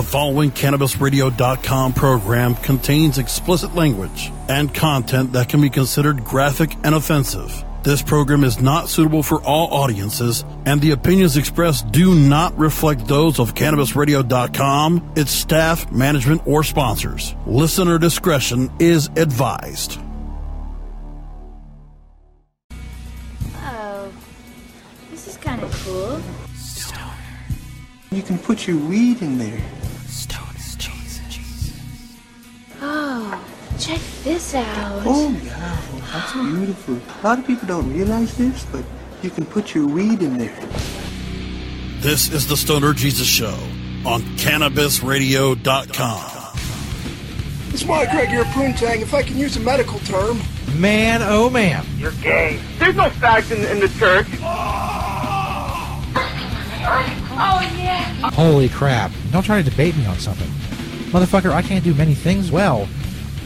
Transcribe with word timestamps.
The 0.00 0.06
following 0.06 0.50
CannabisRadio.com 0.50 1.92
program 1.92 2.54
contains 2.54 3.18
explicit 3.18 3.74
language 3.74 4.32
and 4.48 4.72
content 4.72 5.34
that 5.34 5.50
can 5.50 5.60
be 5.60 5.68
considered 5.68 6.24
graphic 6.24 6.74
and 6.84 6.94
offensive. 6.94 7.52
This 7.82 8.00
program 8.00 8.42
is 8.42 8.62
not 8.62 8.88
suitable 8.88 9.22
for 9.22 9.42
all 9.42 9.68
audiences, 9.74 10.42
and 10.64 10.80
the 10.80 10.92
opinions 10.92 11.36
expressed 11.36 11.92
do 11.92 12.14
not 12.14 12.56
reflect 12.56 13.06
those 13.08 13.38
of 13.38 13.54
CannabisRadio.com, 13.54 15.12
its 15.16 15.32
staff, 15.32 15.92
management, 15.92 16.46
or 16.46 16.64
sponsors. 16.64 17.34
Listener 17.44 17.98
discretion 17.98 18.70
is 18.78 19.10
advised. 19.16 19.98
Oh, 23.56 24.10
this 25.10 25.28
is 25.28 25.36
kind 25.36 25.62
of 25.62 25.70
cool. 25.84 26.22
You 28.12 28.22
can 28.22 28.38
put 28.38 28.66
your 28.66 28.76
weed 28.76 29.22
in 29.22 29.38
there. 29.38 29.60
Oh, 32.82 33.44
check 33.78 34.00
this 34.24 34.54
out. 34.54 35.02
Oh, 35.04 35.30
yeah, 35.44 35.80
that's 36.12 36.32
beautiful. 36.32 36.98
A 37.22 37.22
lot 37.26 37.38
of 37.38 37.46
people 37.46 37.68
don't 37.68 37.92
realize 37.92 38.34
this, 38.36 38.64
but 38.72 38.84
you 39.22 39.28
can 39.30 39.44
put 39.44 39.74
your 39.74 39.86
weed 39.86 40.22
in 40.22 40.38
there. 40.38 40.58
This 42.00 42.30
is 42.32 42.46
the 42.48 42.56
Stoner 42.56 42.94
Jesus 42.94 43.26
Show 43.26 43.58
on 44.06 44.22
CannabisRadio.com. 44.38 46.36
It's 47.72 47.84
my 47.84 48.06
Gregor 48.06 48.44
Poontang, 48.44 49.02
if 49.02 49.12
I 49.12 49.22
can 49.22 49.36
use 49.36 49.56
a 49.56 49.60
medical 49.60 49.98
term. 50.00 50.40
Man, 50.74 51.20
oh 51.22 51.50
man. 51.50 51.84
You're 51.98 52.12
gay. 52.12 52.58
There's 52.78 52.96
no 52.96 53.10
fags 53.10 53.50
in, 53.50 53.62
in 53.70 53.80
the 53.80 53.88
church. 53.98 54.26
Oh, 57.42 57.60
yeah. 57.76 58.30
Holy 58.30 58.68
crap. 58.68 59.12
Don't 59.30 59.42
try 59.42 59.62
to 59.62 59.70
debate 59.70 59.96
me 59.96 60.06
on 60.06 60.18
something. 60.18 60.50
Motherfucker, 61.10 61.50
I 61.50 61.60
can't 61.60 61.82
do 61.82 61.92
many 61.92 62.14
things 62.14 62.52
well, 62.52 62.88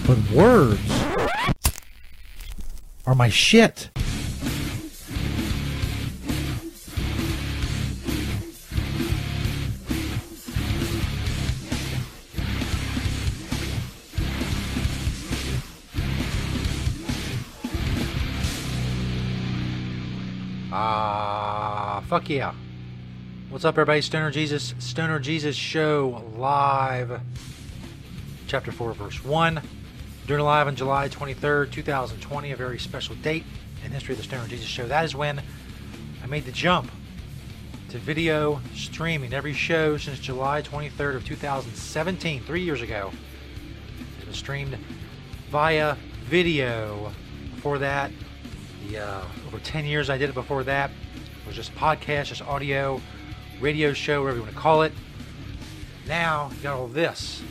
but 0.06 0.18
words 0.32 0.78
are 3.06 3.14
my 3.14 3.30
shit. 3.30 3.88
Ah, 20.70 22.02
fuck 22.08 22.28
yeah. 22.28 22.52
What's 23.48 23.64
up, 23.64 23.74
everybody? 23.74 24.02
Stoner 24.02 24.30
Jesus, 24.30 24.74
Stoner 24.80 25.18
Jesus 25.18 25.54
Show 25.54 26.22
live, 26.36 27.20
chapter 28.54 28.70
4, 28.70 28.92
verse 28.92 29.24
1. 29.24 29.60
Doing 30.28 30.40
live 30.40 30.68
on 30.68 30.76
July 30.76 31.08
23rd, 31.08 31.72
2020, 31.72 32.52
a 32.52 32.56
very 32.56 32.78
special 32.78 33.16
date 33.16 33.42
in 33.84 33.90
history 33.90 34.12
of 34.12 34.18
the 34.18 34.22
Stoner 34.22 34.46
Jesus 34.46 34.68
Show. 34.68 34.86
That 34.86 35.04
is 35.04 35.12
when 35.12 35.42
I 36.22 36.26
made 36.26 36.44
the 36.44 36.52
jump 36.52 36.88
to 37.88 37.98
video 37.98 38.60
streaming 38.72 39.32
every 39.32 39.54
show 39.54 39.96
since 39.96 40.20
July 40.20 40.62
23rd 40.62 41.16
of 41.16 41.24
2017, 41.24 42.44
three 42.44 42.60
years 42.62 42.80
ago. 42.80 43.10
It 44.20 44.28
was 44.28 44.36
streamed 44.36 44.78
via 45.50 45.96
video. 46.26 47.10
Before 47.56 47.78
that, 47.78 48.12
the 48.86 48.98
uh, 48.98 49.22
over 49.48 49.58
10 49.58 49.84
years 49.84 50.08
I 50.08 50.16
did 50.16 50.30
it 50.30 50.34
before 50.34 50.62
that 50.62 50.92
it 50.92 51.46
was 51.48 51.56
just 51.56 51.74
podcast, 51.74 52.26
just 52.26 52.42
audio, 52.42 53.00
radio 53.60 53.92
show, 53.92 54.22
whatever 54.22 54.36
you 54.36 54.44
want 54.44 54.54
to 54.54 54.60
call 54.60 54.82
it. 54.82 54.92
Now 56.06 56.52
you 56.54 56.62
got 56.62 56.76
all 56.76 56.86
this, 56.86 57.42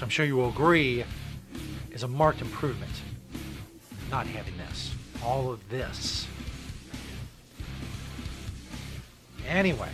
which 0.00 0.04
I'm 0.06 0.08
sure 0.08 0.24
you 0.24 0.36
will 0.36 0.48
agree 0.48 1.04
is 1.92 2.04
a 2.04 2.08
marked 2.08 2.40
improvement. 2.40 2.90
Not 4.10 4.26
having 4.26 4.56
this, 4.56 4.94
all 5.22 5.52
of 5.52 5.68
this. 5.68 6.26
Anyway, 9.46 9.90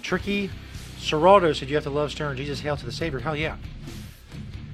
Tricky 0.00 0.48
Serrato 1.00 1.56
said 1.56 1.68
you 1.68 1.74
have 1.74 1.82
to 1.82 1.90
love 1.90 2.12
Stoner 2.12 2.36
Jesus, 2.36 2.60
hail 2.60 2.76
to 2.76 2.86
the 2.86 2.92
Savior. 2.92 3.18
Hell 3.18 3.34
yeah. 3.34 3.56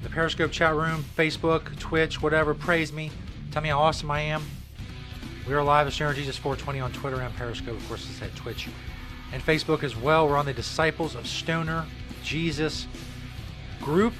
The 0.02 0.10
Periscope 0.10 0.52
chat 0.52 0.74
room, 0.74 1.02
Facebook, 1.16 1.78
Twitch, 1.78 2.20
whatever, 2.20 2.52
praise 2.52 2.92
me. 2.92 3.10
Tell 3.52 3.62
me 3.62 3.70
how 3.70 3.80
awesome 3.80 4.10
I 4.10 4.20
am. 4.20 4.42
We 5.48 5.54
are 5.54 5.62
live 5.62 5.86
at 5.86 5.94
Stoner 5.94 6.12
Jesus 6.12 6.36
420 6.36 6.78
on 6.80 6.92
Twitter 6.92 7.22
and 7.22 7.34
Periscope, 7.36 7.74
of 7.74 7.88
course, 7.88 8.06
it's 8.10 8.20
at 8.20 8.36
Twitch 8.36 8.68
and 9.32 9.42
Facebook 9.42 9.82
as 9.82 9.96
well. 9.96 10.28
We're 10.28 10.36
on 10.36 10.44
the 10.44 10.52
Disciples 10.52 11.14
of 11.14 11.26
Stoner 11.26 11.86
Jesus 12.22 12.86
group. 13.80 14.14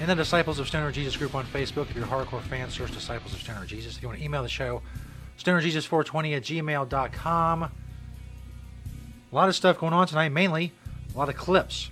and 0.00 0.08
the 0.08 0.14
Disciples 0.14 0.58
of 0.58 0.66
Stoner 0.66 0.92
Jesus 0.92 1.16
group 1.16 1.34
on 1.34 1.44
Facebook, 1.46 1.90
if 1.90 1.96
you're 1.96 2.04
a 2.04 2.08
hardcore 2.08 2.40
fan, 2.42 2.70
search 2.70 2.92
Disciples 2.92 3.34
of 3.34 3.40
Stoner 3.40 3.66
Jesus. 3.66 3.96
If 3.96 4.02
you 4.02 4.08
want 4.08 4.18
to 4.18 4.24
email 4.24 4.42
the 4.42 4.48
show, 4.48 4.82
stonerjesus420 5.38 6.36
at 6.36 6.42
gmail.com. 6.42 7.62
A 7.62 7.70
lot 9.32 9.48
of 9.48 9.56
stuff 9.56 9.78
going 9.78 9.92
on 9.92 10.06
tonight, 10.06 10.30
mainly 10.30 10.72
a 11.14 11.18
lot 11.18 11.28
of 11.28 11.36
clips 11.36 11.90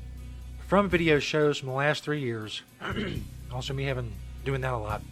from 0.67 0.89
video 0.89 1.19
shows 1.19 1.59
from 1.59 1.69
the 1.69 1.75
last 1.75 2.05
three 2.05 2.21
years. 2.21 2.62
also, 3.53 3.73
me 3.75 3.84
having 3.84 4.12
doing 4.45 4.61
that 4.61 4.75
a 4.75 4.78
lot. 4.78 5.03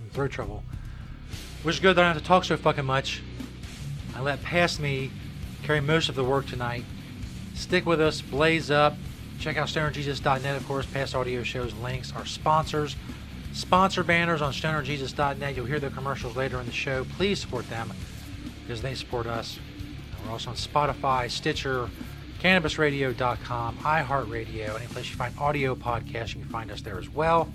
in 0.00 0.08
Throat 0.10 0.30
trouble. 0.30 0.62
Which 1.62 1.76
is 1.76 1.80
good 1.80 1.96
that 1.96 2.02
I 2.02 2.08
don't 2.08 2.14
have 2.14 2.22
to 2.22 2.28
talk 2.28 2.44
so 2.44 2.56
fucking 2.56 2.84
much. 2.84 3.22
I 4.14 4.20
let 4.20 4.42
past 4.42 4.80
me 4.80 5.10
carry 5.62 5.80
most 5.80 6.08
of 6.08 6.14
the 6.14 6.24
work 6.24 6.46
tonight. 6.46 6.84
Stick 7.54 7.86
with 7.86 8.00
us, 8.00 8.20
blaze 8.20 8.70
up. 8.70 8.94
Check 9.44 9.58
out 9.58 9.68
stonerjesus.net, 9.68 10.56
of 10.56 10.66
course. 10.66 10.86
Past 10.86 11.14
audio 11.14 11.42
shows, 11.42 11.74
links, 11.74 12.14
our 12.16 12.24
sponsors. 12.24 12.96
Sponsor 13.52 14.02
banners 14.02 14.40
on 14.40 14.54
stonerjesus.net. 14.54 15.54
You'll 15.54 15.66
hear 15.66 15.78
the 15.78 15.90
commercials 15.90 16.34
later 16.34 16.58
in 16.60 16.64
the 16.64 16.72
show. 16.72 17.04
Please 17.18 17.40
support 17.40 17.68
them 17.68 17.92
because 18.62 18.80
they 18.80 18.94
support 18.94 19.26
us. 19.26 19.58
We're 20.24 20.32
also 20.32 20.48
on 20.48 20.56
Spotify, 20.56 21.30
Stitcher, 21.30 21.90
CannabisRadio.com, 22.40 23.76
iHeartRadio. 23.80 24.78
Any 24.78 24.86
place 24.86 25.10
you 25.10 25.16
find 25.16 25.38
audio 25.38 25.74
podcasts, 25.74 26.34
you 26.34 26.40
can 26.40 26.48
find 26.48 26.70
us 26.70 26.80
there 26.80 26.96
as 26.98 27.10
well. 27.10 27.52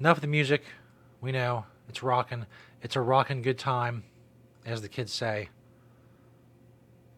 Enough 0.00 0.18
of 0.18 0.20
the 0.20 0.26
music. 0.26 0.64
We 1.22 1.32
know 1.32 1.64
it's 1.88 2.02
rocking. 2.02 2.44
It's 2.82 2.94
a 2.94 3.00
rocking 3.00 3.40
good 3.40 3.58
time, 3.58 4.04
as 4.66 4.82
the 4.82 4.88
kids 4.90 5.14
say. 5.14 5.48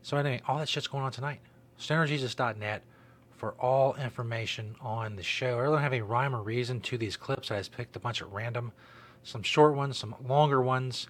So 0.03 0.17
anyway, 0.17 0.41
all 0.47 0.59
that 0.59 0.69
shit's 0.69 0.87
going 0.87 1.03
on 1.03 1.11
tonight. 1.11 1.41
StonerJesus.net 1.79 2.83
for 3.37 3.53
all 3.61 3.95
information 3.97 4.75
on 4.81 5.17
the 5.17 5.23
show. 5.23 5.61
I 5.61 5.65
don't 5.65 5.81
have 5.81 5.93
any 5.93 6.03
rhyme 6.03 6.35
or 6.35 6.43
reason 6.43 6.81
to 6.83 6.99
these 6.99 7.17
clips. 7.17 7.51
I 7.51 7.59
just 7.59 7.73
picked 7.73 7.97
a 7.97 8.01
bunch 8.01 8.23
at 8.23 8.33
random. 8.33 8.73
Some 9.23 9.43
short 9.43 9.75
ones, 9.75 9.99
some 9.99 10.15
longer 10.27 10.63
ones. 10.63 11.09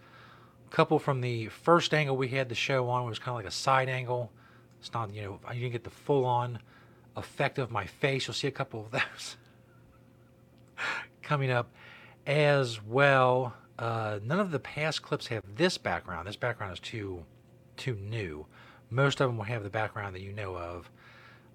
A 0.66 0.74
couple 0.74 0.98
from 0.98 1.20
the 1.20 1.48
first 1.48 1.94
angle 1.94 2.16
we 2.16 2.28
had 2.28 2.48
the 2.48 2.54
show 2.54 2.88
on 2.88 3.06
was 3.06 3.18
kind 3.18 3.30
of 3.30 3.36
like 3.36 3.46
a 3.46 3.54
side 3.54 3.88
angle. 3.88 4.32
It's 4.80 4.92
not, 4.92 5.14
you 5.14 5.22
know, 5.22 5.40
you 5.52 5.60
didn't 5.60 5.72
get 5.72 5.84
the 5.84 5.90
full 5.90 6.24
on 6.24 6.58
effect 7.16 7.58
of 7.58 7.70
my 7.70 7.86
face. 7.86 8.26
You'll 8.26 8.34
see 8.34 8.48
a 8.48 8.52
couple 8.52 8.80
of 8.80 8.90
those 8.90 9.36
coming 11.22 11.50
up 11.50 11.70
as 12.26 12.82
well. 12.82 13.54
Uh, 13.78 14.18
none 14.24 14.40
of 14.40 14.50
the 14.50 14.58
past 14.58 15.02
clips 15.02 15.26
have 15.28 15.42
this 15.56 15.78
background. 15.78 16.26
This 16.26 16.36
background 16.36 16.72
is 16.72 16.80
too 16.80 17.24
too 17.76 17.94
new. 17.94 18.46
Most 18.90 19.20
of 19.20 19.28
them 19.28 19.36
will 19.36 19.44
have 19.44 19.62
the 19.62 19.70
background 19.70 20.14
that 20.14 20.22
you 20.22 20.32
know 20.32 20.56
of. 20.56 20.90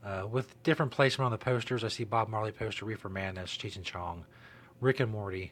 Uh, 0.04 0.26
with 0.28 0.62
different 0.64 0.92
placement 0.92 1.26
on 1.26 1.32
the 1.32 1.38
posters, 1.38 1.84
I 1.84 1.88
see 1.88 2.04
Bob 2.04 2.28
Marley 2.28 2.52
poster, 2.52 2.86
Reefer 2.86 3.10
Madness, 3.10 3.56
Cheech 3.56 3.76
and 3.76 3.86
Chong, 3.86 4.26
Rick 4.80 5.00
and 5.00 5.12
Morty. 5.12 5.52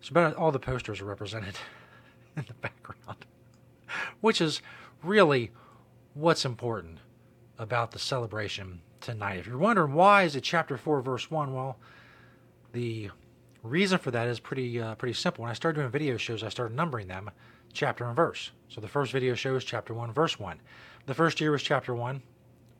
So 0.00 0.10
about 0.10 0.34
all 0.34 0.50
the 0.50 0.58
posters 0.58 1.00
are 1.00 1.04
represented 1.04 1.54
in 2.36 2.44
the 2.46 2.54
background, 2.54 3.24
which 4.20 4.40
is 4.40 4.60
really 5.02 5.52
what's 6.14 6.44
important 6.44 6.98
about 7.58 7.92
the 7.92 7.98
celebration 7.98 8.80
tonight. 9.00 9.38
If 9.38 9.46
you're 9.46 9.58
wondering 9.58 9.94
why 9.94 10.24
is 10.24 10.36
it 10.36 10.42
chapter 10.42 10.76
four, 10.76 11.00
verse 11.00 11.30
one, 11.30 11.54
well, 11.54 11.78
the 12.72 13.10
reason 13.62 13.98
for 13.98 14.10
that 14.10 14.28
is 14.28 14.40
pretty 14.40 14.80
uh, 14.80 14.94
pretty 14.96 15.14
simple. 15.14 15.42
When 15.42 15.50
I 15.50 15.54
started 15.54 15.80
doing 15.80 15.90
video 15.90 16.16
shows, 16.16 16.42
I 16.42 16.48
started 16.48 16.76
numbering 16.76 17.08
them 17.08 17.30
chapter 17.72 18.04
and 18.04 18.16
verse. 18.16 18.50
So 18.68 18.80
the 18.80 18.88
first 18.88 19.12
video 19.12 19.34
show 19.34 19.54
is 19.56 19.64
chapter 19.64 19.94
one, 19.94 20.12
verse 20.12 20.38
one. 20.38 20.60
The 21.06 21.14
first 21.14 21.40
year 21.40 21.52
was 21.52 21.62
chapter 21.62 21.94
one, 21.94 22.22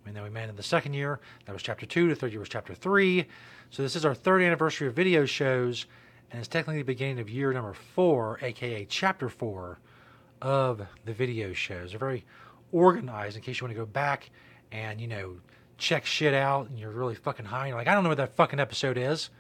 and 0.04 0.14
then 0.14 0.22
we 0.22 0.30
made 0.30 0.48
in 0.48 0.56
the 0.56 0.62
second 0.62 0.94
year 0.94 1.20
that 1.44 1.52
was 1.52 1.62
chapter 1.62 1.86
two. 1.86 2.08
The 2.08 2.14
third 2.14 2.32
year 2.32 2.40
was 2.40 2.48
chapter 2.48 2.74
three. 2.74 3.26
So 3.70 3.82
this 3.82 3.96
is 3.96 4.04
our 4.04 4.14
third 4.14 4.42
anniversary 4.42 4.88
of 4.88 4.94
video 4.94 5.24
shows, 5.26 5.86
and 6.30 6.38
it's 6.38 6.48
technically 6.48 6.78
the 6.78 6.84
beginning 6.84 7.20
of 7.20 7.30
year 7.30 7.52
number 7.52 7.72
four, 7.72 8.38
aka 8.42 8.84
chapter 8.84 9.28
four, 9.28 9.78
of 10.42 10.86
the 11.04 11.12
video 11.12 11.52
shows. 11.52 11.90
They're 11.90 11.98
very 11.98 12.24
organized 12.72 13.36
in 13.36 13.42
case 13.42 13.60
you 13.60 13.64
want 13.64 13.74
to 13.76 13.80
go 13.80 13.86
back 13.86 14.30
and 14.72 15.00
you 15.00 15.06
know 15.06 15.36
check 15.78 16.04
shit 16.04 16.34
out, 16.34 16.68
and 16.68 16.78
you're 16.78 16.90
really 16.90 17.14
fucking 17.14 17.46
high. 17.46 17.60
And 17.60 17.68
you're 17.68 17.78
like, 17.78 17.88
I 17.88 17.94
don't 17.94 18.02
know 18.02 18.10
what 18.10 18.18
that 18.18 18.36
fucking 18.36 18.60
episode 18.60 18.98
is 18.98 19.30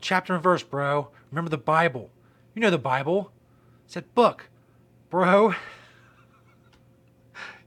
chapter 0.00 0.34
and 0.34 0.42
verse, 0.42 0.62
bro. 0.62 1.08
Remember 1.30 1.50
the 1.50 1.58
Bible. 1.58 2.10
You 2.54 2.62
know 2.62 2.70
the 2.70 2.78
Bible. 2.78 3.32
It's 3.84 3.94
that 3.94 4.14
book, 4.14 4.48
bro. 5.10 5.54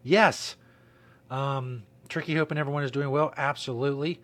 yes. 0.04 0.56
Um, 1.30 1.84
Tricky 2.08 2.36
hoping 2.36 2.58
everyone 2.58 2.84
is 2.84 2.92
doing 2.92 3.12
well. 3.12 3.34
Absolutely. 3.38 4.20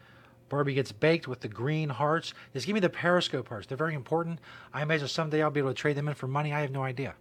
Barbie 0.50 0.74
gets 0.74 0.92
baked 0.92 1.28
with 1.28 1.40
the 1.40 1.48
green 1.48 1.90
hearts. 1.90 2.34
Just 2.54 2.66
give 2.66 2.74
me 2.74 2.80
the 2.80 2.90
Periscope 2.90 3.48
hearts. 3.50 3.68
They're 3.68 3.78
very 3.78 3.96
important. 3.96 4.40
I 4.74 4.82
imagine 4.82 5.08
someday 5.08 5.42
I'll 5.42 5.52
be 5.52 5.60
able 5.60 5.72
to 5.72 5.76
trade 5.76 5.96
them 5.96 6.08
in 6.08 6.14
for 6.14 6.28
money. 6.28 6.54
I 6.54 6.62
have 6.62 6.72
no 6.72 6.84
idea. 6.84 7.16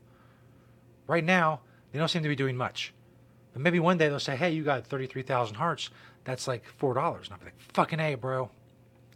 Right 1.06 1.24
now, 1.24 1.60
they 1.92 1.98
don't 1.98 2.08
seem 2.08 2.22
to 2.22 2.28
be 2.28 2.36
doing 2.36 2.56
much. 2.56 2.92
But 3.52 3.62
maybe 3.62 3.80
one 3.80 3.98
day 3.98 4.08
they'll 4.08 4.18
say, 4.18 4.36
hey, 4.36 4.50
you 4.50 4.62
got 4.62 4.86
33,000 4.86 5.54
hearts. 5.54 5.90
That's 6.24 6.48
like 6.48 6.64
$4. 6.80 6.90
And 6.90 7.32
I'll 7.32 7.38
be 7.38 7.46
like, 7.46 7.60
fucking 7.72 8.00
A, 8.00 8.14
bro. 8.14 8.50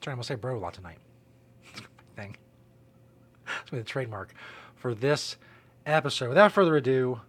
Sorry, 0.03 0.13
I'm 0.13 0.17
going 0.17 0.19
to 0.19 0.25
say 0.25 0.35
bro 0.37 0.57
a 0.57 0.61
lot 0.61 0.75
tonight. 0.75 0.99
thing. 2.17 2.37
That's 3.47 3.73
my 3.73 3.81
trademark 3.81 4.35
for 4.77 4.95
this 4.95 5.37
episode. 5.87 6.29
Without 6.29 6.53
further 6.53 6.77
ado, 6.77 7.21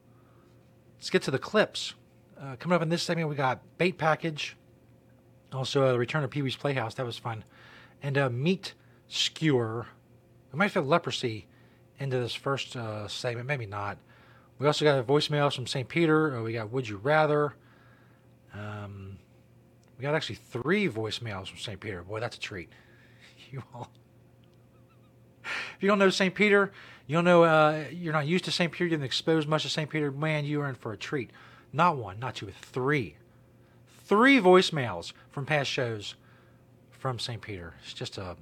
let's 0.97 1.09
get 1.09 1.23
to 1.23 1.31
the 1.31 1.39
clips. 1.39 1.93
Uh, 2.41 2.55
coming 2.55 2.73
up 2.73 2.81
in 2.81 2.87
this 2.87 3.03
segment, 3.03 3.27
we 3.27 3.35
got 3.35 3.59
Bait 3.77 3.97
Package, 3.97 4.55
also 5.51 5.83
uh, 5.83 5.91
the 5.91 5.99
return 5.99 6.23
of 6.23 6.29
Pee 6.29 6.41
Wee's 6.41 6.55
Playhouse. 6.55 6.93
That 6.95 7.05
was 7.05 7.17
fun. 7.17 7.43
And 8.01 8.17
uh, 8.17 8.29
Meat 8.29 8.75
Skewer. 9.09 9.87
We 10.53 10.57
might 10.57 10.71
fit 10.71 10.85
leprosy 10.85 11.47
into 11.99 12.17
this 12.17 12.33
first 12.33 12.77
uh, 12.77 13.09
segment, 13.09 13.45
maybe 13.45 13.65
not. 13.65 13.97
We 14.57 14.67
also 14.67 14.85
got 14.85 14.97
a 14.99 15.03
voicemail 15.03 15.53
from 15.53 15.67
St. 15.67 15.87
Peter. 15.87 16.37
Uh, 16.37 16.43
we 16.43 16.53
got 16.53 16.71
Would 16.71 16.87
You 16.87 16.97
Rather. 16.97 17.55
Um, 18.53 19.17
we 19.97 20.03
got 20.03 20.15
actually 20.15 20.35
three 20.35 20.87
voicemails 20.87 21.47
from 21.47 21.57
St. 21.57 21.79
Peter. 21.79 22.03
Boy, 22.03 22.21
that's 22.21 22.37
a 22.37 22.39
treat. 22.39 22.69
You 23.51 23.63
all. 23.73 23.89
If 25.43 25.81
you 25.81 25.87
don't 25.87 25.97
know 25.97 26.11
St. 26.11 26.35
Peter, 26.35 26.71
you 27.07 27.15
don't 27.15 27.25
know, 27.25 27.43
uh, 27.43 27.85
you're 27.91 28.13
not 28.13 28.27
used 28.27 28.45
to 28.45 28.51
St. 28.51 28.71
Peter, 28.71 28.85
you 28.85 28.91
haven't 28.91 29.05
exposed 29.05 29.47
much 29.47 29.63
to 29.63 29.69
St. 29.69 29.89
Peter, 29.89 30.11
man, 30.11 30.45
you 30.45 30.61
are 30.61 30.69
in 30.69 30.75
for 30.75 30.93
a 30.93 30.97
treat. 30.97 31.31
Not 31.71 31.97
one, 31.97 32.19
not 32.19 32.35
two, 32.35 32.51
three. 32.61 33.15
Three 34.05 34.39
voicemails 34.39 35.13
from 35.29 35.45
past 35.45 35.69
shows 35.69 36.15
from 36.89 37.19
St. 37.19 37.41
Peter. 37.41 37.75
It's 37.83 37.93
just 37.93 38.17
a, 38.17 38.35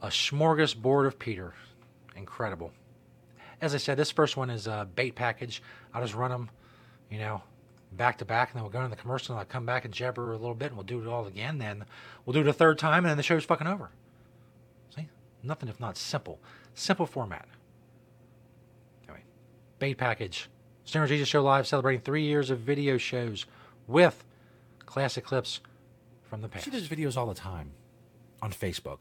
a 0.00 0.08
smorgasbord 0.08 1.06
of 1.06 1.18
Peter. 1.18 1.54
Incredible. 2.16 2.72
As 3.60 3.74
I 3.74 3.78
said, 3.78 3.96
this 3.96 4.10
first 4.10 4.36
one 4.36 4.50
is 4.50 4.66
a 4.66 4.88
bait 4.94 5.14
package. 5.14 5.62
I'll 5.92 6.02
just 6.02 6.14
run 6.14 6.30
them, 6.30 6.50
you 7.10 7.18
know, 7.18 7.42
back 7.92 8.18
to 8.18 8.24
back, 8.24 8.50
and 8.50 8.56
then 8.56 8.62
we'll 8.62 8.72
go 8.72 8.78
into 8.78 8.94
the 8.94 9.00
commercial, 9.00 9.34
and 9.34 9.40
I'll 9.40 9.46
come 9.46 9.66
back 9.66 9.84
and 9.84 9.92
jabber 9.92 10.32
a 10.32 10.36
little 10.36 10.54
bit, 10.54 10.68
and 10.68 10.76
we'll 10.76 10.84
do 10.84 11.00
it 11.00 11.06
all 11.06 11.26
again. 11.26 11.58
Then 11.58 11.84
we'll 12.24 12.34
do 12.34 12.40
it 12.40 12.46
a 12.46 12.52
third 12.52 12.78
time, 12.78 13.04
and 13.04 13.10
then 13.10 13.16
the 13.16 13.22
show's 13.22 13.44
fucking 13.44 13.66
over. 13.66 13.90
See? 14.94 15.08
Nothing 15.42 15.68
if 15.68 15.80
not 15.80 15.96
simple. 15.96 16.38
Simple 16.74 17.06
format. 17.06 17.48
Anyway, 19.08 19.22
bait 19.78 19.94
package. 19.94 20.48
Stoner 20.86 21.08
Jesus 21.08 21.26
Show 21.28 21.42
Live 21.42 21.66
celebrating 21.66 22.00
three 22.00 22.22
years 22.22 22.48
of 22.48 22.60
video 22.60 22.96
shows 22.96 23.44
with 23.88 24.24
classic 24.86 25.24
clips 25.24 25.60
from 26.22 26.42
the 26.42 26.48
past. 26.48 26.64
see 26.64 26.70
those 26.70 26.86
videos 26.86 27.16
all 27.16 27.26
the 27.26 27.34
time 27.34 27.72
on 28.40 28.52
Facebook. 28.52 29.00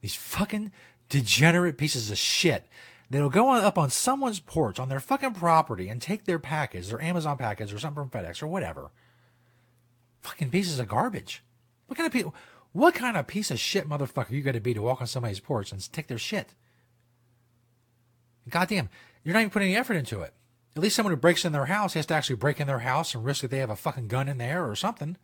These 0.00 0.14
fucking 0.14 0.72
degenerate 1.10 1.76
pieces 1.76 2.10
of 2.10 2.16
shit 2.16 2.66
that'll 3.10 3.28
go 3.28 3.48
on, 3.48 3.62
up 3.62 3.76
on 3.76 3.90
someone's 3.90 4.40
porch 4.40 4.78
on 4.78 4.88
their 4.88 5.00
fucking 5.00 5.34
property 5.34 5.90
and 5.90 6.00
take 6.00 6.24
their 6.24 6.38
package, 6.38 6.88
their 6.88 7.02
Amazon 7.02 7.36
package 7.36 7.74
or 7.74 7.78
something 7.78 8.08
from 8.08 8.10
FedEx 8.10 8.42
or 8.42 8.46
whatever. 8.46 8.90
Fucking 10.22 10.48
pieces 10.48 10.78
of 10.78 10.88
garbage. 10.88 11.44
What 11.88 11.98
kind 11.98 12.06
of 12.06 12.12
pe- 12.12 12.38
what 12.72 12.94
kind 12.94 13.18
of 13.18 13.26
piece 13.26 13.50
of 13.50 13.60
shit 13.60 13.86
motherfucker 13.86 14.30
you 14.30 14.40
got 14.40 14.52
to 14.52 14.60
be 14.60 14.72
to 14.72 14.80
walk 14.80 15.02
on 15.02 15.06
somebody's 15.06 15.40
porch 15.40 15.72
and 15.72 15.92
take 15.92 16.06
their 16.06 16.16
shit? 16.16 16.54
Goddamn, 18.48 18.88
you're 19.24 19.34
not 19.34 19.40
even 19.40 19.50
putting 19.50 19.68
any 19.68 19.76
effort 19.76 19.94
into 19.94 20.22
it. 20.22 20.32
At 20.78 20.82
least 20.82 20.94
someone 20.94 21.12
who 21.12 21.16
breaks 21.16 21.44
in 21.44 21.50
their 21.50 21.64
house 21.64 21.94
has 21.94 22.06
to 22.06 22.14
actually 22.14 22.36
break 22.36 22.60
in 22.60 22.68
their 22.68 22.78
house 22.78 23.12
and 23.12 23.24
risk 23.24 23.42
that 23.42 23.50
they 23.50 23.58
have 23.58 23.68
a 23.68 23.74
fucking 23.74 24.06
gun 24.06 24.28
in 24.28 24.38
there 24.38 24.64
or 24.64 24.76
something. 24.76 25.16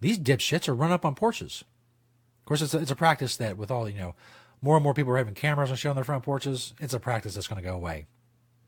These 0.00 0.20
dipshits 0.20 0.68
are 0.68 0.74
run 0.74 0.92
up 0.92 1.04
on 1.04 1.16
porches. 1.16 1.64
Of 2.42 2.46
course, 2.46 2.62
it's 2.62 2.74
a, 2.74 2.78
it's 2.78 2.92
a 2.92 2.94
practice 2.96 3.36
that 3.38 3.56
with 3.56 3.72
all, 3.72 3.88
you 3.88 3.98
know, 3.98 4.14
more 4.62 4.76
and 4.76 4.84
more 4.84 4.94
people 4.94 5.12
are 5.12 5.18
having 5.18 5.34
cameras 5.34 5.70
and 5.70 5.76
shit 5.76 5.90
on 5.90 5.96
their 5.96 6.04
front 6.04 6.22
porches, 6.22 6.74
it's 6.78 6.94
a 6.94 7.00
practice 7.00 7.34
that's 7.34 7.48
going 7.48 7.60
to 7.60 7.68
go 7.68 7.74
away 7.74 8.06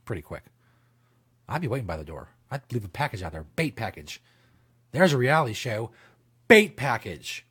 pretty 0.04 0.20
quick. 0.20 0.42
I'd 1.48 1.60
be 1.60 1.68
waiting 1.68 1.86
by 1.86 1.96
the 1.96 2.02
door. 2.02 2.30
I'd 2.50 2.62
leave 2.72 2.84
a 2.84 2.88
package 2.88 3.22
out 3.22 3.30
there, 3.30 3.46
bait 3.54 3.76
package. 3.76 4.20
There's 4.90 5.12
a 5.12 5.16
reality 5.16 5.54
show, 5.54 5.92
bait 6.48 6.76
package. 6.76 7.46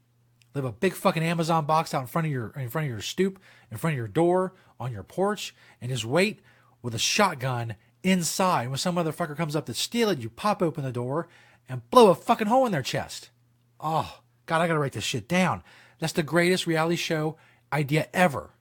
Leave 0.53 0.65
a 0.65 0.73
big 0.73 0.95
fucking 0.95 1.23
Amazon 1.23 1.65
box 1.65 1.93
out 1.93 2.01
in 2.01 2.07
front 2.07 2.27
of 2.27 2.33
your 2.33 2.51
in 2.57 2.67
front 2.67 2.87
of 2.87 2.91
your 2.91 2.99
stoop, 2.99 3.39
in 3.71 3.77
front 3.77 3.93
of 3.93 3.97
your 3.97 4.09
door, 4.09 4.53
on 4.81 4.91
your 4.91 5.03
porch, 5.03 5.55
and 5.79 5.89
just 5.89 6.03
wait 6.03 6.41
with 6.85 6.95
a 6.95 6.99
shotgun 6.99 7.75
inside. 8.03 8.69
When 8.69 8.77
some 8.77 8.95
motherfucker 8.95 9.35
comes 9.35 9.55
up 9.55 9.65
to 9.65 9.73
steal 9.73 10.09
it, 10.09 10.19
you 10.19 10.29
pop 10.29 10.61
open 10.61 10.83
the 10.83 10.91
door 10.91 11.27
and 11.67 11.89
blow 11.89 12.11
a 12.11 12.15
fucking 12.15 12.45
hole 12.45 12.67
in 12.67 12.71
their 12.71 12.83
chest. 12.83 13.31
Oh, 13.79 14.19
God, 14.45 14.61
I 14.61 14.67
gotta 14.67 14.79
write 14.79 14.93
this 14.93 15.03
shit 15.03 15.27
down. 15.27 15.63
That's 15.99 16.13
the 16.13 16.21
greatest 16.21 16.67
reality 16.67 16.95
show 16.95 17.37
idea 17.73 18.07
ever. 18.13 18.51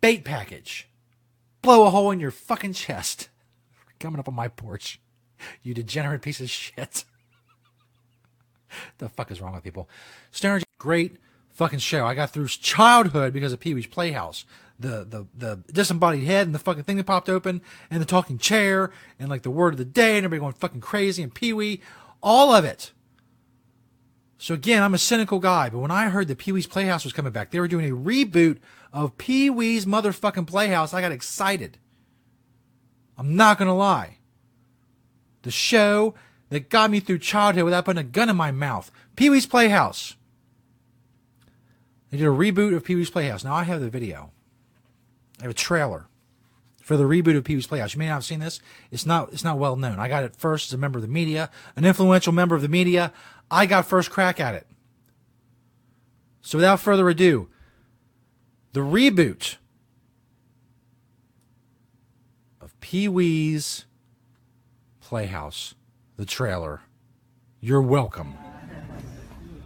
Bait 0.00 0.24
package. 0.24 0.88
Blow 1.60 1.86
a 1.86 1.90
hole 1.90 2.12
in 2.12 2.20
your 2.20 2.30
fucking 2.30 2.74
chest. 2.74 3.28
Coming 3.98 4.20
up 4.20 4.28
on 4.28 4.34
my 4.34 4.46
porch. 4.46 5.00
You 5.62 5.74
degenerate 5.74 6.22
piece 6.22 6.40
of 6.40 6.48
shit. 6.48 7.04
the 8.98 9.08
fuck 9.08 9.32
is 9.32 9.40
wrong 9.40 9.54
with 9.54 9.64
people? 9.64 9.88
Stoner, 10.30 10.60
great 10.78 11.16
fucking 11.54 11.78
show. 11.78 12.06
I 12.06 12.14
got 12.14 12.30
through 12.30 12.48
childhood 12.48 13.32
because 13.32 13.52
of 13.52 13.60
Pee 13.60 13.74
Wee's 13.74 13.86
Playhouse. 13.86 14.44
The, 14.78 15.04
the 15.04 15.26
the 15.36 15.62
disembodied 15.72 16.24
head 16.24 16.46
and 16.46 16.54
the 16.54 16.58
fucking 16.58 16.82
thing 16.82 16.96
that 16.96 17.06
popped 17.06 17.28
open 17.28 17.62
and 17.90 18.02
the 18.02 18.06
talking 18.06 18.38
chair 18.38 18.90
and 19.20 19.28
like 19.28 19.42
the 19.42 19.50
word 19.50 19.74
of 19.74 19.78
the 19.78 19.84
day 19.84 20.16
and 20.16 20.24
everybody 20.24 20.40
going 20.40 20.52
fucking 20.52 20.80
crazy 20.80 21.22
and 21.22 21.32
Pee 21.32 21.52
Wee, 21.52 21.80
all 22.20 22.52
of 22.52 22.64
it. 22.64 22.92
So 24.36 24.52
again, 24.52 24.82
I'm 24.82 24.92
a 24.92 24.98
cynical 24.98 25.38
guy, 25.38 25.70
but 25.70 25.78
when 25.78 25.92
I 25.92 26.08
heard 26.08 26.26
that 26.26 26.38
Pee 26.38 26.50
Wee's 26.50 26.66
Playhouse 26.66 27.04
was 27.04 27.12
coming 27.12 27.32
back, 27.32 27.50
they 27.50 27.60
were 27.60 27.68
doing 27.68 27.88
a 27.88 27.96
reboot 27.96 28.58
of 28.92 29.16
Pee 29.16 29.48
Wee's 29.48 29.86
motherfucking 29.86 30.48
Playhouse. 30.48 30.92
I 30.92 31.00
got 31.00 31.12
excited. 31.12 31.78
I'm 33.16 33.36
not 33.36 33.58
gonna 33.58 33.76
lie. 33.76 34.18
The 35.42 35.52
show 35.52 36.14
that 36.48 36.68
got 36.68 36.90
me 36.90 36.98
through 36.98 37.20
childhood 37.20 37.64
without 37.64 37.84
putting 37.84 38.00
a 38.00 38.04
gun 38.04 38.28
in 38.28 38.36
my 38.36 38.50
mouth. 38.50 38.90
Pee 39.14 39.30
Wee's 39.30 39.46
Playhouse. 39.46 40.16
They 42.14 42.18
did 42.18 42.28
a 42.28 42.30
reboot 42.30 42.76
of 42.76 42.84
Pee 42.84 42.94
Wee's 42.94 43.10
Playhouse. 43.10 43.42
Now 43.42 43.54
I 43.54 43.64
have 43.64 43.80
the 43.80 43.90
video. 43.90 44.30
I 45.40 45.42
have 45.42 45.50
a 45.50 45.54
trailer 45.54 46.06
for 46.80 46.96
the 46.96 47.02
reboot 47.02 47.36
of 47.36 47.42
Pee 47.42 47.56
Wee's 47.56 47.66
Playhouse. 47.66 47.94
You 47.94 47.98
may 47.98 48.06
not 48.06 48.14
have 48.14 48.24
seen 48.24 48.38
this. 48.38 48.60
It's 48.92 49.04
not 49.04 49.32
it's 49.32 49.42
not 49.42 49.58
well 49.58 49.74
known. 49.74 49.98
I 49.98 50.06
got 50.06 50.22
it 50.22 50.36
first 50.36 50.68
as 50.68 50.74
a 50.74 50.78
member 50.78 50.96
of 50.96 51.02
the 51.02 51.08
media, 51.08 51.50
an 51.74 51.84
influential 51.84 52.32
member 52.32 52.54
of 52.54 52.62
the 52.62 52.68
media. 52.68 53.12
I 53.50 53.66
got 53.66 53.86
first 53.86 54.12
crack 54.12 54.38
at 54.38 54.54
it. 54.54 54.68
So 56.40 56.58
without 56.58 56.78
further 56.78 57.08
ado, 57.08 57.48
the 58.74 58.80
reboot 58.82 59.56
of 62.60 62.78
Pee 62.78 63.08
Wee's 63.08 63.86
Playhouse, 65.00 65.74
the 66.16 66.24
trailer. 66.24 66.82
You're 67.60 67.82
welcome. 67.82 68.34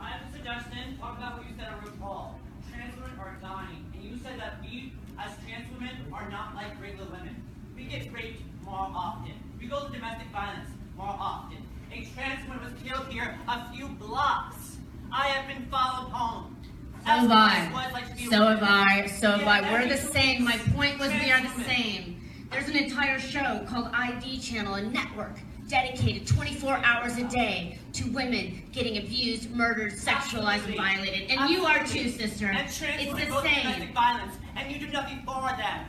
I 0.00 0.10
have 0.10 0.20
a 0.28 0.32
suggestion. 0.32 0.96
Talk 0.98 1.18
about 1.18 1.38
what 1.38 1.46
you 1.46 1.54
said 1.58 1.68
on 1.68 1.80
RuPaul. 1.82 2.34
Trans 2.70 2.94
women 2.96 3.18
are 3.18 3.36
dying, 3.42 3.90
and 3.92 4.02
you 4.04 4.18
said 4.22 4.38
that 4.38 4.62
we, 4.62 4.92
as 5.18 5.32
trans 5.44 5.66
women, 5.74 5.96
are 6.12 6.30
not 6.30 6.54
like 6.54 6.80
regular 6.80 7.10
women. 7.10 7.42
We 7.74 7.84
get 7.84 8.12
raped 8.12 8.42
more 8.64 8.86
often. 8.94 9.32
We 9.60 9.66
go 9.66 9.86
to 9.86 9.92
domestic 9.92 10.28
violence 10.28 10.70
more 10.96 11.16
often. 11.18 11.58
A 11.92 12.06
trans 12.14 12.46
woman 12.48 12.64
was 12.64 12.80
killed 12.82 13.07
here 13.18 13.38
a 13.48 13.72
few 13.72 13.88
blocks. 13.88 14.76
I 15.12 15.28
have 15.28 15.48
been 15.48 15.66
followed 15.70 16.10
home. 16.12 16.56
So 17.04 17.10
have 17.10 17.72
What 17.72 17.92
like 17.92 18.04
I. 18.12 18.28
So 18.28 18.46
have. 18.46 18.62
I. 18.62 19.06
So 19.06 19.30
have 19.32 19.46
I. 19.46 19.72
We're 19.72 19.88
the 19.88 19.96
same. 19.96 20.44
My 20.44 20.56
point 20.76 20.98
was 20.98 21.10
we 21.12 21.30
are 21.32 21.40
the 21.40 21.64
same. 21.64 22.20
There's 22.50 22.68
an 22.68 22.76
entire 22.76 23.18
show 23.18 23.64
called 23.68 23.90
ID 23.92 24.38
Channel, 24.40 24.74
a 24.74 24.82
network 24.82 25.32
dedicated 25.68 26.26
24 26.26 26.76
hours 26.82 27.18
a 27.18 27.24
day 27.24 27.78
to 27.92 28.10
women 28.10 28.62
getting 28.72 28.96
abused, 28.96 29.50
murdered, 29.50 29.92
sexualized, 29.92 30.64
and 30.64 30.76
violated. 30.76 31.30
And 31.30 31.50
you 31.50 31.66
are 31.66 31.84
too, 31.84 32.08
sister. 32.08 32.46
And 32.46 32.58
It's 32.66 32.78
the 32.80 33.26
go 33.26 33.42
domestic 33.42 33.82
same. 33.84 33.92
violence, 33.92 34.34
and 34.56 34.72
you 34.72 34.80
do 34.80 34.90
nothing 34.90 35.22
for 35.26 35.42
them. 35.42 35.84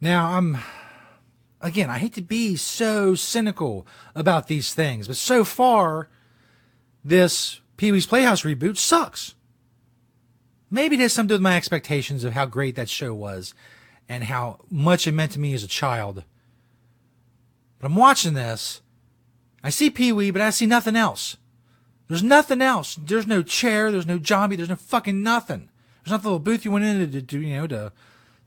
Now, 0.00 0.32
I'm 0.32 0.58
again, 1.60 1.88
I 1.88 1.98
hate 1.98 2.12
to 2.14 2.22
be 2.22 2.56
so 2.56 3.14
cynical 3.14 3.86
about 4.14 4.48
these 4.48 4.74
things, 4.74 5.06
but 5.06 5.16
so 5.16 5.44
far, 5.44 6.10
this 7.04 7.60
Pee 7.76 7.92
Wee's 7.92 8.06
Playhouse 8.06 8.42
reboot 8.42 8.76
sucks. 8.76 9.34
Maybe 10.70 10.96
it 10.96 11.00
has 11.00 11.12
something 11.12 11.28
to 11.28 11.34
do 11.34 11.36
with 11.36 11.42
my 11.42 11.56
expectations 11.56 12.24
of 12.24 12.32
how 12.32 12.46
great 12.46 12.74
that 12.76 12.88
show 12.88 13.14
was 13.14 13.54
and 14.08 14.24
how 14.24 14.60
much 14.70 15.06
it 15.06 15.12
meant 15.12 15.32
to 15.32 15.40
me 15.40 15.54
as 15.54 15.62
a 15.62 15.68
child. 15.68 16.24
But 17.78 17.86
I'm 17.86 17.96
watching 17.96 18.34
this. 18.34 18.80
I 19.62 19.70
see 19.70 19.90
Pee 19.90 20.12
Wee, 20.12 20.30
but 20.30 20.42
I 20.42 20.50
see 20.50 20.66
nothing 20.66 20.96
else. 20.96 21.36
There's 22.08 22.22
nothing 22.22 22.60
else. 22.60 22.96
There's 22.96 23.26
no 23.26 23.42
chair. 23.42 23.90
There's 23.90 24.06
no 24.06 24.20
zombie. 24.22 24.56
There's 24.56 24.68
no 24.68 24.76
fucking 24.76 25.22
nothing. 25.22 25.68
There's 26.02 26.12
not 26.12 26.22
the 26.22 26.28
little 26.28 26.38
booth 26.38 26.64
you 26.64 26.70
went 26.70 26.84
in 26.84 27.10
to, 27.10 27.22
to 27.22 27.40
you 27.40 27.56
know, 27.56 27.66
to, 27.66 27.92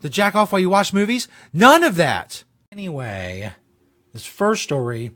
to 0.01 0.09
jack 0.09 0.35
off 0.35 0.51
while 0.51 0.59
you 0.59 0.69
watch 0.69 0.93
movies. 0.93 1.27
None 1.53 1.83
of 1.83 1.95
that. 1.95 2.43
Anyway, 2.71 3.53
this 4.13 4.25
first 4.25 4.63
story 4.63 5.11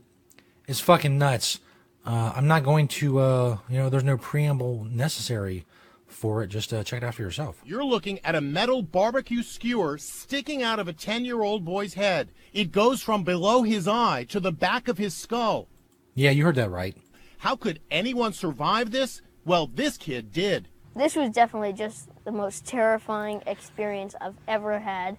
is 0.67 0.79
fucking 0.79 1.17
nuts. 1.17 1.59
Uh, 2.05 2.33
I'm 2.35 2.47
not 2.47 2.63
going 2.63 2.87
to, 2.87 3.19
uh, 3.19 3.57
you 3.69 3.77
know, 3.77 3.89
there's 3.89 4.03
no 4.03 4.17
preamble 4.17 4.85
necessary 4.85 5.65
for 6.07 6.43
it. 6.43 6.47
Just 6.47 6.73
uh, 6.73 6.83
check 6.83 7.01
it 7.01 7.05
out 7.05 7.15
for 7.15 7.21
yourself. 7.21 7.61
You're 7.63 7.85
looking 7.85 8.19
at 8.23 8.35
a 8.35 8.41
metal 8.41 8.81
barbecue 8.81 9.43
skewer 9.43 9.97
sticking 9.97 10.63
out 10.63 10.79
of 10.79 10.87
a 10.87 10.93
10 10.93 11.25
year 11.25 11.41
old 11.41 11.63
boy's 11.63 11.93
head. 11.93 12.29
It 12.53 12.71
goes 12.71 13.01
from 13.01 13.23
below 13.23 13.63
his 13.63 13.87
eye 13.87 14.25
to 14.29 14.39
the 14.39 14.51
back 14.51 14.87
of 14.87 14.97
his 14.97 15.13
skull. 15.13 15.67
Yeah, 16.13 16.31
you 16.31 16.43
heard 16.43 16.55
that 16.55 16.71
right. 16.71 16.97
How 17.39 17.55
could 17.55 17.79
anyone 17.89 18.33
survive 18.33 18.91
this? 18.91 19.21
Well, 19.45 19.67
this 19.67 19.97
kid 19.97 20.31
did. 20.31 20.67
This 20.95 21.15
was 21.15 21.31
definitely 21.31 21.73
just 21.73 22.09
the 22.25 22.31
most 22.31 22.65
terrifying 22.65 23.41
experience 23.47 24.13
I've 24.19 24.35
ever 24.47 24.79
had. 24.79 25.17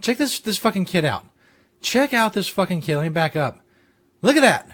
Check 0.00 0.18
this 0.18 0.38
this 0.40 0.58
fucking 0.58 0.84
kid 0.84 1.04
out. 1.04 1.24
Check 1.80 2.12
out 2.12 2.34
this 2.34 2.48
fucking 2.48 2.82
kid. 2.82 2.96
Let 2.96 3.04
me 3.04 3.08
back 3.08 3.34
up. 3.34 3.60
Look 4.22 4.36
at 4.36 4.42
that. 4.42 4.68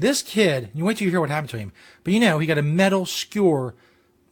This 0.00 0.22
kid, 0.22 0.70
you 0.72 0.86
wait 0.86 0.96
till 0.96 1.04
you 1.04 1.10
hear 1.10 1.20
what 1.20 1.28
happened 1.28 1.50
to 1.50 1.58
him. 1.58 1.72
But 2.04 2.14
you 2.14 2.20
know, 2.20 2.38
he 2.38 2.46
got 2.46 2.56
a 2.56 2.62
metal 2.62 3.04
skewer, 3.04 3.74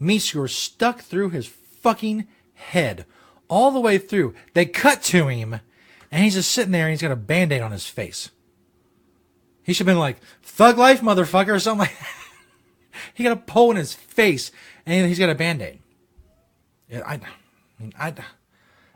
meat 0.01 0.21
skewer 0.21 0.49
stuck 0.49 1.03
through 1.03 1.29
his 1.29 1.47
fucking 1.47 2.27
head. 2.55 3.05
All 3.49 3.71
the 3.71 3.81
way 3.81 3.99
through. 3.99 4.35
They 4.55 4.65
cut 4.65 5.03
to 5.05 5.29
him, 5.29 5.61
and 6.11 6.25
he's 6.25 6.35
just 6.35 6.53
sitting 6.53 6.73
there 6.73 6.87
and 6.87 6.93
he's 6.93 7.03
got 7.03 7.11
a 7.11 7.17
band-aid 7.17 7.61
on 7.61 7.73
his 7.73 7.87
face. 7.87 8.31
He 9.63 9.75
should 9.75 9.87
have 9.87 9.95
been 9.95 10.01
like, 10.01 10.17
thug 10.43 10.79
life, 10.79 11.03
motherfucker, 11.03 11.49
or 11.49 11.61
something 11.61 11.81
like 11.81 11.97
he 13.15 13.23
got 13.23 13.37
a 13.37 13.41
pole 13.41 13.71
in 13.71 13.77
his 13.77 13.93
face, 13.93 14.51
and 14.87 15.07
he's 15.07 15.19
got 15.19 15.29
a 15.29 15.35
band-aid. 15.35 15.81
Yeah, 16.89 17.03
I, 17.05 17.15
I 17.15 17.21
mean, 17.79 17.93
I, 17.99 18.07
I 18.07 18.11
mean, 18.11 18.15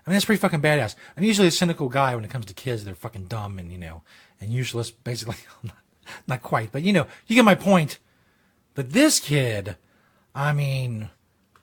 that's 0.06 0.24
pretty 0.24 0.40
fucking 0.40 0.62
badass. 0.62 0.94
I'm 1.18 1.24
usually 1.24 1.48
a 1.48 1.50
cynical 1.52 1.90
guy 1.90 2.14
when 2.14 2.24
it 2.24 2.30
comes 2.30 2.46
to 2.46 2.54
kids. 2.54 2.82
They're 2.82 2.94
fucking 2.94 3.26
dumb 3.26 3.58
and, 3.58 3.70
you 3.70 3.76
know, 3.76 4.02
and 4.40 4.50
useless, 4.50 4.90
basically. 4.90 5.36
not, 6.12 6.28
not 6.28 6.42
quite, 6.42 6.72
but, 6.72 6.82
you 6.82 6.92
know, 6.92 7.06
you 7.26 7.34
get 7.36 7.44
my 7.44 7.54
point. 7.54 7.98
But 8.74 8.92
this 8.92 9.20
kid, 9.20 9.76
I 10.34 10.52
mean, 10.52 11.10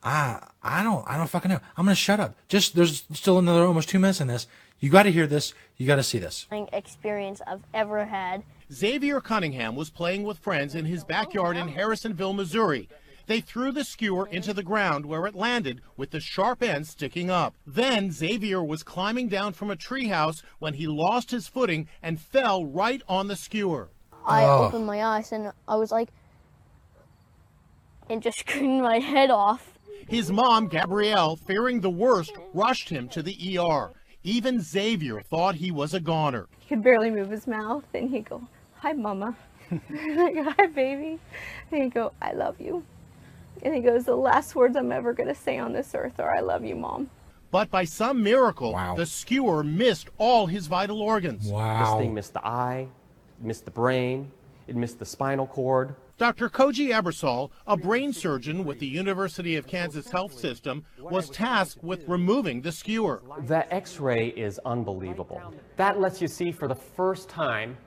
I, 0.04 0.48
I 0.62 0.84
don't, 0.84 1.04
I 1.08 1.18
don't 1.18 1.30
fucking 1.30 1.50
know. 1.50 1.60
I'm 1.76 1.86
gonna 1.86 1.96
shut 1.96 2.20
up. 2.20 2.36
Just, 2.48 2.76
there's 2.76 3.04
still 3.14 3.40
another 3.40 3.64
almost 3.64 3.90
two 3.90 4.00
minutes 4.00 4.22
in 4.22 4.28
this. 4.28 4.48
You 4.80 4.90
gotta 4.90 5.10
hear 5.10 5.28
this. 5.28 5.54
You 5.78 5.88
gotta 5.88 6.04
see 6.04 6.20
this. 6.20 6.48
Experience 6.72 7.42
I've 7.46 7.64
ever 7.74 8.06
had. 8.06 8.44
Xavier 8.72 9.20
Cunningham 9.20 9.76
was 9.76 9.90
playing 9.90 10.24
with 10.24 10.38
friends 10.38 10.76
in 10.76 10.86
his 10.86 11.04
backyard 11.04 11.58
in 11.58 11.70
Harrisonville, 11.70 12.36
Missouri. 12.36 12.88
They 13.26 13.42
threw 13.42 13.72
the 13.72 13.84
skewer 13.84 14.28
into 14.28 14.54
the 14.54 14.64
ground 14.64 15.06
where 15.06 15.28
it 15.28 15.36
landed 15.36 15.82
with 15.98 16.12
the 16.12 16.20
sharp 16.20 16.64
end 16.64 16.88
sticking 16.88 17.30
up. 17.30 17.56
Then 17.66 18.12
Xavier 18.12 18.64
was 18.64 18.82
climbing 18.82 19.28
down 19.28 19.54
from 19.54 19.70
a 19.70 19.76
treehouse 19.76 20.42
when 20.58 20.76
he 20.76 20.88
lost 20.88 21.30
his 21.32 21.48
footing 21.48 21.88
and 22.02 22.20
fell 22.20 22.66
right 22.66 23.04
on 23.08 23.28
the 23.28 23.36
skewer. 23.36 23.90
I 24.30 24.46
opened 24.46 24.86
my 24.86 25.04
eyes 25.04 25.32
and 25.32 25.52
I 25.68 25.76
was 25.76 25.92
like, 25.92 26.10
and 28.10 28.22
just 28.22 28.40
screamed 28.48 28.82
my 28.82 29.00
head 29.00 29.30
off. 29.30 29.78
His 30.08 30.32
mom, 30.32 30.68
Gabrielle, 30.68 31.36
fearing 31.36 31.82
the 31.82 31.90
worst, 31.90 32.34
rushed 32.54 32.90
him 32.90 33.08
to 33.10 33.22
the 33.22 33.60
ER. 33.60 33.92
Even 34.24 34.60
Xavier 34.60 35.22
thought 35.22 35.56
he 35.56 35.72
was 35.72 35.94
a 35.94 36.00
goner. 36.00 36.48
He 36.60 36.68
could 36.68 36.84
barely 36.84 37.12
move 37.12 37.30
his 37.30 37.48
mouth, 37.48 37.86
and 37.94 38.10
he'd 38.10 38.28
go, 38.28 38.42
"Hi, 38.78 38.94
mama." 38.94 39.36
like, 39.72 40.36
"Hi, 40.36 40.68
baby." 40.68 41.20
And 41.72 41.84
he'd 41.84 41.94
go, 41.94 42.12
"I 42.22 42.34
love 42.34 42.60
you." 42.60 42.84
And 43.62 43.76
he 43.76 43.82
goes, 43.82 44.06
"The 44.06 44.16
last 44.16 44.56
words 44.56 44.76
I'm 44.76 44.92
ever 44.92 45.14
gonna 45.14 45.36
say 45.36 45.58
on 45.60 45.74
this 45.74 45.94
earth 45.94 46.20
are, 46.20 46.36
I 46.36 46.40
love 46.40 46.66
you, 46.66 46.76
mom." 46.76 47.10
But 47.52 47.72
by 47.72 47.84
some 47.86 48.22
miracle, 48.24 48.74
the 48.96 49.06
skewer 49.06 49.64
missed 49.64 50.10
all 50.18 50.48
his 50.48 50.68
vital 50.68 51.02
organs. 51.02 51.48
Wow. 51.48 51.96
This 51.96 52.04
thing 52.04 52.14
missed 52.14 52.34
the 52.34 52.46
eye, 52.46 52.88
missed 53.42 53.66
the 53.66 53.72
brain, 53.72 54.32
it 54.68 54.76
missed 54.76 55.00
the 55.00 55.06
spinal 55.06 55.48
cord. 55.48 55.96
Dr. 56.18 56.50
Koji 56.50 56.90
Ebersole, 56.90 57.50
a 57.66 57.78
brain 57.78 58.12
surgeon 58.12 58.66
with 58.66 58.80
the 58.80 58.86
University 58.86 59.56
of 59.56 59.66
Kansas 59.66 60.10
Health 60.10 60.38
System, 60.38 60.86
was 61.00 61.30
tasked 61.30 61.82
with 61.82 62.08
removing 62.08 62.62
the 62.62 62.72
skewer. 62.72 63.24
That 63.44 63.68
x-ray 63.72 64.28
is 64.30 64.60
unbelievable. 64.66 65.42
That 65.78 66.02
lets 66.02 66.22
you 66.22 66.28
see 66.28 66.52
for 66.52 66.68
the 66.68 66.76
first 66.76 67.30
time 67.30 67.78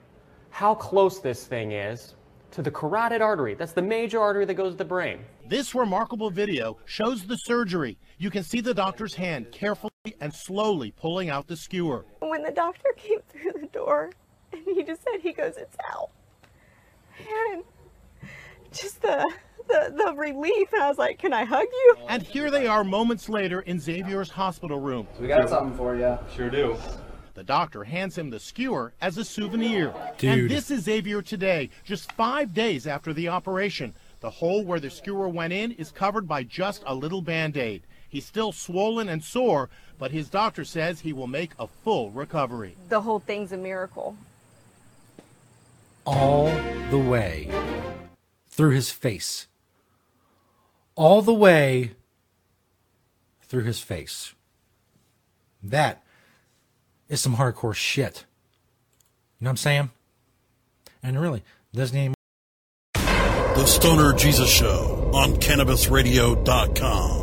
how 0.49 0.73
close 0.73 1.19
this 1.19 1.45
thing 1.45 1.73
is 1.73 2.15
to 2.51 2.61
the 2.61 2.71
carotid 2.71 3.21
artery. 3.21 3.53
That's 3.53 3.71
the 3.71 3.81
major 3.81 4.19
artery 4.19 4.45
that 4.45 4.53
goes 4.55 4.73
to 4.73 4.77
the 4.77 4.85
brain. 4.85 5.19
This 5.47 5.75
remarkable 5.75 6.29
video 6.29 6.77
shows 6.85 7.25
the 7.25 7.37
surgery. 7.37 7.97
You 8.17 8.29
can 8.29 8.43
see 8.43 8.61
the 8.61 8.73
doctor's 8.73 9.13
hand 9.13 9.51
carefully 9.51 9.91
and 10.21 10.33
slowly 10.33 10.91
pulling 10.91 11.29
out 11.29 11.47
the 11.47 11.57
skewer. 11.57 12.05
When 12.19 12.43
the 12.43 12.51
doctor 12.51 12.89
came 12.97 13.19
through 13.29 13.61
the 13.61 13.67
door, 13.67 14.11
and 14.53 14.75
he 14.75 14.83
just 14.83 15.03
said, 15.03 15.21
"He 15.21 15.33
goes, 15.33 15.57
it's 15.57 15.75
out," 15.91 16.09
and 17.19 17.63
just 18.71 19.01
the 19.01 19.31
the, 19.67 19.93
the 19.95 20.13
relief, 20.15 20.71
and 20.73 20.83
I 20.83 20.89
was 20.89 20.97
like, 20.97 21.19
"Can 21.19 21.33
I 21.33 21.43
hug 21.43 21.67
you?" 21.71 21.95
And 22.07 22.23
here 22.23 22.51
they 22.51 22.67
are 22.67 22.83
moments 22.83 23.29
later 23.29 23.61
in 23.61 23.79
Xavier's 23.79 24.29
hospital 24.29 24.79
room. 24.79 25.07
We 25.19 25.27
got 25.27 25.49
something 25.49 25.77
for 25.77 25.95
you. 25.95 26.17
Sure 26.35 26.49
do. 26.49 26.77
The 27.35 27.43
doctor 27.43 27.83
hands 27.83 28.15
him 28.15 28.29
the 28.29 28.39
skewer 28.39 28.93
as 29.01 29.17
a 29.17 29.25
souvenir. 29.25 29.91
Dude. 30.19 30.39
And 30.39 30.49
this 30.51 30.69
is 30.69 30.83
Xavier 30.83 31.23
today, 31.23 31.71
just 31.83 32.11
five 32.11 32.53
days 32.53 32.85
after 32.85 33.11
the 33.11 33.29
operation. 33.29 33.95
The 34.19 34.29
hole 34.29 34.63
where 34.63 34.79
the 34.79 34.91
skewer 34.91 35.27
went 35.27 35.51
in 35.51 35.71
is 35.71 35.91
covered 35.91 36.27
by 36.27 36.43
just 36.43 36.83
a 36.85 36.93
little 36.93 37.23
band-aid. 37.23 37.83
He's 38.07 38.25
still 38.25 38.51
swollen 38.51 39.09
and 39.09 39.23
sore, 39.23 39.71
but 39.97 40.11
his 40.11 40.29
doctor 40.29 40.63
says 40.63 40.99
he 40.99 41.11
will 41.11 41.25
make 41.25 41.53
a 41.57 41.65
full 41.65 42.11
recovery. 42.11 42.75
The 42.89 43.01
whole 43.01 43.19
thing's 43.19 43.51
a 43.51 43.57
miracle. 43.57 44.15
All 46.05 46.51
the 46.89 46.97
way 46.97 47.49
through 48.47 48.71
his 48.71 48.91
face. 48.91 49.47
All 50.95 51.21
the 51.21 51.33
way 51.33 51.91
through 53.41 53.63
his 53.63 53.79
face. 53.79 54.33
That 55.61 56.03
is 57.09 57.21
some 57.21 57.37
hardcore 57.37 57.75
shit. 57.75 58.25
You 59.39 59.45
know 59.45 59.49
what 59.49 59.51
I'm 59.51 59.57
saying? 59.57 59.89
And 61.01 61.19
really, 61.19 61.43
doesn't 61.73 61.97
even. 61.97 62.13
The 62.93 63.65
Stoner 63.65 64.13
Jesus 64.13 64.49
Show 64.49 65.11
on 65.13 65.35
CannabisRadio.com. 65.35 67.22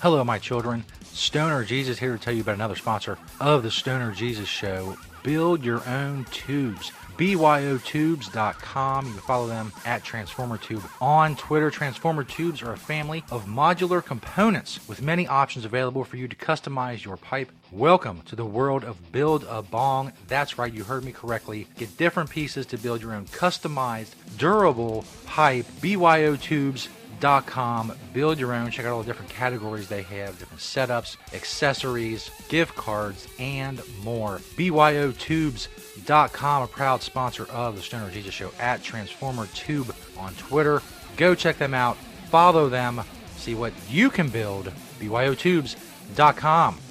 Hello, 0.00 0.24
my 0.24 0.38
children. 0.38 0.82
Stoner 1.12 1.62
Jesus 1.62 1.98
here 1.98 2.16
to 2.16 2.18
tell 2.18 2.32
you 2.32 2.40
about 2.40 2.54
another 2.54 2.74
sponsor 2.74 3.18
of 3.38 3.62
the 3.62 3.70
Stoner 3.70 4.12
Jesus 4.12 4.48
Show. 4.48 4.96
Build 5.22 5.62
your 5.62 5.86
own 5.86 6.24
tubes. 6.30 6.90
BYOTubes.com. 7.18 9.06
You 9.06 9.12
can 9.12 9.20
follow 9.20 9.46
them 9.46 9.74
at 9.84 10.02
Transformer 10.02 10.56
Tube 10.56 10.82
on 11.02 11.36
Twitter. 11.36 11.70
Transformer 11.70 12.24
Tubes 12.24 12.62
are 12.62 12.72
a 12.72 12.78
family 12.78 13.22
of 13.30 13.44
modular 13.44 14.02
components 14.02 14.80
with 14.88 15.02
many 15.02 15.26
options 15.26 15.66
available 15.66 16.04
for 16.04 16.16
you 16.16 16.26
to 16.28 16.36
customize 16.36 17.04
your 17.04 17.18
pipe. 17.18 17.52
Welcome 17.70 18.22
to 18.22 18.34
the 18.34 18.46
world 18.46 18.84
of 18.84 19.12
Build 19.12 19.44
a 19.50 19.60
Bong. 19.60 20.14
That's 20.28 20.56
right, 20.56 20.72
you 20.72 20.82
heard 20.82 21.04
me 21.04 21.12
correctly. 21.12 21.66
Get 21.76 21.98
different 21.98 22.30
pieces 22.30 22.64
to 22.66 22.78
build 22.78 23.02
your 23.02 23.12
own 23.12 23.26
customized, 23.26 24.14
durable 24.38 25.04
pipe. 25.26 25.66
BYOTubes.com 25.82 26.99
com. 27.20 27.92
Build 28.12 28.38
your 28.38 28.52
own. 28.52 28.70
Check 28.70 28.86
out 28.86 28.92
all 28.92 29.02
the 29.02 29.06
different 29.06 29.30
categories 29.30 29.88
they 29.88 30.02
have, 30.02 30.38
different 30.38 30.60
setups, 30.60 31.16
accessories, 31.34 32.30
gift 32.48 32.74
cards, 32.76 33.28
and 33.38 33.82
more. 34.02 34.38
BYOTubes.com, 34.56 36.62
a 36.62 36.66
proud 36.66 37.02
sponsor 37.02 37.46
of 37.50 37.76
the 37.76 37.82
Stoner 37.82 38.10
Jesus 38.10 38.34
Show 38.34 38.50
at 38.58 38.82
Transformer 38.82 39.46
Tube 39.54 39.94
on 40.18 40.34
Twitter. 40.34 40.82
Go 41.16 41.34
check 41.34 41.58
them 41.58 41.74
out. 41.74 41.96
Follow 42.30 42.68
them. 42.68 43.02
See 43.36 43.54
what 43.54 43.72
you 43.88 44.10
can 44.10 44.28
build. 44.28 44.72
BYOTubes.com. 44.98 46.89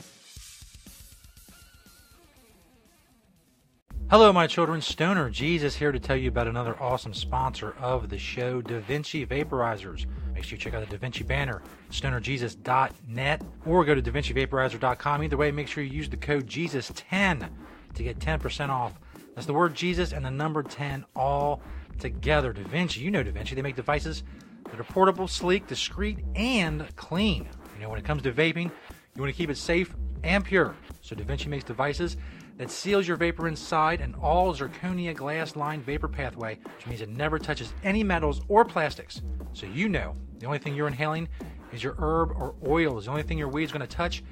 Hello, 4.10 4.34
my 4.34 4.48
children. 4.48 4.82
Stoner 4.82 5.30
Jesus 5.30 5.76
here 5.76 5.92
to 5.92 6.00
tell 6.00 6.16
you 6.16 6.30
about 6.30 6.48
another 6.48 6.76
awesome 6.82 7.14
sponsor 7.14 7.76
of 7.80 8.10
the 8.10 8.18
show, 8.18 8.60
Da 8.60 8.80
Vinci 8.80 9.24
Vaporizers. 9.24 10.08
Make 10.34 10.44
sure 10.44 10.56
you 10.56 10.58
check 10.58 10.74
out 10.74 10.84
the 10.84 10.90
Da 10.90 10.98
Vinci 10.98 11.24
banner, 11.24 11.62
stonerjesus.net, 11.92 13.42
or 13.68 13.86
go 13.86 13.94
to 13.94 14.02
DaVinciVaporizer.com. 14.02 15.24
Either 15.24 15.38
way, 15.38 15.52
make 15.52 15.68
sure 15.68 15.84
you 15.84 15.92
use 15.92 16.10
the 16.10 16.18
code 16.18 16.48
Jesus10 16.48 17.50
to 17.94 18.04
get 18.04 18.18
10% 18.18 18.70
off. 18.70 19.00
That's 19.36 19.46
the 19.46 19.54
word 19.54 19.76
Jesus 19.76 20.12
and 20.12 20.26
the 20.26 20.32
number 20.32 20.64
10 20.64 21.06
all 21.16 21.62
together. 22.00 22.52
Da 22.52 22.64
Vinci, 22.64 23.02
you 23.02 23.12
know 23.12 23.22
Da 23.22 23.30
Vinci. 23.30 23.54
They 23.54 23.62
make 23.62 23.76
devices 23.76 24.24
that 24.72 24.80
are 24.80 24.86
portable, 24.86 25.28
sleek, 25.28 25.68
discreet, 25.68 26.18
and 26.34 26.84
clean. 26.96 27.48
You 27.76 27.84
know, 27.84 27.90
when 27.90 28.00
it 28.00 28.06
comes 28.06 28.24
to 28.24 28.32
vaping, 28.32 28.72
you 29.16 29.22
want 29.22 29.32
to 29.32 29.38
keep 29.38 29.52
it 29.52 29.58
safe 29.58 29.96
and 30.24 30.44
pure. 30.44 30.76
So 31.02 31.16
Da 31.16 31.24
Vinci 31.24 31.48
makes 31.48 31.64
devices 31.64 32.18
that 32.60 32.70
seals 32.70 33.08
your 33.08 33.16
vapor 33.16 33.48
inside 33.48 34.02
an 34.02 34.14
all 34.22 34.54
zirconia 34.54 35.16
glass 35.16 35.56
lined 35.56 35.84
vapor 35.86 36.10
pathway, 36.10 36.60
which 36.76 36.88
means 36.88 37.02
it 37.02 37.08
never 37.08 37.40
touches 37.40 37.74
any 37.84 38.04
metals 38.04 38.42
or 38.50 38.66
plastics. 38.66 39.22
So 39.54 39.66
you 39.66 39.88
know 39.88 40.14
the 40.40 40.46
only 40.46 40.60
thing 40.60 40.76
you're 40.76 40.88
inhaling 40.88 41.30
is 41.72 41.82
your 41.82 41.96
herb 41.98 42.32
or 42.32 42.56
oil, 42.68 42.98
is 42.98 43.06
the 43.06 43.12
only 43.12 43.24
thing 43.24 43.38
your 43.38 43.48
weed's 43.48 43.72
going 43.72 43.82
to 43.82 43.88
touch. 43.88 44.24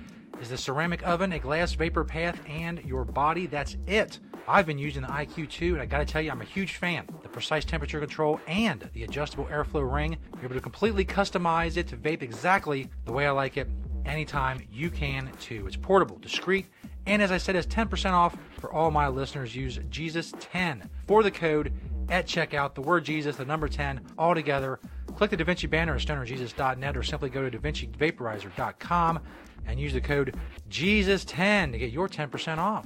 is 0.41 0.49
the 0.49 0.57
ceramic 0.57 1.07
oven, 1.07 1.31
a 1.31 1.39
glass 1.39 1.73
vapor 1.73 2.03
path, 2.03 2.39
and 2.47 2.83
your 2.83 3.05
body. 3.05 3.47
That's 3.47 3.77
it. 3.87 4.19
I've 4.47 4.65
been 4.67 4.77
using 4.77 5.01
the 5.01 5.07
IQ2, 5.07 5.73
and 5.73 5.81
I 5.81 5.85
gotta 5.85 6.05
tell 6.05 6.21
you, 6.21 6.29
I'm 6.29 6.41
a 6.41 6.45
huge 6.45 6.75
fan. 6.75 7.07
The 7.23 7.29
precise 7.29 7.65
temperature 7.65 7.99
control 7.99 8.39
and 8.47 8.87
the 8.93 9.03
adjustable 9.03 9.45
airflow 9.45 9.91
ring, 9.91 10.15
you're 10.35 10.45
able 10.45 10.55
to 10.55 10.61
completely 10.61 11.03
customize 11.03 11.75
it 11.75 11.87
to 11.87 11.97
vape 11.97 12.21
exactly 12.21 12.87
the 13.05 13.11
way 13.11 13.25
I 13.25 13.31
like 13.31 13.57
it. 13.57 13.67
Anytime 14.05 14.61
you 14.71 14.89
can 14.89 15.31
too. 15.39 15.65
It's 15.65 15.75
portable, 15.75 16.17
discreet, 16.19 16.67
and 17.07 17.21
as 17.21 17.31
I 17.31 17.37
said, 17.37 17.55
it's 17.55 17.67
10% 17.67 18.11
off 18.11 18.35
for 18.59 18.71
all 18.71 18.91
my 18.91 19.07
listeners. 19.07 19.55
Use 19.55 19.77
Jesus10 19.77 20.83
for 21.07 21.23
the 21.23 21.31
code 21.31 21.71
at 22.09 22.27
checkout. 22.27 22.75
The 22.75 22.81
word 22.81 23.05
Jesus, 23.05 23.37
the 23.37 23.45
number 23.45 23.69
10, 23.69 24.01
all 24.17 24.35
together. 24.35 24.79
Click 25.15 25.31
the 25.31 25.37
DaVinci 25.37 25.69
banner 25.69 25.95
at 25.95 26.01
stonerjesus.net 26.01 26.97
or 26.97 27.03
simply 27.03 27.29
go 27.29 27.49
to 27.49 27.57
DaVinciVaporizer.com 27.57 29.19
and 29.65 29.79
use 29.79 29.93
the 29.93 30.01
code 30.01 30.35
Jesus10 30.69 31.71
to 31.71 31.77
get 31.77 31.91
your 31.91 32.09
10% 32.09 32.57
off. 32.57 32.85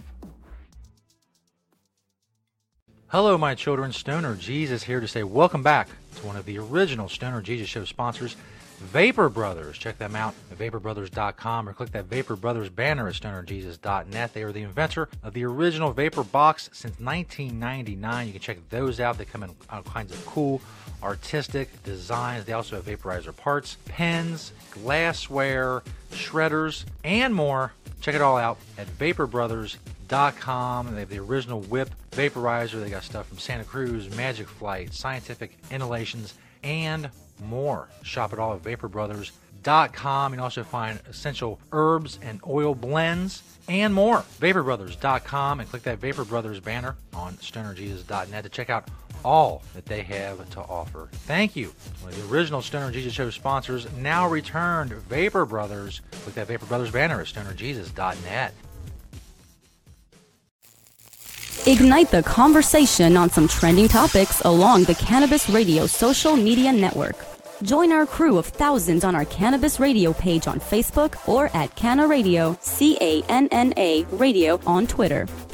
Hello, 3.07 3.37
my 3.37 3.55
children. 3.55 3.91
Stoner 3.91 4.35
Jesus 4.35 4.83
here 4.83 4.99
to 4.99 5.07
say 5.07 5.23
welcome 5.23 5.63
back 5.63 5.89
to 6.15 6.25
one 6.25 6.37
of 6.37 6.45
the 6.45 6.59
original 6.59 7.09
Stoner 7.09 7.41
Jesus 7.41 7.67
Show 7.67 7.85
sponsors, 7.85 8.35
Vapor 8.81 9.29
Brothers. 9.29 9.77
Check 9.77 9.97
them 9.97 10.15
out 10.15 10.33
at 10.51 10.57
vaporbrothers.com 10.57 11.69
or 11.69 11.73
click 11.73 11.91
that 11.91 12.05
Vapor 12.05 12.35
Brothers 12.35 12.69
banner 12.69 13.07
at 13.07 13.13
stonerjesus.net. 13.13 14.33
They 14.33 14.43
are 14.43 14.51
the 14.51 14.63
inventor 14.63 15.07
of 15.23 15.33
the 15.33 15.45
original 15.45 15.93
Vapor 15.93 16.23
Box 16.23 16.69
since 16.73 16.99
1999. 16.99 18.27
You 18.27 18.33
can 18.33 18.41
check 18.41 18.57
those 18.69 18.99
out. 18.99 19.17
They 19.17 19.25
come 19.25 19.43
in 19.43 19.51
all 19.69 19.83
kinds 19.83 20.11
of 20.11 20.25
cool, 20.25 20.61
artistic 21.03 21.83
designs. 21.83 22.45
They 22.45 22.53
also 22.53 22.75
have 22.75 22.85
vaporizer 22.85 23.35
parts, 23.35 23.77
pens, 23.85 24.51
glassware, 24.71 25.83
shredders, 26.11 26.85
and 27.03 27.33
more. 27.33 27.73
Check 28.01 28.15
it 28.15 28.21
all 28.21 28.37
out 28.37 28.57
at 28.77 28.87
vaporbrothers.com. 28.87 30.93
They 30.93 31.01
have 31.01 31.09
the 31.09 31.19
original 31.19 31.61
whip 31.61 31.89
vaporizer. 32.11 32.81
They 32.81 32.89
got 32.89 33.03
stuff 33.03 33.27
from 33.27 33.37
Santa 33.37 33.63
Cruz, 33.63 34.15
Magic 34.17 34.47
Flight, 34.47 34.93
Scientific 34.93 35.57
Inhalations, 35.69 36.33
and 36.63 37.09
more. 37.41 37.89
Shop 38.03 38.33
it 38.33 38.39
all 38.39 38.53
at 38.53 38.63
vaporbrothers.com. 38.63 40.33
You 40.33 40.37
can 40.37 40.43
also 40.43 40.63
find 40.63 40.99
essential 41.09 41.59
herbs 41.71 42.19
and 42.21 42.39
oil 42.47 42.75
blends 42.75 43.43
and 43.67 43.93
more. 43.93 44.23
Vaporbrothers.com 44.39 45.59
and 45.59 45.69
click 45.69 45.83
that 45.83 45.99
Vapor 45.99 46.25
Brothers 46.25 46.59
banner 46.59 46.95
on 47.13 47.33
stonerjesus.net 47.35 48.43
to 48.43 48.49
check 48.49 48.69
out 48.69 48.89
all 49.23 49.61
that 49.73 49.85
they 49.85 50.01
have 50.01 50.49
to 50.51 50.59
offer. 50.61 51.09
Thank 51.11 51.55
you. 51.55 51.73
One 52.01 52.11
of 52.11 52.29
the 52.29 52.33
original 52.33 52.61
Stoner 52.61 52.91
Jesus 52.91 53.13
Show 53.13 53.29
sponsors, 53.29 53.91
now 53.97 54.27
returned 54.27 54.91
Vapor 54.93 55.45
Brothers. 55.45 56.01
Click 56.11 56.35
that 56.35 56.47
Vapor 56.47 56.65
Brothers 56.65 56.91
banner 56.91 57.21
at 57.21 57.27
stonerjesus.net. 57.27 58.53
Ignite 61.67 62.09
the 62.09 62.23
conversation 62.23 63.15
on 63.15 63.29
some 63.29 63.47
trending 63.47 63.87
topics 63.87 64.41
along 64.41 64.85
the 64.85 64.95
Cannabis 64.95 65.47
Radio 65.47 65.85
social 65.85 66.35
media 66.35 66.73
network. 66.73 67.30
Join 67.63 67.91
our 67.91 68.07
crew 68.07 68.39
of 68.39 68.47
thousands 68.47 69.03
on 69.03 69.13
our 69.13 69.25
Cannabis 69.25 69.79
Radio 69.79 70.13
page 70.13 70.47
on 70.47 70.59
Facebook 70.59 71.27
or 71.27 71.55
at 71.55 71.75
Canna 71.75 72.07
Radio, 72.07 72.57
C 72.61 72.97
A 73.01 73.21
N 73.29 73.47
N 73.51 73.73
A 73.77 74.03
Radio 74.05 74.59
on 74.65 74.87
Twitter. 74.87 75.27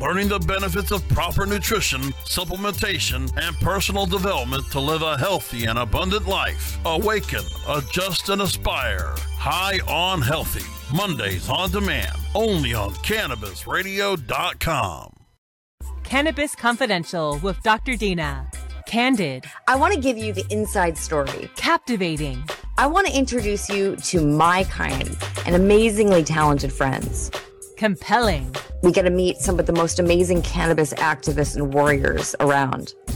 Learning 0.00 0.28
the 0.28 0.38
benefits 0.40 0.90
of 0.90 1.06
proper 1.08 1.46
nutrition, 1.46 2.00
supplementation, 2.24 3.32
and 3.36 3.54
personal 3.56 4.06
development 4.06 4.64
to 4.72 4.80
live 4.80 5.02
a 5.02 5.16
healthy 5.16 5.66
and 5.66 5.78
abundant 5.78 6.26
life. 6.26 6.76
Awaken, 6.84 7.44
adjust, 7.68 8.28
and 8.28 8.42
aspire. 8.42 9.14
High 9.38 9.78
on 9.86 10.20
Healthy. 10.20 10.64
Mondays 10.94 11.48
on 11.48 11.70
demand. 11.70 12.18
Only 12.34 12.74
on 12.74 12.90
CannabisRadio.com. 12.94 15.12
Cannabis 16.02 16.56
Confidential 16.56 17.38
with 17.38 17.62
Dr. 17.62 17.94
Dina. 17.96 18.50
Candid. 18.86 19.44
I 19.68 19.76
want 19.76 19.94
to 19.94 20.00
give 20.00 20.18
you 20.18 20.32
the 20.32 20.44
inside 20.50 20.98
story. 20.98 21.48
Captivating. 21.56 22.42
I 22.76 22.88
want 22.88 23.06
to 23.06 23.16
introduce 23.16 23.70
you 23.70 23.94
to 23.96 24.26
my 24.26 24.64
kind 24.64 25.16
and 25.46 25.54
amazingly 25.54 26.24
talented 26.24 26.72
friends. 26.72 27.30
Compelling. 27.76 28.54
We 28.82 28.92
get 28.92 29.02
to 29.02 29.10
meet 29.10 29.38
some 29.38 29.58
of 29.58 29.66
the 29.66 29.72
most 29.72 29.98
amazing 29.98 30.42
cannabis 30.42 30.94
activists 30.94 31.56
and 31.56 31.74
warriors 31.74 32.36
around. 32.38 32.94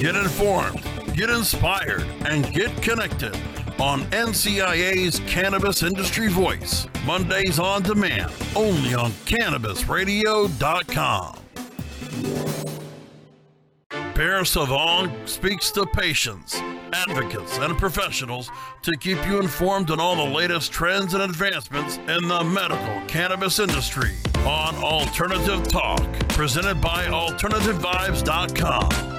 Get 0.00 0.14
informed, 0.14 0.84
get 1.16 1.28
inspired, 1.28 2.04
and 2.24 2.52
get 2.52 2.70
connected 2.82 3.34
on 3.80 4.02
NCIA's 4.12 5.18
Cannabis 5.26 5.82
Industry 5.82 6.28
Voice. 6.28 6.86
Mondays 7.04 7.58
on 7.58 7.82
demand, 7.82 8.32
only 8.54 8.94
on 8.94 9.10
CannabisRadio.com. 9.26 11.38
Pierre 14.14 14.44
Savon 14.44 15.26
speaks 15.26 15.72
to 15.72 15.84
patients, 15.86 16.60
advocates, 16.92 17.58
and 17.58 17.76
professionals 17.76 18.52
to 18.82 18.96
keep 18.98 19.18
you 19.26 19.40
informed 19.40 19.90
on 19.90 19.98
all 19.98 20.14
the 20.14 20.22
latest 20.22 20.70
trends 20.70 21.14
and 21.14 21.24
advancements 21.24 21.96
in 21.96 22.28
the 22.28 22.44
medical 22.44 23.02
cannabis 23.08 23.58
industry 23.58 24.14
on 24.46 24.76
Alternative 24.76 25.66
Talk, 25.66 26.06
presented 26.28 26.80
by 26.80 27.06
AlternativeVibes.com. 27.06 29.17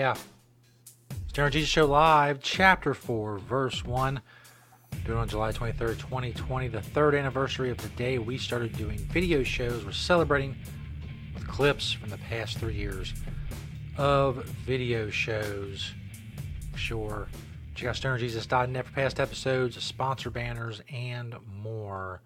Yeah. 0.00 0.16
Stoner 1.28 1.50
Jesus 1.50 1.68
Show 1.68 1.84
Live, 1.84 2.40
Chapter 2.40 2.94
4, 2.94 3.36
Verse 3.36 3.84
1. 3.84 4.22
Doing 5.04 5.18
on 5.18 5.28
July 5.28 5.52
23rd, 5.52 5.98
2020, 5.98 6.68
the 6.68 6.80
third 6.80 7.14
anniversary 7.14 7.68
of 7.68 7.76
the 7.76 7.90
day 7.90 8.16
we 8.16 8.38
started 8.38 8.74
doing 8.78 8.96
video 8.96 9.42
shows. 9.42 9.84
We're 9.84 9.92
celebrating 9.92 10.56
with 11.34 11.46
clips 11.46 11.92
from 11.92 12.08
the 12.08 12.16
past 12.16 12.56
three 12.56 12.76
years 12.76 13.12
of 13.98 14.42
video 14.64 15.10
shows. 15.10 15.92
Sure. 16.76 17.28
Check 17.74 17.90
out 17.90 17.96
stonerjesus.net 17.96 18.86
for 18.86 18.92
past 18.92 19.20
episodes, 19.20 19.84
sponsor 19.84 20.30
banners, 20.30 20.80
and 20.90 21.34
more. 21.62 22.22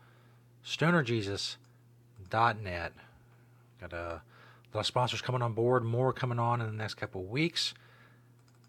stonerjesus.net. 0.65 2.93
Got 3.81 3.93
a 3.93 4.23
lot 4.77 4.81
of 4.81 4.87
sponsors 4.87 5.23
coming 5.23 5.43
on 5.43 5.53
board, 5.53 5.85
more 5.85 6.13
coming 6.13 6.39
on 6.39 6.61
in 6.61 6.67
the 6.67 6.73
next 6.73 6.95
couple 6.95 7.21
of 7.21 7.29
weeks. 7.29 7.75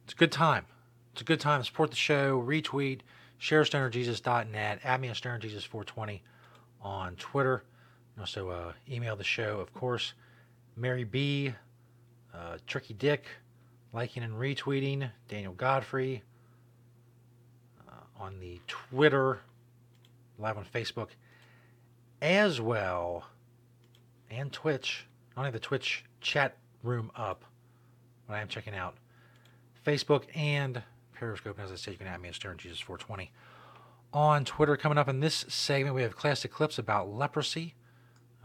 It's 0.04 0.14
a 0.14 0.18
good 0.18 0.32
time. 0.32 0.66
It's 1.14 1.22
a 1.22 1.26
good 1.26 1.40
time 1.40 1.64
support 1.64 1.90
the 1.90 1.96
show, 1.96 2.42
retweet, 2.42 3.00
ShareStonerJesus.net. 3.40 4.80
Add 4.84 5.02
me 5.02 5.08
at 5.08 5.16
StonerJesus420 5.16 6.20
on 6.82 7.16
Twitter. 7.16 7.64
Also 8.20 8.50
uh, 8.50 8.74
email 8.90 9.16
the 9.16 9.24
show, 9.24 9.60
of 9.60 9.74
course. 9.74 10.14
Mary 10.76 11.04
B, 11.04 11.54
uh, 12.34 12.58
Tricky 12.68 12.94
Dick, 12.94 13.26
liking 13.94 14.24
and 14.24 14.34
retweeting. 14.34 15.10
Daniel 15.28 15.54
Godfrey 15.54 16.22
uh, 17.88 18.24
on 18.24 18.40
the 18.40 18.60
Twitter, 18.68 19.40
live 20.38 20.58
on 20.58 20.66
Facebook, 20.66 21.10
as 22.22 22.60
well, 22.62 23.26
and 24.30 24.52
Twitch. 24.52 25.08
Don't 25.36 25.44
have 25.44 25.54
the 25.54 25.60
Twitch 25.60 26.06
chat 26.22 26.58
room 26.82 27.12
up, 27.16 27.44
but 28.28 28.36
I 28.36 28.42
am 28.42 28.48
checking 28.48 28.74
out 28.74 28.96
Facebook 29.86 30.24
and 30.34 30.82
Periscope. 31.14 31.58
And 31.58 31.66
as 31.66 31.72
I 31.72 31.76
said, 31.76 31.92
you 31.92 31.98
can 31.98 32.08
add 32.08 32.22
me 32.22 32.30
at 32.30 32.36
Stoner 32.36 32.56
Jesus 32.56 32.80
420 32.80 33.32
on 34.14 34.46
Twitter. 34.46 34.78
Coming 34.78 34.98
up 34.98 35.10
in 35.10 35.20
this 35.20 35.46
segment, 35.50 35.94
we 35.94 36.04
have 36.04 36.16
classic 36.16 36.52
clips 36.52 36.80
about 36.80 37.12
leprosy. 37.12 37.76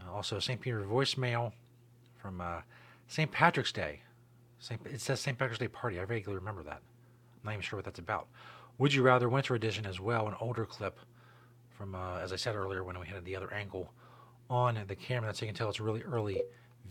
Uh, 0.01 0.11
also, 0.13 0.39
St. 0.39 0.59
Peter 0.59 0.81
voicemail 0.83 1.53
from 2.21 2.41
uh, 2.41 2.61
St. 3.07 3.31
Patrick's 3.31 3.71
Day. 3.71 4.01
Saint, 4.59 4.81
it 4.85 4.99
says 4.99 5.21
St. 5.21 5.37
Patrick's 5.37 5.59
Day 5.59 5.69
party. 5.69 5.99
I 5.99 6.05
vaguely 6.05 6.35
remember 6.35 6.63
that. 6.63 6.81
I'm 6.81 7.45
not 7.45 7.51
even 7.53 7.61
sure 7.61 7.77
what 7.77 7.85
that's 7.85 7.99
about. 7.99 8.27
Would 8.79 8.93
you 8.93 9.01
rather 9.01 9.29
winter 9.29 9.55
edition 9.55 9.85
as 9.85 9.99
well? 9.99 10.27
An 10.27 10.35
older 10.41 10.65
clip 10.65 10.99
from, 11.69 11.95
uh, 11.95 12.17
as 12.17 12.33
I 12.33 12.35
said 12.35 12.55
earlier, 12.55 12.83
when 12.83 12.99
we 12.99 13.07
had 13.07 13.23
the 13.23 13.35
other 13.35 13.51
angle 13.53 13.93
on 14.49 14.77
the 14.87 14.95
camera. 14.95 15.29
That's 15.29 15.39
so 15.39 15.45
you 15.45 15.51
can 15.51 15.57
tell 15.57 15.69
it's 15.69 15.79
really 15.79 16.03
early 16.03 16.41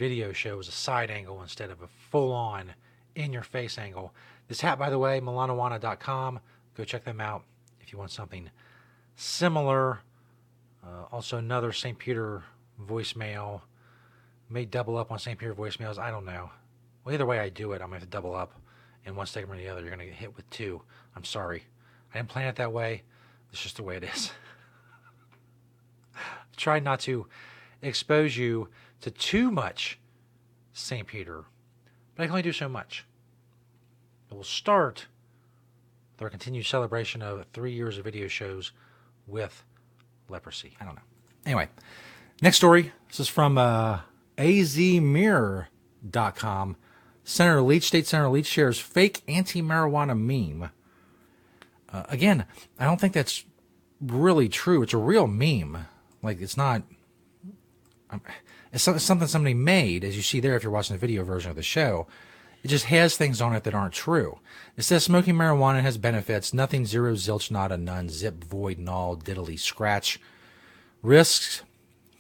video 0.01 0.33
show. 0.33 0.57
Was 0.57 0.67
a 0.67 0.73
side 0.73 1.11
angle 1.11 1.43
instead 1.43 1.71
of 1.71 1.83
a 1.83 1.87
full 2.11 2.33
on 2.33 2.73
in 3.15 3.35
your 3.35 3.43
face 3.43 3.77
angle. 3.77 4.15
This 4.49 4.63
hat, 4.63 4.79
by 4.79 4.89
the 4.89 4.99
way, 4.99 5.21
milanowana.com. 5.21 6.41
Go 6.75 6.85
check 6.85 7.05
them 7.05 7.21
out 7.21 7.45
if 7.83 7.93
you 7.93 7.99
want 7.99 8.11
something 8.11 8.49
similar. 9.15 10.01
Uh, 10.83 11.05
also, 11.13 11.37
another 11.37 11.71
St. 11.71 11.99
Peter 11.99 12.43
voicemail. 12.83 13.61
May 14.49 14.65
double 14.65 14.97
up 14.97 15.13
on 15.13 15.19
St. 15.19 15.39
Peter 15.39 15.55
voicemails. 15.55 15.99
I 15.99 16.11
don't 16.11 16.25
know. 16.25 16.51
Well, 17.05 17.15
either 17.15 17.27
way 17.27 17.39
I 17.39 17.51
do 17.51 17.73
it, 17.73 17.83
I'm 17.83 17.91
going 17.91 18.01
to 18.01 18.07
have 18.07 18.11
to 18.11 18.17
double 18.17 18.35
up 18.35 18.59
in 19.05 19.15
one 19.15 19.27
segment 19.27 19.61
or 19.61 19.63
the 19.63 19.69
other. 19.69 19.83
You're 19.83 19.91
going 19.91 20.01
to 20.01 20.07
get 20.07 20.15
hit 20.15 20.35
with 20.35 20.49
two. 20.49 20.81
I'm 21.15 21.25
sorry. 21.25 21.65
I 22.15 22.19
didn't 22.19 22.31
plan 22.31 22.49
it 22.49 22.57
that 22.57 22.73
way. 22.73 23.03
It's 23.53 23.63
just 23.63 23.77
the 23.77 23.83
way 23.83 23.99
it 23.99 24.05
is. 24.05 24.33
Try 26.57 26.81
not 26.81 27.01
to 27.01 27.27
expose 27.83 28.35
you 28.35 28.69
to 29.01 29.11
too 29.11 29.51
much 29.51 29.99
St. 30.73 31.07
Peter, 31.07 31.45
but 32.15 32.23
I 32.23 32.27
can 32.27 32.33
only 32.33 32.43
do 32.43 32.53
so 32.53 32.69
much. 32.69 33.05
It 34.31 34.35
will 34.35 34.45
start 34.45 35.07
with 36.13 36.23
our 36.23 36.31
continued 36.31 36.67
celebration 36.67 37.23
of 37.23 37.45
three 37.53 37.73
years 37.73 37.99
of 37.99 38.05
video 38.05 38.29
shows 38.29 38.73
with 39.27 39.65
leprosy. 40.29 40.77
I 40.81 40.85
don't 40.85 40.95
know. 40.95 41.03
Anyway, 41.47 41.69
next 42.43 42.57
story. 42.59 42.93
This 43.09 43.21
is 43.21 43.29
from 43.29 43.59
uh, 43.59 44.01
azmirror.com. 44.39 45.67
Senator 47.25 47.63
Leach, 47.63 47.85
State 47.85 48.07
Senator 48.07 48.29
Leach 48.29 48.47
shares 48.47 48.79
fake 48.79 49.23
anti-marijuana 49.29 50.19
meme. 50.19 50.71
Uh, 51.93 52.05
again, 52.09 52.47
I 52.79 52.85
don't 52.85 53.01
think 53.01 53.13
that's 53.13 53.45
really 54.01 54.49
true. 54.49 54.83
It's 54.83 54.95
a 54.95 54.99
real 54.99 55.27
meme. 55.27 55.87
Like 56.23 56.41
it's 56.41 56.57
not. 56.57 56.83
Um, 58.11 58.23
it's 58.73 58.85
something 58.85 59.27
somebody 59.29 59.55
made, 59.55 60.05
as 60.05 60.17
you 60.17 60.23
see 60.23 60.41
there 60.41 60.57
if 60.57 60.63
you're 60.63 60.73
watching 60.73 60.95
the 60.95 61.01
video 61.01 61.25
version 61.25 61.51
of 61.51 61.57
the 61.57 61.63
show. 61.63 62.07
It 62.63 62.69
just 62.69 62.87
has 62.87 63.17
things 63.17 63.41
on 63.41 63.55
it 63.55 63.65
that 63.65 63.75
aren't 63.75 63.95
true. 63.95 64.39
It 64.77 64.83
says 64.83 65.05
smoking 65.05 65.35
marijuana 65.35 65.81
has 65.81 65.97
benefits. 65.97 66.53
Nothing, 66.53 66.85
zero, 66.85 67.15
zilch, 67.15 67.51
nada, 67.51 67.79
none, 67.79 68.09
zip, 68.11 68.45
void, 68.45 68.79
null, 68.79 69.17
diddly, 69.17 69.59
scratch. 69.59 70.21
Risks. 71.03 71.63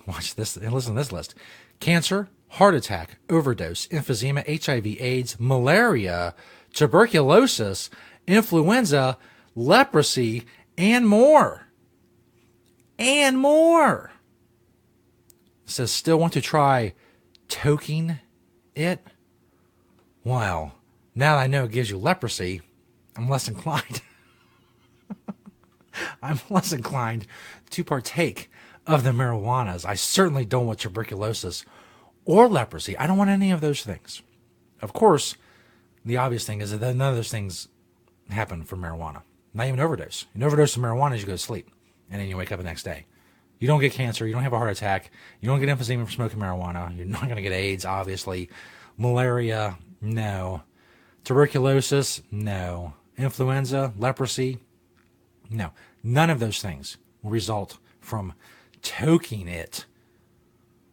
Watch 0.07 0.35
this 0.35 0.57
and 0.57 0.73
listen 0.73 0.95
to 0.95 1.01
this 1.01 1.13
list: 1.13 1.35
cancer, 1.79 2.29
heart 2.49 2.75
attack, 2.75 3.19
overdose, 3.29 3.87
emphysema, 3.89 4.65
HIV, 4.65 5.01
AIDS, 5.01 5.39
malaria, 5.39 6.35
tuberculosis, 6.73 7.91
influenza, 8.27 9.19
leprosy, 9.55 10.47
and 10.79 11.07
more. 11.07 11.67
And 12.99 13.39
more. 13.39 14.11
Says, 15.71 15.93
still 15.93 16.19
want 16.19 16.33
to 16.33 16.41
try 16.41 16.95
toking 17.49 18.19
it? 18.75 19.07
Well, 20.25 20.73
now 21.15 21.37
that 21.37 21.43
I 21.43 21.47
know 21.47 21.65
it 21.65 21.71
gives 21.71 21.91
you 21.91 21.99
leprosy, 21.99 22.63
I'm 23.17 23.29
less 23.29 23.47
inclined. 23.47 24.03
I'm 26.23 26.41
less 26.51 26.73
inclined 26.73 27.27
to 27.71 27.85
partake 27.85 28.51
of 28.87 29.05
the 29.05 29.11
marijuanas. 29.11 29.85
I 29.85 29.95
certainly 29.95 30.45
don't 30.45 30.67
want 30.67 30.81
tuberculosis 30.81 31.65
or 32.25 32.49
leprosy. 32.49 32.97
I 32.99 33.07
don't 33.07 33.19
want 33.19 33.31
any 33.31 33.51
of 33.51 33.61
those 33.61 33.83
things. 33.83 34.23
Of 34.83 34.93
course, 34.93 35.37
the 36.05 36.17
obvious 36.17 36.45
thing 36.45 36.61
is 36.61 36.77
that 36.77 36.97
none 36.97 37.11
of 37.11 37.17
those 37.17 37.31
things 37.31 37.69
happen 38.29 38.65
from 38.65 38.83
marijuana. 38.83 39.23
Not 39.55 39.67
even 39.67 39.81
overdose. 39.81 40.27
You 40.35 40.45
overdose 40.45 40.77
of 40.77 40.83
marijuana, 40.83 41.19
you 41.19 41.27
go 41.27 41.33
to 41.33 41.39
sleep, 41.39 41.71
and 42.11 42.21
then 42.21 42.29
you 42.29 42.37
wake 42.37 42.51
up 42.51 42.59
the 42.59 42.65
next 42.65 42.83
day. 42.83 43.07
You 43.61 43.67
don't 43.67 43.81
get 43.81 43.93
cancer. 43.93 44.27
You 44.27 44.33
don't 44.33 44.43
have 44.43 44.55
a 44.55 44.59
heart 44.59 44.73
attack. 44.73 45.11
You 45.41 45.49
don't 45.49 45.61
get 45.61 45.69
emphysema 45.69 46.05
from 46.05 46.11
smoking 46.11 46.39
marijuana. 46.39 46.97
You're 46.97 47.07
not 47.07 47.25
going 47.25 47.37
to 47.37 47.43
get 47.43 47.53
AIDS, 47.53 47.85
obviously. 47.85 48.49
Malaria, 48.97 49.79
no. 50.01 50.63
Tuberculosis, 51.25 52.23
no. 52.31 52.95
Influenza, 53.19 53.93
leprosy, 53.99 54.59
no. 55.51 55.73
None 56.03 56.31
of 56.31 56.41
those 56.41 56.63
things 56.63 56.97
will 57.23 57.31
result 57.31 57.77
from 58.01 58.33
toking 58.83 59.47
it. 59.47 59.85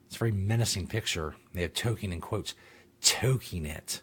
It's 0.08 0.18
a 0.18 0.20
very 0.20 0.32
menacing 0.34 0.88
picture. 0.88 1.36
They 1.54 1.62
have 1.62 1.74
toking 1.74 2.12
in 2.12 2.20
quotes, 2.20 2.54
toking 3.02 3.66
it. 3.66 4.02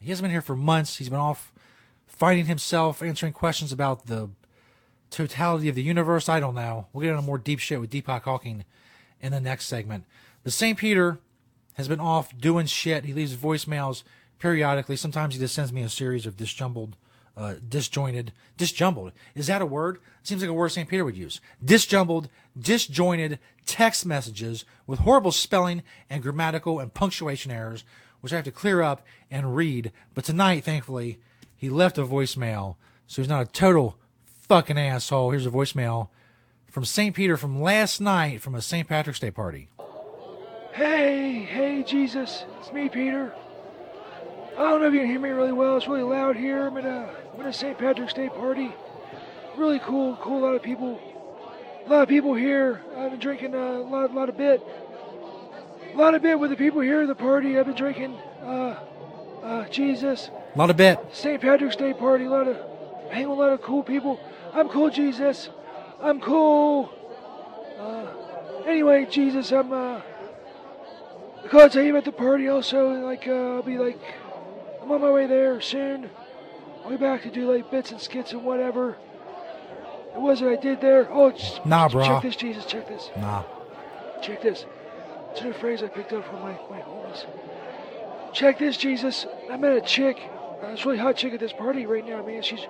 He 0.00 0.10
hasn't 0.10 0.24
been 0.24 0.30
here 0.30 0.42
for 0.42 0.56
months. 0.56 0.96
He's 0.96 1.08
been 1.08 1.18
off 1.18 1.50
fighting 2.06 2.44
himself, 2.44 3.02
answering 3.02 3.32
questions 3.32 3.72
about 3.72 4.06
the 4.06 4.28
totality 5.10 5.68
of 5.68 5.74
the 5.74 5.82
universe. 5.82 6.28
I 6.28 6.40
don't 6.40 6.54
know. 6.54 6.86
We'll 6.92 7.02
get 7.02 7.10
into 7.10 7.22
more 7.22 7.38
deep 7.38 7.58
shit 7.58 7.80
with 7.80 7.90
Deepak 7.90 8.22
Hawking 8.22 8.64
in 9.20 9.32
the 9.32 9.40
next 9.40 9.66
segment. 9.66 10.04
But 10.42 10.52
St. 10.52 10.78
Peter 10.78 11.18
has 11.74 11.88
been 11.88 12.00
off 12.00 12.36
doing 12.38 12.66
shit. 12.66 13.04
He 13.04 13.12
leaves 13.12 13.36
voicemails 13.36 14.02
periodically. 14.38 14.96
Sometimes 14.96 15.34
he 15.34 15.40
just 15.40 15.54
sends 15.54 15.72
me 15.72 15.82
a 15.82 15.88
series 15.88 16.26
of 16.26 16.36
disjumbled, 16.36 16.96
uh, 17.36 17.54
disjointed, 17.68 18.32
disjumbled. 18.56 19.12
Is 19.34 19.46
that 19.48 19.62
a 19.62 19.66
word? 19.66 19.96
It 19.96 20.26
Seems 20.26 20.42
like 20.42 20.50
a 20.50 20.54
word 20.54 20.70
St. 20.70 20.88
Peter 20.88 21.04
would 21.04 21.16
use. 21.16 21.40
Disjumbled, 21.64 22.28
disjointed 22.58 23.38
text 23.66 24.06
messages 24.06 24.64
with 24.86 25.00
horrible 25.00 25.32
spelling 25.32 25.82
and 26.08 26.22
grammatical 26.22 26.80
and 26.80 26.92
punctuation 26.92 27.52
errors, 27.52 27.84
which 28.20 28.32
I 28.32 28.36
have 28.36 28.44
to 28.46 28.50
clear 28.50 28.82
up 28.82 29.06
and 29.30 29.54
read. 29.54 29.92
But 30.14 30.24
tonight, 30.24 30.64
thankfully, 30.64 31.18
he 31.56 31.68
left 31.68 31.98
a 31.98 32.04
voicemail, 32.04 32.76
so 33.06 33.20
he's 33.20 33.28
not 33.28 33.42
a 33.42 33.52
total 33.52 33.96
fucking 34.50 34.76
asshole. 34.76 35.30
Here's 35.30 35.46
a 35.46 35.50
voicemail 35.50 36.08
from 36.68 36.84
St. 36.84 37.14
Peter 37.14 37.36
from 37.36 37.62
last 37.62 38.00
night 38.00 38.40
from 38.40 38.56
a 38.56 38.60
St. 38.60 38.88
Patrick's 38.88 39.20
Day 39.20 39.30
party. 39.30 39.68
Hey, 40.72 41.46
hey, 41.48 41.84
Jesus, 41.84 42.44
it's 42.58 42.72
me, 42.72 42.88
Peter. 42.88 43.32
I 44.58 44.62
don't 44.62 44.80
know 44.80 44.88
if 44.88 44.92
you 44.92 45.02
can 45.02 45.08
hear 45.08 45.20
me 45.20 45.28
really 45.28 45.52
well. 45.52 45.76
It's 45.76 45.86
really 45.86 46.02
loud 46.02 46.34
here. 46.34 46.66
I'm 46.66 46.76
at 46.78 46.84
a, 46.84 47.10
I'm 47.32 47.40
at 47.42 47.46
a 47.46 47.52
St. 47.52 47.78
Patrick's 47.78 48.12
Day 48.12 48.28
party. 48.28 48.74
Really 49.56 49.78
cool, 49.78 50.16
cool. 50.16 50.40
A 50.40 50.44
lot 50.44 50.56
of 50.56 50.64
people, 50.64 50.98
a 51.86 51.88
lot 51.88 52.02
of 52.02 52.08
people 52.08 52.34
here. 52.34 52.82
I've 52.96 53.12
been 53.12 53.20
drinking 53.20 53.54
a 53.54 53.78
lot, 53.82 54.12
lot 54.12 54.28
of 54.28 54.36
bit, 54.36 54.60
a 55.94 55.96
lot 55.96 56.16
of 56.16 56.22
bit 56.22 56.40
with 56.40 56.50
the 56.50 56.56
people 56.56 56.80
here 56.80 57.02
at 57.02 57.06
the 57.06 57.14
party. 57.14 57.56
I've 57.56 57.66
been 57.66 57.76
drinking, 57.76 58.16
uh, 58.42 58.80
uh, 59.44 59.68
Jesus. 59.68 60.28
A 60.56 60.58
lot 60.58 60.70
of 60.70 60.76
bit. 60.76 60.98
St. 61.12 61.40
Patrick's 61.40 61.76
Day 61.76 61.92
party. 61.92 62.24
A 62.24 62.30
lot 62.30 62.48
of, 62.48 62.56
hanging 63.12 63.30
with 63.30 63.38
a 63.38 63.42
lot 63.42 63.52
of 63.52 63.62
cool 63.62 63.84
people. 63.84 64.18
I'm 64.52 64.68
cool, 64.68 64.90
Jesus. 64.90 65.50
I'm 66.00 66.20
cool. 66.20 66.90
Uh, 67.78 68.06
anyway, 68.66 69.06
Jesus, 69.10 69.52
I'm, 69.52 69.72
uh, 69.72 70.00
I 71.52 71.68
tell 71.68 71.82
you 71.82 71.90
about 71.90 72.04
the 72.04 72.12
party 72.12 72.48
also. 72.48 72.90
Like, 73.04 73.26
uh, 73.26 73.54
I'll 73.56 73.62
be 73.62 73.78
like, 73.78 73.98
I'm 74.82 74.90
on 74.90 75.00
my 75.00 75.10
way 75.10 75.26
there 75.26 75.60
soon. 75.60 76.10
I'll 76.84 76.90
be 76.90 76.96
back 76.96 77.22
to 77.22 77.30
do 77.30 77.52
like 77.52 77.70
bits 77.70 77.90
and 77.90 78.00
skits 78.00 78.32
and 78.32 78.44
whatever. 78.44 78.96
It 80.14 80.20
was 80.20 80.40
what 80.42 80.52
I 80.52 80.56
did 80.56 80.80
there. 80.80 81.08
Oh, 81.10 81.30
just, 81.30 81.64
Nah, 81.64 81.88
brah. 81.88 82.06
check 82.06 82.22
this, 82.22 82.36
Jesus. 82.36 82.64
Check 82.66 82.88
this. 82.88 83.10
Nah. 83.16 83.44
Check 84.22 84.42
this. 84.42 84.64
It's 85.30 85.40
a 85.40 85.44
new 85.44 85.52
phrase 85.52 85.82
I 85.82 85.88
picked 85.88 86.12
up 86.12 86.26
from 86.26 86.40
my, 86.40 86.52
my 86.68 86.80
homies. 86.80 87.24
Check 88.32 88.58
this, 88.58 88.76
Jesus. 88.76 89.26
I 89.50 89.56
met 89.56 89.72
a 89.72 89.80
chick. 89.80 90.18
Uh, 90.62 90.72
this 90.72 90.84
really 90.84 90.98
hot 90.98 91.16
chick 91.16 91.32
at 91.32 91.40
this 91.40 91.52
party 91.52 91.86
right 91.86 92.06
now, 92.06 92.24
man. 92.24 92.42
She's 92.42 92.66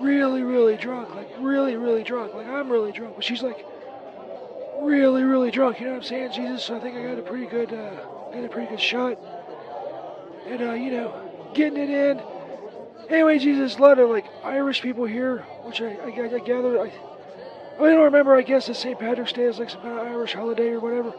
really, 0.00 0.42
really 0.42 0.76
drunk. 0.76 1.14
Like, 1.14 1.30
really, 1.38 1.76
really 1.76 2.02
drunk. 2.02 2.34
Like, 2.34 2.46
I'm 2.46 2.70
really 2.70 2.92
drunk. 2.92 3.16
But 3.16 3.24
she's 3.24 3.42
like, 3.42 3.64
really, 4.80 5.22
really 5.22 5.50
drunk. 5.50 5.80
You 5.80 5.86
know 5.86 5.92
what 5.92 5.98
I'm 5.98 6.04
saying, 6.04 6.32
Jesus? 6.32 6.64
So 6.64 6.76
I 6.76 6.80
think 6.80 6.96
I 6.96 7.02
got 7.02 7.18
a 7.18 7.22
pretty 7.22 7.46
good, 7.46 7.72
uh, 7.72 7.90
got 8.32 8.44
a 8.44 8.48
pretty 8.48 8.68
good 8.68 8.80
shot. 8.80 9.18
And, 10.46 10.62
uh, 10.62 10.72
you 10.72 10.90
know, 10.90 11.52
getting 11.54 11.78
it 11.78 11.90
in. 11.90 12.20
Anyway, 13.08 13.38
Jesus, 13.38 13.76
a 13.76 13.82
lot 13.82 13.98
of 13.98 14.08
like 14.08 14.26
Irish 14.44 14.82
people 14.82 15.04
here, 15.04 15.38
which 15.64 15.80
I, 15.80 15.94
I, 15.94 16.06
I 16.06 16.38
gather. 16.38 16.80
I, 16.80 16.92
I 17.80 17.90
don't 17.90 18.04
remember. 18.04 18.36
I 18.36 18.42
guess 18.42 18.68
it's 18.68 18.78
St. 18.78 18.98
Patrick's 18.98 19.32
Day 19.32 19.44
is 19.44 19.58
like 19.58 19.70
some 19.70 19.80
kind 19.80 19.98
of 19.98 20.06
Irish 20.06 20.34
holiday 20.34 20.68
or 20.68 20.80
whatever. 20.80 21.12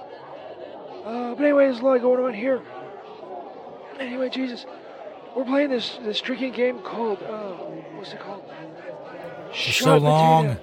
Uh, 1.03 1.35
but 1.35 1.43
anyway, 1.43 1.65
there's 1.65 1.79
a 1.79 1.83
lot 1.83 1.99
going 2.01 2.23
on 2.23 2.33
here. 2.33 2.61
Anyway, 3.99 4.29
Jesus, 4.29 4.65
we're 5.35 5.45
playing 5.45 5.69
this 5.69 5.97
this 6.03 6.21
drinking 6.21 6.53
game 6.53 6.79
called 6.79 7.21
uh, 7.23 7.53
what's 7.95 8.13
it 8.13 8.19
called? 8.19 8.43
It's 9.53 9.77
so 9.77 9.97
long. 9.97 10.57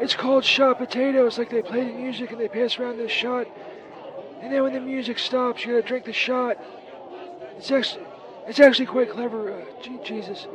It's 0.00 0.14
called 0.14 0.44
shot 0.44 0.78
potato. 0.78 1.26
It's 1.26 1.38
like 1.38 1.50
they 1.50 1.62
play 1.62 1.84
the 1.84 1.92
music 1.92 2.30
and 2.30 2.40
they 2.40 2.48
pass 2.48 2.78
around 2.78 2.98
this 2.98 3.10
shot, 3.10 3.46
and 4.40 4.52
then 4.52 4.62
when 4.62 4.72
the 4.72 4.80
music 4.80 5.18
stops, 5.18 5.64
you 5.64 5.74
gotta 5.74 5.86
drink 5.86 6.04
the 6.04 6.12
shot. 6.12 6.56
It's 7.56 7.70
actually 7.70 8.04
it's 8.46 8.60
actually 8.60 8.86
quite 8.86 9.10
clever, 9.10 9.52
uh, 9.52 9.82
G- 9.82 9.98
Jesus, 10.04 10.46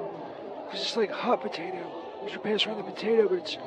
because 0.66 0.82
it's 0.82 0.98
like 0.98 1.12
hot 1.12 1.42
potato. 1.42 1.92
You 2.32 2.40
pass 2.40 2.66
around 2.66 2.78
the 2.78 2.84
potato, 2.84 3.28
but 3.28 3.40
it's 3.40 3.58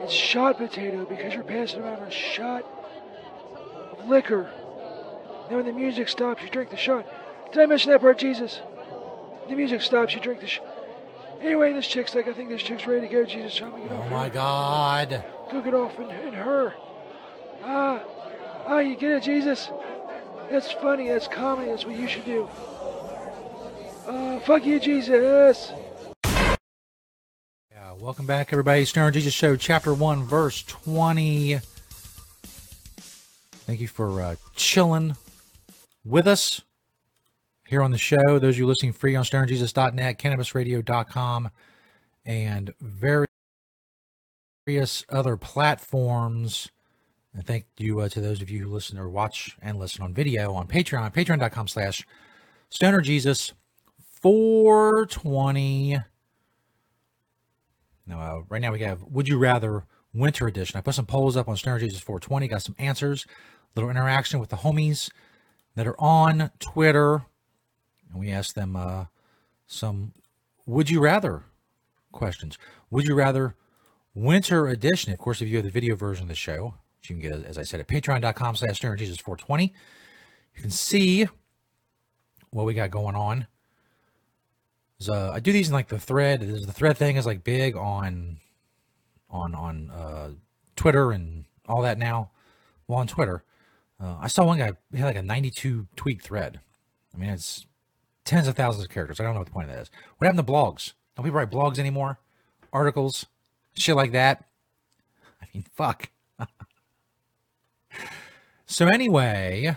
it's 0.00 0.12
shot 0.12 0.56
potato 0.58 1.04
because 1.04 1.34
you're 1.34 1.42
passing 1.44 1.82
around 1.82 2.02
a 2.02 2.10
shot 2.10 2.64
of 3.92 4.08
liquor. 4.08 4.50
Then 5.48 5.58
when 5.58 5.66
the 5.66 5.72
music 5.72 6.08
stops, 6.08 6.42
you 6.42 6.48
drink 6.48 6.70
the 6.70 6.76
shot. 6.76 7.04
Did 7.52 7.62
I 7.62 7.66
mention 7.66 7.90
that 7.90 8.00
part, 8.00 8.18
Jesus? 8.18 8.60
The 9.50 9.56
music 9.56 9.82
stops, 9.82 10.14
you 10.14 10.20
drink 10.20 10.40
the 10.40 10.46
shot. 10.46 10.64
Anyway, 11.42 11.72
this 11.72 11.88
chick's 11.88 12.14
like, 12.14 12.28
I 12.28 12.32
think 12.32 12.50
this 12.50 12.62
chick's 12.62 12.86
ready 12.86 13.08
to 13.08 13.12
go, 13.12 13.24
Jesus. 13.24 13.54
So 13.54 13.64
I'm 13.64 13.72
gonna 13.72 14.00
Oh 14.00 14.08
my 14.08 14.28
her. 14.28 14.30
God. 14.30 15.24
Cook 15.50 15.66
it 15.66 15.74
off 15.74 15.98
in, 15.98 16.08
in 16.08 16.34
her. 16.34 16.72
Ah, 17.64 18.00
ah, 18.66 18.78
you 18.78 18.94
get 18.94 19.10
it, 19.10 19.24
Jesus? 19.24 19.72
That's 20.52 20.70
funny, 20.70 21.08
that's 21.08 21.26
comedy, 21.26 21.68
that's 21.68 21.84
what 21.84 21.96
you 21.96 22.06
should 22.06 22.24
do. 22.24 22.48
Uh, 24.06 24.38
fuck 24.40 24.64
you, 24.64 24.78
Jesus. 24.78 25.72
Yeah, 27.72 27.92
welcome 27.98 28.26
back, 28.26 28.52
everybody. 28.52 28.84
Stoner 28.84 29.10
Jesus 29.10 29.34
Show, 29.34 29.56
Chapter 29.56 29.92
1, 29.92 30.22
Verse 30.26 30.62
20. 30.62 31.58
Thank 33.66 33.80
you 33.80 33.88
for 33.88 34.22
uh, 34.22 34.36
chilling 34.54 35.16
with 36.04 36.28
us 36.28 36.60
here 37.70 37.82
on 37.84 37.92
the 37.92 37.98
show. 37.98 38.40
Those 38.40 38.56
of 38.56 38.58
you 38.58 38.66
listening 38.66 38.92
free 38.92 39.14
on 39.14 39.22
stonerjesus.net, 39.24 40.18
cannabisradio.com, 40.18 41.50
and 42.26 42.74
various 42.80 43.28
other 45.08 45.36
platforms. 45.36 46.68
And 47.32 47.46
thank 47.46 47.66
you 47.78 48.00
uh, 48.00 48.08
to 48.08 48.20
those 48.20 48.42
of 48.42 48.50
you 48.50 48.64
who 48.64 48.74
listen 48.74 48.98
or 48.98 49.08
watch 49.08 49.56
and 49.62 49.78
listen 49.78 50.02
on 50.02 50.12
video 50.12 50.52
on 50.52 50.66
Patreon, 50.66 51.14
patreon.com 51.14 51.68
slash 51.68 52.04
stonerjesus 52.72 53.52
420. 54.20 56.00
Now, 58.04 58.20
uh, 58.20 58.42
right 58.48 58.60
now 58.60 58.72
we 58.72 58.80
have 58.80 59.04
Would 59.04 59.28
You 59.28 59.38
Rather 59.38 59.84
Winter 60.12 60.48
Edition. 60.48 60.76
I 60.76 60.80
put 60.80 60.96
some 60.96 61.06
polls 61.06 61.36
up 61.36 61.48
on 61.48 61.56
Stoner 61.56 61.78
Jesus 61.78 62.00
420, 62.00 62.48
got 62.48 62.62
some 62.62 62.74
answers, 62.80 63.26
little 63.76 63.90
interaction 63.90 64.40
with 64.40 64.48
the 64.48 64.56
homies 64.56 65.08
that 65.76 65.86
are 65.86 66.00
on 66.00 66.50
Twitter. 66.58 67.26
And 68.10 68.20
we 68.20 68.30
asked 68.30 68.54
them 68.54 68.76
uh, 68.76 69.06
some 69.66 70.12
Would 70.66 70.90
You 70.90 71.00
Rather 71.00 71.44
questions. 72.12 72.58
Would 72.90 73.06
you 73.06 73.14
rather 73.14 73.54
Winter 74.14 74.66
Edition? 74.68 75.12
Of 75.12 75.18
course, 75.18 75.40
if 75.40 75.48
you 75.48 75.56
have 75.56 75.64
the 75.64 75.70
video 75.70 75.96
version 75.96 76.24
of 76.24 76.28
the 76.28 76.34
show, 76.34 76.74
which 76.98 77.10
you 77.10 77.16
can 77.16 77.30
get, 77.30 77.46
as 77.46 77.56
I 77.56 77.62
said, 77.62 77.80
at 77.80 77.88
patreon.com 77.88 78.56
slash 78.56 78.76
Stoner 78.76 78.96
Jesus 78.96 79.18
420, 79.18 79.72
you 80.56 80.62
can 80.62 80.70
see 80.70 81.28
what 82.50 82.66
we 82.66 82.74
got 82.74 82.90
going 82.90 83.14
on. 83.14 83.46
So 84.98 85.30
I 85.32 85.40
do 85.40 85.52
these 85.52 85.68
in 85.68 85.74
like 85.74 85.88
the 85.88 85.98
thread. 85.98 86.40
The 86.40 86.72
thread 86.72 86.98
thing 86.98 87.16
is 87.16 87.24
like 87.24 87.42
big 87.42 87.76
on 87.76 88.38
on 89.30 89.54
on 89.54 89.90
uh, 89.90 90.30
Twitter 90.76 91.12
and 91.12 91.46
all 91.66 91.82
that 91.82 91.96
now. 91.96 92.32
Well, 92.86 92.98
on 92.98 93.06
Twitter, 93.06 93.44
uh, 94.02 94.16
I 94.20 94.26
saw 94.28 94.44
one 94.44 94.58
guy 94.58 94.72
had 94.92 95.04
like 95.04 95.16
a 95.16 95.22
92 95.22 95.86
tweet 95.96 96.20
thread. 96.20 96.60
I 97.14 97.18
mean, 97.18 97.30
it's 97.30 97.64
tens 98.30 98.46
of 98.46 98.54
thousands 98.54 98.84
of 98.84 98.90
characters. 98.90 99.18
I 99.18 99.24
don't 99.24 99.34
know 99.34 99.40
what 99.40 99.48
the 99.48 99.52
point 99.52 99.68
of 99.68 99.74
that 99.74 99.82
is. 99.82 99.90
What 100.18 100.26
happened 100.26 100.46
to 100.46 100.52
blogs? 100.52 100.92
Don't 101.16 101.24
people 101.24 101.38
write 101.38 101.50
blogs 101.50 101.80
anymore? 101.80 102.20
Articles, 102.72 103.26
shit 103.74 103.96
like 103.96 104.12
that. 104.12 104.44
I 105.42 105.46
mean, 105.52 105.64
fuck. 105.74 106.10
so 108.66 108.86
anyway, 108.86 109.76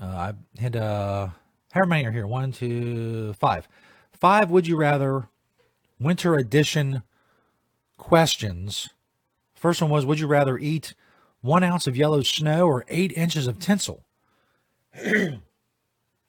uh, 0.00 0.04
I 0.04 0.32
had 0.60 0.74
uh, 0.74 1.28
however 1.70 1.88
many 1.88 2.04
are 2.04 2.10
here. 2.10 2.26
One, 2.26 2.50
two, 2.50 3.32
five. 3.34 3.68
Five. 4.12 4.50
Would 4.50 4.66
you 4.66 4.76
rather? 4.76 5.28
Winter 6.00 6.34
edition 6.34 7.04
questions. 7.96 8.88
First 9.54 9.80
one 9.80 9.90
was: 9.90 10.04
Would 10.04 10.18
you 10.18 10.26
rather 10.26 10.58
eat 10.58 10.94
one 11.42 11.62
ounce 11.62 11.86
of 11.86 11.96
yellow 11.96 12.22
snow 12.22 12.66
or 12.66 12.84
eight 12.88 13.12
inches 13.12 13.46
of 13.46 13.60
tinsel? 13.60 14.04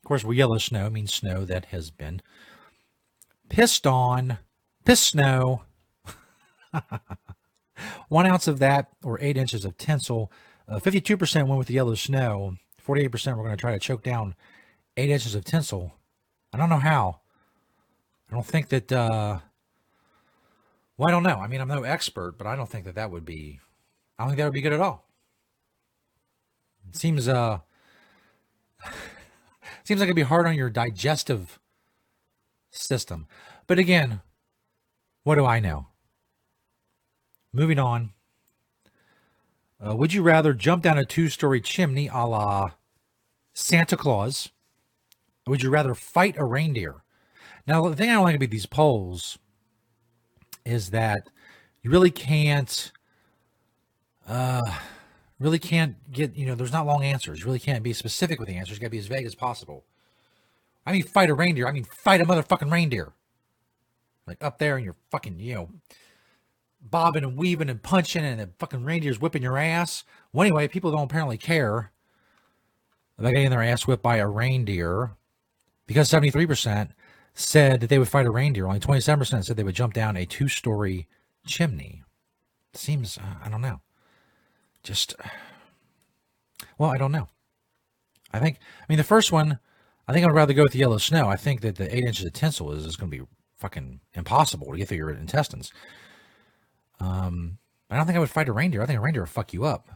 of 0.06 0.08
course, 0.08 0.24
yellow 0.24 0.60
snow 0.60 0.88
means 0.92 1.12
snow 1.12 1.46
that 1.46 1.66
has 1.66 1.90
been 1.90 2.22
pissed 3.50 3.88
on, 3.88 4.38
pissed 4.86 5.08
snow. 5.08 5.64
one 8.10 8.28
ounce 8.28 8.48
of 8.48 8.60
that 8.60 8.90
or 9.04 9.20
eight 9.20 9.36
inches 9.36 9.66
of 9.66 9.80
tinsel. 9.80 10.32
Uh, 10.68 10.80
52% 10.80 11.48
went 11.48 11.58
with 11.58 11.68
the 11.68 11.74
yellow 11.74 11.96
snow. 11.96 12.58
48% 12.88 13.36
were 13.36 13.42
going 13.42 13.58
to 13.58 13.60
try 13.60 13.72
to 13.72 13.80
choke 13.80 14.04
down 14.04 14.36
eight 14.96 15.10
inches 15.10 15.34
of 15.34 15.44
tinsel. 15.44 15.96
I 16.54 16.60
don't 16.60 16.70
know 16.70 16.78
how. 16.78 17.22
I 18.30 18.36
don't 18.36 18.46
think 18.46 18.70
that. 18.70 18.92
Uh, 18.92 19.40
well, 21.00 21.08
I 21.08 21.12
don't 21.12 21.24
know. 21.24 21.40
I 21.40 21.48
mean, 21.48 21.62
I'm 21.62 21.68
no 21.68 21.82
expert, 21.82 22.38
but 22.38 22.46
I 22.46 22.56
don't 22.56 22.70
think 22.70 22.86
that 22.86 22.94
that 22.94 23.10
would 23.10 23.26
be. 23.26 23.60
I 24.20 24.24
don't 24.24 24.30
think 24.30 24.38
that 24.38 24.44
would 24.44 24.54
be 24.54 24.62
good 24.62 24.74
at 24.74 24.82
all. 24.82 25.10
It 26.90 26.96
seems. 26.96 27.28
Uh, 27.28 27.62
seems 29.86 30.00
like 30.00 30.08
it'd 30.08 30.16
be 30.16 30.24
hard 30.24 30.46
on 30.48 30.56
your 30.56 30.70
digestive 30.70 31.60
system. 32.72 33.28
But 33.68 33.80
again, 33.80 34.22
what 35.24 35.36
do 35.36 35.46
I 35.46 35.60
know? 35.60 35.88
Moving 37.54 37.80
on. 37.80 38.12
Uh, 39.86 39.96
would 39.96 40.14
you 40.14 40.22
rather 40.22 40.54
jump 40.54 40.84
down 40.84 40.98
a 40.98 41.06
two-story 41.06 41.62
chimney, 41.62 42.10
a 42.12 42.26
la 42.26 42.72
Santa 43.54 43.96
Claus? 43.96 44.50
Or 45.46 45.52
would 45.52 45.64
you 45.64 45.70
rather 45.70 45.94
fight 45.94 46.36
a 46.38 46.44
reindeer? 46.44 47.04
Now, 47.68 47.88
the 47.88 47.96
thing 47.96 48.10
I 48.10 48.14
don't 48.14 48.24
like 48.24 48.36
about 48.36 48.50
these 48.50 48.66
polls 48.66 49.38
is 50.66 50.90
that 50.92 51.30
you 51.82 51.92
really 51.92 52.12
can't, 52.12 52.92
uh, 54.28 54.62
really 55.40 55.60
can't 55.60 55.96
get, 56.12 56.36
you 56.36 56.46
know, 56.46 56.56
there's 56.56 56.72
not 56.72 56.86
long 56.86 57.04
answers. 57.04 57.40
You 57.40 57.46
really 57.46 57.60
can't 57.60 57.84
be 57.84 57.94
specific 57.94 58.40
with 58.40 58.48
the 58.48 58.56
answers. 58.56 58.78
You 58.78 58.82
got 58.82 58.88
to 58.88 58.92
be 58.92 58.98
as 58.98 59.08
vague 59.08 59.26
as 59.26 59.36
possible. 59.36 59.84
I 60.86 60.92
mean, 60.92 61.04
fight 61.04 61.30
a 61.30 61.34
reindeer. 61.34 61.68
I 61.68 61.72
mean, 61.72 61.84
fight 61.84 62.22
a 62.22 62.26
motherfucking 62.26 62.72
reindeer. 62.72 63.14
Like 64.28 64.44
up 64.44 64.60
there 64.60 64.76
and 64.76 64.86
you're 64.86 64.96
fucking, 65.12 65.40
you 65.40 65.56
know, 65.56 65.70
bobbing 66.82 67.24
and 67.24 67.38
weaving 67.38 67.70
and 67.70 67.82
punching 67.82 68.24
and 68.24 68.40
the 68.40 68.50
fucking 68.60 68.86
reindeer's 68.86 69.20
whipping 69.20 69.42
your 69.42 69.58
ass. 69.58 70.04
Well, 70.32 70.46
anyway, 70.46 70.68
people 70.68 70.92
don't 70.92 71.04
apparently 71.04 71.38
care 71.38 71.92
about 73.18 73.34
getting 73.34 73.50
their 73.50 73.64
ass 73.64 73.88
whipped 73.88 74.04
by 74.04 74.18
a 74.18 74.28
reindeer 74.28 75.12
because 75.88 76.10
73% 76.10 76.90
said 77.34 77.82
that 77.82 77.90
they 77.90 78.00
would 78.00 78.08
fight 78.08 78.26
a 78.26 78.32
reindeer. 78.32 78.66
Only 78.66 78.80
27% 78.80 79.44
said 79.44 79.58
they 79.58 79.64
would 79.64 79.76
jump 79.76 79.94
down 79.94 80.18
a 80.18 80.26
two 80.26 80.48
story 80.48 81.08
chimney. 81.46 82.04
Seems, 82.74 83.18
uh, 83.18 83.36
I 83.44 83.50
don't 83.50 83.62
know. 83.62 83.82
Just, 84.86 85.16
well, 86.78 86.92
I 86.92 86.98
don't 86.98 87.12
know. 87.12 87.28
I 88.32 88.40
think, 88.40 88.60
I 88.82 88.86
mean, 88.88 88.98
the 88.98 89.04
first 89.04 89.32
one, 89.32 89.60
I 90.08 90.14
think 90.14 90.26
I'd 90.26 90.32
rather 90.34 90.54
go 90.54 90.64
with 90.64 90.74
the 90.74 90.80
yellow 90.80 90.98
snow. 90.98 91.28
I 91.28 91.36
think 91.36 91.62
that 91.62 91.76
the 91.76 91.94
eight 91.94 92.06
inches 92.06 92.26
of 92.26 92.34
tinsel 92.34 92.72
is, 92.72 92.86
is 92.86 92.96
going 92.96 93.12
to 93.12 93.18
be 93.18 93.26
fucking 93.58 94.00
impossible 94.14 94.72
to 94.72 94.78
get 94.78 94.88
through 94.88 94.98
your 94.98 95.10
intestines. 95.10 95.72
Um, 97.00 97.58
I 97.90 97.98
don't 97.98 98.06
think 98.06 98.16
I 98.16 98.20
would 98.20 98.30
fight 98.30 98.50
a 98.50 98.54
reindeer. 98.54 98.82
I 98.82 98.86
think 98.86 99.00
a 99.00 99.02
reindeer 99.02 99.24
would 99.24 99.30
fuck 99.30 99.54
you 99.54 99.66
up. 99.66 99.90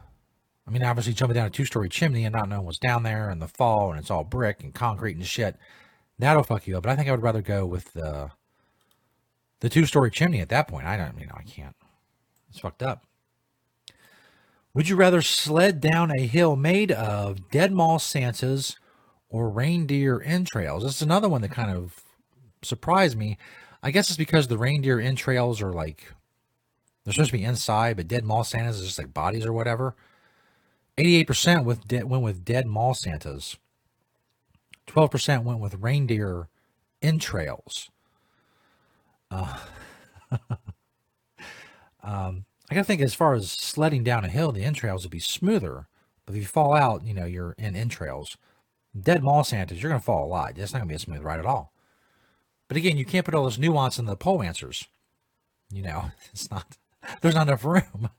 I 0.66 0.70
mean, 0.70 0.82
obviously 0.82 1.12
jumping 1.12 1.34
down 1.34 1.46
a 1.46 1.50
two-story 1.50 1.88
chimney 1.88 2.24
and 2.24 2.34
not 2.34 2.48
knowing 2.48 2.64
what's 2.64 2.78
down 2.78 3.02
there 3.02 3.30
and 3.30 3.40
the 3.40 3.48
fall 3.48 3.90
and 3.90 3.98
it's 3.98 4.10
all 4.10 4.24
brick 4.24 4.62
and 4.62 4.74
concrete 4.74 5.16
and 5.16 5.26
shit, 5.26 5.56
that'll 6.18 6.42
fuck 6.42 6.66
you 6.66 6.76
up. 6.76 6.82
But 6.82 6.90
I 6.90 6.96
think 6.96 7.08
I 7.08 7.12
would 7.12 7.22
rather 7.22 7.42
go 7.42 7.66
with 7.66 7.92
the 7.92 8.30
the 9.60 9.68
two-story 9.68 10.10
chimney 10.10 10.40
at 10.40 10.48
that 10.48 10.68
point. 10.68 10.86
I 10.86 10.96
don't, 10.96 11.18
you 11.20 11.26
know, 11.26 11.34
I 11.36 11.42
can't. 11.42 11.76
It's 12.48 12.60
fucked 12.60 12.82
up. 12.82 13.04
Would 14.72 14.88
you 14.88 14.96
rather 14.96 15.20
sled 15.20 15.80
down 15.80 16.10
a 16.10 16.26
hill 16.26 16.54
made 16.54 16.92
of 16.92 17.50
dead 17.50 17.72
mall 17.72 17.98
Santas 17.98 18.76
or 19.28 19.50
reindeer 19.50 20.20
entrails? 20.22 20.84
This 20.84 20.96
is 20.96 21.02
another 21.02 21.28
one 21.28 21.42
that 21.42 21.50
kind 21.50 21.76
of 21.76 22.04
surprised 22.62 23.16
me. 23.18 23.36
I 23.82 23.90
guess 23.90 24.08
it's 24.08 24.16
because 24.16 24.46
the 24.46 24.58
reindeer 24.58 25.00
entrails 25.00 25.60
are 25.60 25.72
like 25.72 26.12
they're 27.04 27.14
supposed 27.14 27.30
to 27.30 27.38
be 27.38 27.44
inside, 27.44 27.96
but 27.96 28.08
dead 28.08 28.24
mall 28.24 28.44
Santas 28.44 28.78
is 28.78 28.86
just 28.86 28.98
like 28.98 29.12
bodies 29.12 29.44
or 29.44 29.52
whatever. 29.52 29.96
88% 30.96 31.64
with 31.64 31.88
de- 31.88 32.04
went 32.04 32.22
with 32.22 32.44
dead 32.44 32.66
mall 32.66 32.94
Santas. 32.94 33.56
12% 34.86 35.44
went 35.44 35.60
with 35.60 35.74
reindeer 35.76 36.48
entrails. 37.00 37.90
Uh, 39.30 39.58
um, 42.02 42.44
I 42.70 42.74
gotta 42.74 42.84
think 42.84 43.00
as 43.00 43.14
far 43.14 43.34
as 43.34 43.50
sledding 43.50 44.04
down 44.04 44.24
a 44.24 44.28
hill, 44.28 44.52
the 44.52 44.64
entrails 44.64 45.02
would 45.02 45.10
be 45.10 45.18
smoother. 45.18 45.88
But 46.24 46.36
if 46.36 46.42
you 46.42 46.46
fall 46.46 46.72
out, 46.72 47.04
you 47.04 47.12
know, 47.12 47.24
you're 47.24 47.54
in 47.58 47.74
entrails. 47.74 48.36
Dead 48.98 49.24
mall 49.24 49.42
Santas, 49.42 49.82
you're 49.82 49.90
gonna 49.90 50.00
fall 50.00 50.24
a 50.24 50.28
lot. 50.28 50.56
It's 50.56 50.72
not 50.72 50.78
gonna 50.78 50.88
be 50.88 50.94
a 50.94 51.00
smooth 51.00 51.22
ride 51.22 51.40
at 51.40 51.46
all. 51.46 51.72
But 52.68 52.76
again, 52.76 52.96
you 52.96 53.04
can't 53.04 53.24
put 53.24 53.34
all 53.34 53.46
this 53.46 53.58
nuance 53.58 53.98
in 53.98 54.06
the 54.06 54.16
poll 54.16 54.42
answers. 54.42 54.86
You 55.70 55.82
know, 55.82 56.12
it's 56.32 56.50
not. 56.50 56.76
There's 57.20 57.34
not 57.34 57.48
enough 57.48 57.64
room. 57.64 58.10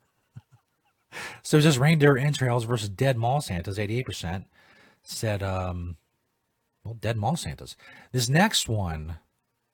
so 1.43 1.61
just 1.61 1.79
reindeer 1.79 2.17
entrails 2.17 2.65
versus 2.65 2.89
dead 2.89 3.17
mall 3.17 3.39
Santas, 3.39 3.77
88% 3.77 4.45
said, 5.03 5.41
um, 5.43 5.97
well, 6.83 6.95
dead 6.95 7.15
mall 7.15 7.35
Santas. 7.35 7.75
This 8.11 8.27
next 8.27 8.67
one, 8.67 9.17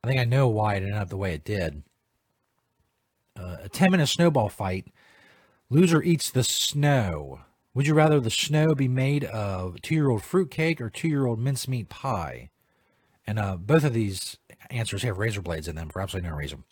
I 0.03 0.07
think 0.07 0.19
I 0.19 0.25
know 0.25 0.47
why 0.47 0.75
it 0.75 0.83
ended 0.83 0.93
up 0.93 1.09
the 1.09 1.17
way 1.17 1.33
it 1.33 1.43
did. 1.43 1.83
Uh, 3.37 3.57
a 3.63 3.69
10 3.69 3.91
minute 3.91 4.07
snowball 4.07 4.49
fight. 4.49 4.87
Loser 5.69 6.01
eats 6.01 6.31
the 6.31 6.43
snow. 6.43 7.41
Would 7.73 7.87
you 7.87 7.93
rather 7.93 8.19
the 8.19 8.31
snow 8.31 8.73
be 8.73 8.87
made 8.87 9.23
of 9.25 9.81
two 9.81 9.93
year 9.93 10.09
old 10.09 10.23
fruitcake 10.23 10.81
or 10.81 10.89
two 10.89 11.07
year 11.07 11.25
old 11.25 11.39
mincemeat 11.39 11.89
pie? 11.89 12.49
And 13.25 13.37
uh, 13.37 13.57
both 13.57 13.83
of 13.83 13.93
these 13.93 14.37
answers 14.69 15.03
have 15.03 15.17
razor 15.17 15.41
blades 15.41 15.67
in 15.67 15.75
them 15.75 15.89
for 15.89 16.01
absolutely 16.01 16.29
no 16.29 16.35
reason. 16.35 16.63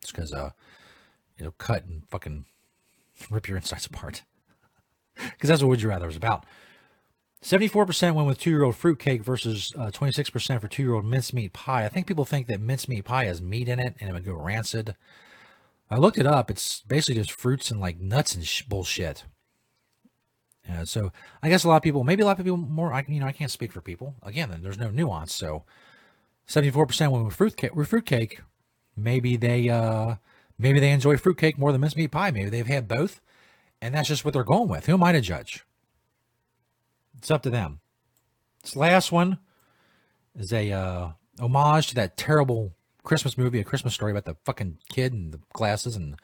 It's 0.00 0.10
because 0.10 0.32
uh, 0.32 0.50
it'll 1.38 1.52
cut 1.52 1.84
and 1.84 2.02
fucking 2.08 2.46
rip 3.30 3.48
your 3.48 3.56
insides 3.56 3.86
apart. 3.86 4.22
Because 5.14 5.48
that's 5.48 5.62
what 5.62 5.68
Would 5.68 5.82
You 5.82 5.90
Rather 5.90 6.08
is 6.08 6.16
about. 6.16 6.46
74% 7.42 8.14
went 8.14 8.26
with 8.26 8.38
two 8.38 8.48
year 8.48 8.62
old 8.62 8.76
fruitcake 8.76 9.22
versus 9.22 9.72
uh, 9.76 9.90
26% 9.90 10.60
for 10.60 10.68
two 10.68 10.82
year 10.82 10.94
old 10.94 11.04
mincemeat 11.04 11.52
pie. 11.52 11.84
I 11.84 11.88
think 11.88 12.06
people 12.06 12.24
think 12.24 12.46
that 12.46 12.60
mincemeat 12.60 13.04
pie 13.04 13.26
has 13.26 13.42
meat 13.42 13.68
in 13.68 13.78
it 13.78 13.94
and 14.00 14.08
it 14.08 14.12
would 14.14 14.24
go 14.24 14.32
rancid. 14.32 14.96
I 15.92 15.98
looked 15.98 16.18
it 16.18 16.26
up. 16.26 16.50
It's 16.50 16.80
basically 16.80 17.20
just 17.20 17.32
fruits 17.32 17.70
and 17.70 17.80
like 17.80 18.00
nuts 18.00 18.34
and 18.34 18.46
sh- 18.46 18.62
bullshit. 18.62 19.24
Uh, 20.70 20.84
so 20.84 21.12
I 21.42 21.48
guess 21.48 21.64
a 21.64 21.68
lot 21.68 21.76
of 21.76 21.82
people, 21.82 22.04
maybe 22.04 22.22
a 22.22 22.26
lot 22.26 22.38
of 22.38 22.44
people 22.44 22.56
more, 22.56 22.92
I 22.92 23.04
you 23.08 23.20
know, 23.20 23.26
I 23.26 23.32
can't 23.32 23.50
speak 23.50 23.72
for 23.72 23.80
people. 23.80 24.14
Again, 24.22 24.56
there's 24.62 24.78
no 24.78 24.90
nuance. 24.90 25.34
So 25.34 25.64
74% 26.48 27.10
went 27.10 27.24
with 27.24 27.34
fruitcake, 27.34 27.74
with 27.74 27.88
fruitcake. 27.88 28.40
Maybe 28.96 29.36
they, 29.36 29.68
uh, 29.68 30.16
maybe 30.58 30.80
they 30.80 30.92
enjoy 30.92 31.16
fruitcake 31.16 31.58
more 31.58 31.72
than 31.72 31.80
mincemeat 31.80 32.10
pie. 32.10 32.30
Maybe 32.30 32.50
they've 32.50 32.66
had 32.66 32.88
both 32.88 33.20
and 33.82 33.92
that's 33.92 34.08
just 34.08 34.24
what 34.24 34.32
they're 34.32 34.44
going 34.44 34.68
with. 34.68 34.86
Who 34.86 34.94
am 34.94 35.02
I 35.02 35.10
to 35.10 35.20
judge? 35.20 35.66
It's 37.18 37.32
up 37.32 37.42
to 37.42 37.50
them. 37.50 37.80
This 38.62 38.76
last 38.76 39.10
one 39.10 39.38
is 40.36 40.52
a 40.52 40.70
uh, 40.70 41.08
homage 41.40 41.88
to 41.88 41.94
that 41.96 42.16
terrible 42.16 42.72
Christmas 43.02 43.36
movie, 43.36 43.60
A 43.60 43.64
Christmas 43.64 43.94
Story 43.94 44.12
about 44.12 44.24
the 44.24 44.36
fucking 44.44 44.78
kid 44.88 45.12
and 45.12 45.32
the 45.32 45.40
glasses, 45.52 45.96
and 45.96 46.16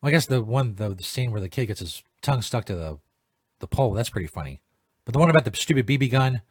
well, 0.00 0.08
I 0.08 0.10
guess 0.10 0.26
the 0.26 0.42
one 0.42 0.74
the, 0.76 0.90
the 0.90 1.02
scene 1.02 1.32
where 1.32 1.40
the 1.40 1.48
kid 1.48 1.66
gets 1.66 1.80
his 1.80 2.02
tongue 2.22 2.42
stuck 2.42 2.64
to 2.66 2.74
the 2.74 2.98
the 3.60 3.66
pole. 3.66 3.92
That's 3.92 4.10
pretty 4.10 4.26
funny. 4.26 4.60
But 5.04 5.14
the 5.14 5.18
one 5.18 5.30
about 5.30 5.44
the 5.44 5.56
stupid 5.56 5.86
BB 5.86 6.10
gun, 6.10 6.42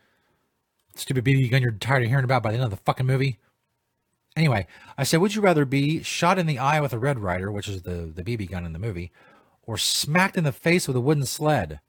stupid 0.95 1.23
BB 1.23 1.51
gun, 1.51 1.61
you're 1.61 1.71
tired 1.71 2.03
of 2.03 2.09
hearing 2.09 2.25
about 2.25 2.43
by 2.43 2.51
the 2.51 2.55
end 2.55 2.65
of 2.65 2.71
the 2.71 2.77
fucking 2.77 3.05
movie. 3.05 3.37
Anyway, 4.35 4.67
I 4.97 5.03
said, 5.03 5.19
would 5.21 5.33
you 5.33 5.41
rather 5.41 5.65
be 5.65 6.03
shot 6.03 6.37
in 6.37 6.45
the 6.45 6.59
eye 6.59 6.79
with 6.79 6.93
a 6.93 6.99
Red 6.99 7.19
Ryder, 7.19 7.51
which 7.51 7.67
is 7.67 7.83
the 7.83 8.11
the 8.13 8.23
BB 8.23 8.49
gun 8.49 8.65
in 8.65 8.73
the 8.73 8.79
movie, 8.79 9.11
or 9.63 9.77
smacked 9.77 10.37
in 10.37 10.43
the 10.43 10.51
face 10.51 10.87
with 10.87 10.97
a 10.97 11.01
wooden 11.01 11.25
sled? 11.25 11.79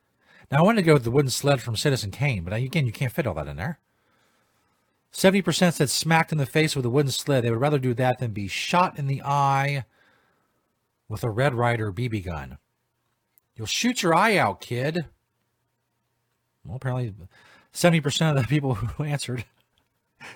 Now, 0.51 0.59
I 0.59 0.63
wanted 0.63 0.83
to 0.83 0.87
go 0.87 0.95
with 0.95 1.05
the 1.05 1.11
wooden 1.11 1.31
sled 1.31 1.61
from 1.61 1.77
Citizen 1.77 2.11
Kane, 2.11 2.43
but 2.43 2.55
again, 2.55 2.87
you 2.87 2.93
can't 2.93 3.13
fit 3.13 3.27
all 3.27 3.35
that 3.35 3.49
in 3.49 3.57
there. 3.57 3.79
70% 5.13 5.73
said 5.73 5.91
smacked 5.91 6.33
in 6.33 6.39
the 6.39 6.47
face 6.47 6.77
with 6.77 6.85
a 6.85 6.91
wooden 6.91 7.11
sled. 7.11 7.45
They 7.45 7.51
would 7.51 7.61
rather 7.61 7.79
do 7.79 7.95
that 7.95 8.19
than 8.19 8.33
be 8.33 8.49
shot 8.49 8.99
in 8.99 9.07
the 9.07 9.23
eye 9.23 9.85
with 11.09 11.25
a 11.25 11.31
Red 11.31 11.55
Ryder 11.55 11.93
BB 11.93 12.25
gun. 12.25 12.59
You'll 13.57 13.67
shoot 13.67 14.03
your 14.03 14.15
eye 14.15 14.37
out, 14.37 14.61
kid. 14.61 15.07
Well, 16.65 16.77
apparently 16.77 17.15
70% 17.73 18.31
of 18.31 18.37
the 18.37 18.45
people 18.45 18.75
who 18.75 19.05
answered 19.05 19.45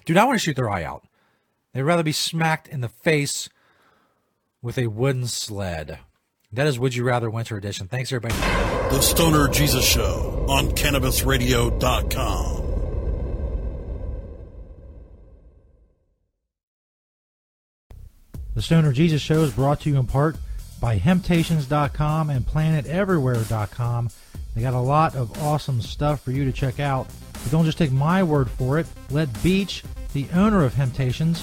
do 0.05 0.15
not 0.15 0.27
want 0.27 0.39
to 0.39 0.45
shoot 0.45 0.57
their 0.57 0.71
eye 0.71 0.85
out. 0.85 1.07
They'd 1.73 1.83
rather 1.83 2.03
be 2.03 2.13
smacked 2.13 2.69
in 2.69 2.81
the 2.81 2.89
face 2.89 3.49
with 4.61 4.79
a 4.79 4.87
wooden 4.89 5.27
sled. 5.27 5.99
That 6.53 6.67
is 6.67 6.79
Would 6.79 6.95
You 6.95 7.05
Rather 7.05 7.31
Winter 7.31 7.57
Edition. 7.57 7.89
Thanks, 7.89 8.13
everybody. 8.13 8.35
The 8.95 9.01
Stoner 9.01 9.49
Jesus 9.49 9.85
Show 9.85 10.45
on 10.49 10.71
CannabisRadio.com. 10.73 12.62
The 18.63 18.67
Stoner 18.67 18.93
Jesus 18.93 19.21
Show 19.21 19.43
is 19.43 19.53
brought 19.53 19.81
to 19.81 19.91
you 19.91 19.99
in 19.99 20.07
part 20.07 20.37
by 20.81 20.97
Hemptations.com 20.97 22.31
and 22.31 22.47
PlanetEverywhere.com. 22.47 24.11
They 24.55 24.63
got 24.63 24.75
a 24.75 24.79
lot 24.79 25.17
of 25.17 25.37
awesome 25.43 25.83
stuff 25.83 26.23
for 26.23 26.31
you 26.31 26.45
to 26.45 26.53
check 26.53 26.79
out. 26.79 27.09
But 27.33 27.51
don't 27.51 27.65
just 27.65 27.77
take 27.77 27.91
my 27.91 28.23
word 28.23 28.49
for 28.49 28.79
it. 28.79 28.87
Let 29.11 29.43
Beach, 29.43 29.83
the 30.13 30.29
owner 30.33 30.63
of 30.63 30.75
Hemptations, 30.75 31.43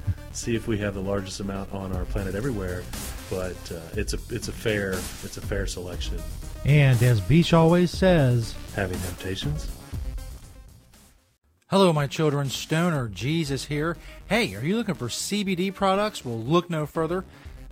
see 0.35 0.55
if 0.55 0.67
we 0.67 0.77
have 0.79 0.93
the 0.93 1.01
largest 1.01 1.39
amount 1.39 1.71
on 1.73 1.95
our 1.95 2.05
planet 2.05 2.35
everywhere. 2.35 2.83
But 3.29 3.57
uh, 3.71 3.79
it's 3.93 4.13
a 4.13 4.19
it's 4.29 4.47
a 4.47 4.51
fair 4.51 4.91
it's 5.23 5.37
a 5.37 5.41
fair 5.41 5.65
selection. 5.65 6.17
And 6.65 7.01
as 7.01 7.19
Beach 7.21 7.53
always 7.53 7.91
says, 7.91 8.55
having 8.75 8.99
temptations. 8.99 9.69
Hello, 11.67 11.93
my 11.93 12.05
children. 12.05 12.49
Stoner 12.49 13.07
Jesus 13.07 13.65
here. 13.65 13.95
Hey, 14.27 14.53
are 14.55 14.63
you 14.63 14.75
looking 14.75 14.95
for 14.95 15.07
CBD 15.07 15.73
products? 15.73 16.25
Well, 16.25 16.37
look 16.37 16.69
no 16.69 16.85
further 16.85 17.23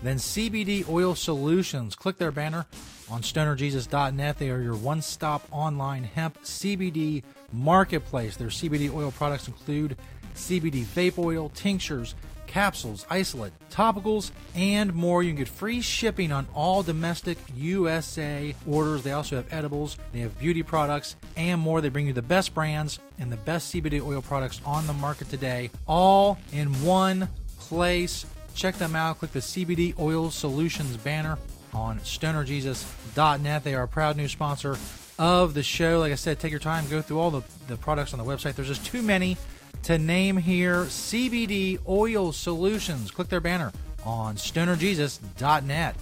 than 0.01 0.15
CBD 0.17 0.87
Oil 0.87 1.15
Solutions. 1.15 1.95
Click 1.95 2.17
their 2.17 2.31
banner 2.31 2.65
on 3.09 3.21
stonerjesus.net. 3.21 4.37
They 4.37 4.51
are 4.51 4.61
your 4.61 4.75
one 4.75 5.01
stop 5.01 5.45
online 5.51 6.05
hemp 6.05 6.41
CBD 6.43 7.23
marketplace. 7.51 8.37
Their 8.37 8.47
CBD 8.47 8.93
oil 8.93 9.11
products 9.11 9.47
include 9.47 9.97
CBD 10.33 10.85
vape 10.85 11.17
oil, 11.17 11.49
tinctures, 11.49 12.15
capsules, 12.49 13.05
isolate, 13.11 13.53
topicals, 13.69 14.31
and 14.55 14.93
more. 14.93 15.21
You 15.21 15.29
can 15.29 15.37
get 15.37 15.47
free 15.47 15.81
shipping 15.81 16.31
on 16.31 16.47
all 16.55 16.81
domestic 16.81 17.37
USA 17.55 18.55
orders. 18.67 19.03
They 19.03 19.11
also 19.11 19.35
have 19.35 19.53
edibles, 19.53 19.97
they 20.11 20.19
have 20.19 20.37
beauty 20.39 20.63
products, 20.63 21.15
and 21.37 21.61
more. 21.61 21.79
They 21.79 21.89
bring 21.89 22.07
you 22.07 22.13
the 22.13 22.21
best 22.23 22.55
brands 22.55 22.99
and 23.19 23.31
the 23.31 23.37
best 23.37 23.73
CBD 23.73 24.03
oil 24.03 24.21
products 24.21 24.59
on 24.65 24.87
the 24.87 24.93
market 24.93 25.29
today, 25.29 25.69
all 25.87 26.39
in 26.51 26.67
one 26.83 27.29
place. 27.59 28.25
Check 28.55 28.75
them 28.75 28.95
out. 28.95 29.19
Click 29.19 29.31
the 29.31 29.39
CBD 29.39 29.97
Oil 29.99 30.31
Solutions 30.31 30.97
banner 30.97 31.37
on 31.71 31.99
stonerjesus.net. 31.99 33.63
They 33.63 33.75
are 33.75 33.83
a 33.83 33.87
proud 33.87 34.17
new 34.17 34.27
sponsor 34.27 34.75
of 35.19 35.53
the 35.53 35.61
show. 35.61 35.99
Like 35.99 36.11
I 36.11 36.15
said, 36.15 36.39
take 36.39 36.51
your 36.51 36.59
time, 36.59 36.87
go 36.89 37.01
through 37.01 37.19
all 37.19 37.29
the, 37.29 37.43
the 37.67 37.77
products 37.77 38.11
on 38.13 38.19
the 38.19 38.25
website. 38.25 38.55
There's 38.55 38.67
just 38.67 38.85
too 38.85 39.03
many 39.03 39.37
to 39.83 39.97
name 39.97 40.37
here 40.37 40.85
CBD 40.85 41.79
Oil 41.87 42.31
Solutions. 42.31 43.11
Click 43.11 43.29
their 43.29 43.39
banner 43.39 43.71
on 44.05 44.35
stonerjesus.net. 44.35 45.95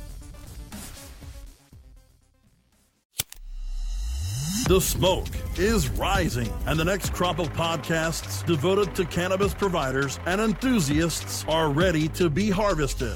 The 4.67 4.82
smoke 4.82 5.28
is 5.57 5.88
rising, 5.91 6.51
and 6.65 6.78
the 6.78 6.84
next 6.84 7.13
crop 7.13 7.39
of 7.39 7.53
podcasts 7.53 8.45
devoted 8.45 8.93
to 8.95 9.05
cannabis 9.05 9.53
providers 9.53 10.19
and 10.25 10.41
enthusiasts 10.41 11.45
are 11.47 11.69
ready 11.69 12.09
to 12.09 12.30
be 12.30 12.49
harvested. 12.49 13.15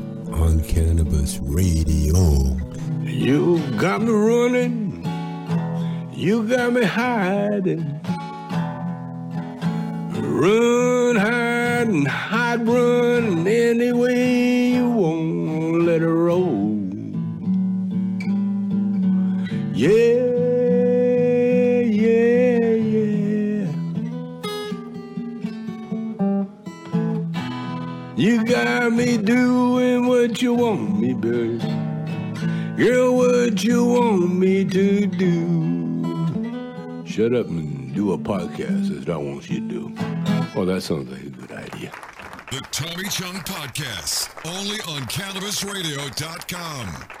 on 0.33 0.61
Cannabis 0.63 1.39
Radio. 1.39 2.57
You 3.03 3.59
got 3.77 4.01
me 4.01 4.11
running, 4.11 5.05
you 6.13 6.47
got 6.47 6.73
me 6.73 6.83
hiding. 6.83 7.99
Run, 10.13 11.15
hide, 11.15 11.87
and 11.87 12.07
hide, 12.07 12.67
run 12.67 13.47
any 13.47 13.91
way 13.91 14.69
you 14.71 14.89
want, 14.89 15.83
let 15.83 16.01
it 16.01 16.07
roll. 16.07 16.77
Yeah, 19.73 19.89
yeah, 19.89 20.20
You 28.41 28.47
got 28.47 28.91
me 28.91 29.17
doing 29.17 30.07
what 30.07 30.41
you 30.41 30.55
want 30.55 30.99
me, 30.99 31.13
baby. 31.13 31.59
Girl, 32.75 33.15
what 33.15 33.63
you 33.63 33.85
want 33.85 34.33
me 34.33 34.65
to 34.65 35.05
do? 35.05 37.03
Shut 37.05 37.35
up 37.35 37.45
and 37.49 37.93
do 37.93 38.13
a 38.13 38.17
podcast 38.17 38.99
as 38.99 39.07
I 39.07 39.17
want 39.17 39.47
you 39.47 39.59
to 39.59 39.67
do. 39.67 39.93
Oh, 40.55 40.65
that 40.65 40.81
sounds 40.81 41.11
like 41.11 41.21
a 41.21 41.29
good 41.29 41.51
idea. 41.51 41.91
The 42.49 42.61
Tommy 42.71 43.07
Chong 43.09 43.35
Podcast, 43.41 44.31
only 44.43 44.79
on 44.87 45.03
CannabisRadio.com. 45.03 47.20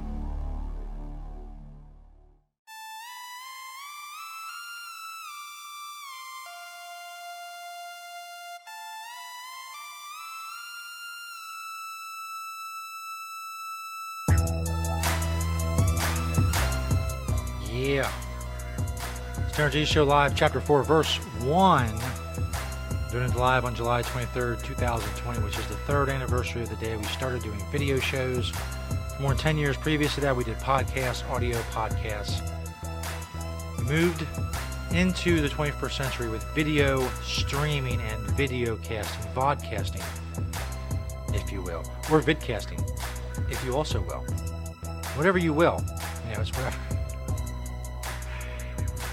Yeah. 17.91 18.09
It's 19.39 19.53
Stoner 19.53 19.69
Jesus 19.69 19.89
Show 19.89 20.05
Live, 20.05 20.33
Chapter 20.33 20.61
4, 20.61 20.83
Verse 20.83 21.17
1. 21.43 21.89
Doing 23.11 23.29
it 23.29 23.35
live 23.35 23.65
on 23.65 23.75
July 23.75 24.01
23rd, 24.01 24.63
2020, 24.63 25.39
which 25.41 25.59
is 25.59 25.67
the 25.67 25.75
third 25.75 26.07
anniversary 26.07 26.61
of 26.61 26.69
the 26.69 26.77
day 26.77 26.95
we 26.95 27.03
started 27.03 27.43
doing 27.43 27.61
video 27.69 27.99
shows. 27.99 28.53
More 29.19 29.31
than 29.31 29.39
10 29.39 29.57
years 29.57 29.75
previous 29.75 30.15
to 30.15 30.21
that, 30.21 30.33
we 30.33 30.45
did 30.45 30.55
podcasts, 30.59 31.29
audio 31.29 31.57
podcasts. 31.73 32.39
We 33.77 33.83
moved 33.83 34.25
into 34.93 35.41
the 35.41 35.49
21st 35.49 35.91
century 35.91 36.29
with 36.29 36.45
video 36.55 37.05
streaming 37.23 37.99
and 37.99 38.21
video 38.37 38.77
casting, 38.77 39.29
vodcasting, 39.33 40.05
if 41.33 41.51
you 41.51 41.61
will, 41.61 41.83
or 42.09 42.21
vidcasting, 42.21 42.81
if 43.51 43.61
you 43.65 43.75
also 43.75 43.99
will. 43.99 44.23
Whatever 45.17 45.39
you 45.39 45.51
will. 45.51 45.83
You 46.29 46.35
know, 46.35 46.41
it's 46.41 46.51
whatever. 46.51 47.00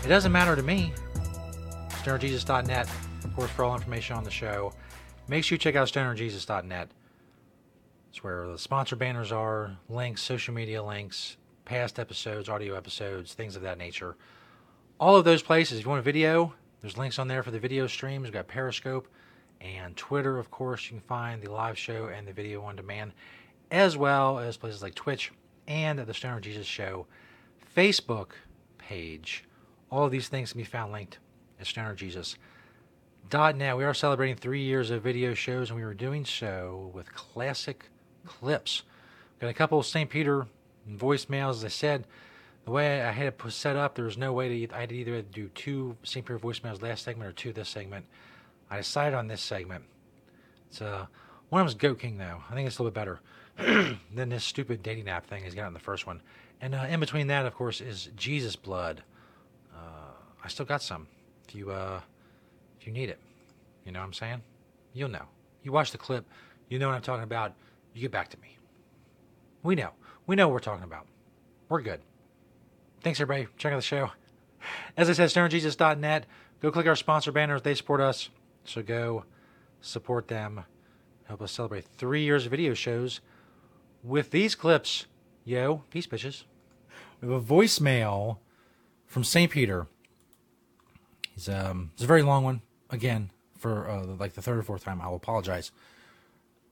It 0.05 0.09
doesn't 0.09 0.33
matter 0.33 0.57
to 0.57 0.63
me. 0.63 0.93
StonerJesus.net, 2.03 2.89
of 3.25 3.35
course, 3.35 3.51
for 3.51 3.65
all 3.65 3.75
information 3.75 4.17
on 4.17 4.25
the 4.25 4.31
show. 4.31 4.73
Make 5.27 5.45
sure 5.45 5.57
you 5.57 5.59
check 5.59 5.77
out 5.77 5.89
StonerJesus.net. 5.89 6.91
It's 8.09 8.25
where 8.25 8.49
the 8.49 8.59
sponsor 8.59 8.97
banners 8.97 9.33
are, 9.33 9.77
links, 9.89 10.23
social 10.23 10.55
media 10.55 10.83
links, 10.83 11.37
past 11.65 11.99
episodes, 11.99 12.49
audio 12.49 12.75
episodes, 12.75 13.35
things 13.35 13.57
of 13.57 13.63
that 13.63 13.77
nature. 13.77 14.17
All 14.99 15.17
of 15.17 15.25
those 15.25 15.43
places. 15.43 15.79
If 15.79 15.85
you 15.85 15.91
want 15.91 16.01
a 16.01 16.03
video, 16.03 16.55
there's 16.81 16.97
links 16.97 17.19
on 17.19 17.29
there 17.29 17.43
for 17.43 17.51
the 17.51 17.59
video 17.59 17.87
streams. 17.87 18.25
We've 18.25 18.33
got 18.33 18.49
Periscope 18.49 19.09
and 19.61 19.97
Twitter, 19.97 20.39
of 20.39 20.51
course. 20.51 20.85
You 20.85 20.99
can 20.99 21.01
find 21.07 21.43
the 21.43 21.53
live 21.53 21.77
show 21.77 22.07
and 22.07 22.27
the 22.27 22.33
video 22.33 22.63
on 22.63 22.77
demand, 22.77 23.13
as 23.71 23.97
well 23.97 24.39
as 24.39 24.57
places 24.57 24.83
like 24.83 24.95
Twitch 24.95 25.33
and 25.67 25.99
the 25.99 26.15
Stoner 26.15 26.41
Jesus 26.41 26.67
Show 26.67 27.07
Facebook 27.77 28.31
page. 28.79 29.45
All 29.91 30.05
of 30.05 30.11
these 30.11 30.29
things 30.29 30.53
can 30.53 30.61
be 30.61 30.65
found 30.65 30.93
linked 30.93 31.19
at 31.59 31.67
stonerjesus.net. 31.67 33.77
We 33.77 33.85
are 33.85 33.95
celebrating 33.95 34.37
three 34.37 34.63
years 34.63 34.91
of 34.91 35.03
video 35.03 35.35
shows, 35.35 35.71
and 35.71 35.79
we 35.79 35.85
were 35.85 35.95
doing 35.95 36.25
so 36.25 36.91
with 36.95 37.15
classic 37.15 37.87
clips. 38.25 38.83
Got 39.41 39.49
a 39.49 39.55
couple 39.55 39.79
of 39.79 39.87
St. 39.87 40.11
Peter 40.11 40.47
voicemails. 40.91 41.51
As 41.51 41.65
I 41.65 41.69
said, 41.69 42.07
the 42.65 42.71
way 42.71 43.03
I 43.03 43.13
had 43.13 43.27
it 43.27 43.41
set 43.51 43.77
up, 43.77 43.95
there 43.95 44.05
was 44.05 44.19
no 44.19 44.33
way 44.33 44.67
to 44.67 44.75
I 44.75 44.81
had 44.81 44.89
to 44.91 44.95
either 44.95 45.23
do 45.23 45.49
two 45.49 45.97
St. 46.03 46.27
Peter 46.27 46.39
voicemails 46.39 46.83
last 46.83 47.05
segment 47.05 47.31
or 47.31 47.33
two 47.33 47.53
this 47.53 47.69
segment. 47.69 48.05
I 48.71 48.77
decided 48.77 49.17
on 49.17 49.29
this 49.29 49.41
segment. 49.41 49.85
It's 50.69 50.83
uh, 50.83 51.07
one 51.49 51.63
of 51.63 51.67
them's 51.67 51.81
Goat 51.81 52.01
King 52.01 52.19
though. 52.19 52.43
I 52.51 52.55
think 52.55 52.67
it's 52.67 52.79
a 52.79 52.83
little 52.83 52.91
bit 52.91 53.19
better 53.57 53.97
than 54.15 54.29
this 54.29 54.45
stupid 54.45 54.83
dating 54.83 55.09
app 55.09 55.27
thing 55.27 55.45
he's 55.45 55.55
got 55.55 55.69
in 55.69 55.73
the 55.73 55.79
first 55.79 56.07
one. 56.07 56.21
And 56.61 56.75
uh, 56.75 56.87
in 56.89 57.01
between 57.01 57.29
that, 57.29 57.47
of 57.47 57.55
course, 57.55 57.81
is 57.81 58.11
Jesus 58.17 58.57
Blood. 58.57 59.03
I 60.43 60.49
still 60.49 60.67
got 60.67 60.83
some. 60.83 61.07
If 61.47 61.55
you 61.55 61.71
uh, 61.71 62.01
if 62.81 62.87
you 62.87 62.93
need 62.93 63.09
it, 63.09 63.19
you 63.85 63.93
know 63.93 64.01
what 64.01 64.07
I'm 64.07 64.13
saying? 64.13 64.43
You'll 64.93 65.09
know. 65.09 65.27
You 65.63 65.73
watch 65.73 65.93
the 65.93 65.99
clip, 65.99 66.25
you 66.69 66.79
know 66.79 66.89
what 66.89 66.95
I'm 66.95 67.03
talking 67.03 67.25
about. 67.25 67.53
You 67.95 68.03
get 68.03 68.11
back 68.11 68.29
to 68.31 68.41
me. 68.41 68.57
We 69.63 69.75
know. 69.75 69.91
We 70.27 70.37
know 70.37 70.49
what 70.49 70.55
we're 70.55 70.61
talking 70.61 70.85
about. 70.85 71.07
We're 71.69 71.83
good. 71.83 72.01
Thanks, 73.03 73.21
everybody. 73.21 73.49
Check 73.57 73.73
out 73.73 73.77
the 73.77 73.83
show. 73.83 74.11
As 74.97 75.09
I 75.09 75.13
said, 75.13 75.31
stonerjesus.net. 75.31 76.27
Go 76.61 76.71
click 76.71 76.87
our 76.87 76.97
sponsor 76.97 77.33
banners. 77.33 77.63
They 77.63 77.75
support 77.75 78.01
us. 78.01 78.29
So 78.65 78.83
go 78.83 79.25
support 79.81 80.29
them. 80.29 80.65
Help 81.25 81.43
us 81.43 81.53
celebrate 81.53 81.85
three 81.85 82.23
years 82.23 82.47
of 82.47 82.51
video 82.51 82.75
shows 82.75 83.21
with 84.03 84.31
these 84.31 84.55
clips. 84.55 85.07
Yo, 85.45 85.83
peace, 85.91 86.07
bitches. 86.07 86.45
We 87.21 87.33
have 87.33 87.43
a 87.43 87.45
voicemail 87.45 88.39
from 89.07 89.25
St. 89.25 89.51
Peter. 89.51 89.87
He's 91.39 91.49
um, 91.49 91.93
it's 91.95 92.03
a 92.03 92.07
very 92.07 92.23
long 92.23 92.43
one. 92.43 92.63
Again, 92.91 93.31
for 93.57 93.89
uh, 93.89 94.07
like 94.07 94.33
the 94.33 94.43
third 94.43 94.59
or 94.59 94.63
fourth 94.63 94.83
time, 94.83 95.01
I'll 95.01 95.15
apologize 95.15 95.71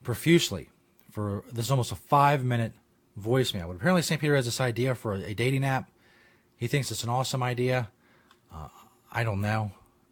profusely 0.02 0.70
for 1.12 1.44
this 1.52 1.66
is 1.66 1.70
almost 1.70 1.92
a 1.92 1.96
five 1.96 2.44
minute 2.44 2.72
voicemail. 3.16 3.68
But 3.68 3.76
apparently, 3.76 4.02
St. 4.02 4.20
Peter 4.20 4.34
has 4.34 4.44
this 4.44 4.60
idea 4.60 4.96
for 4.96 5.14
a, 5.14 5.22
a 5.30 5.34
dating 5.34 5.64
app. 5.64 5.88
He 6.56 6.66
thinks 6.66 6.90
it's 6.90 7.04
an 7.04 7.10
awesome 7.10 7.44
idea. 7.44 7.90
Uh, 8.52 8.68
I 9.12 9.22
don't 9.22 9.40
know. 9.40 9.70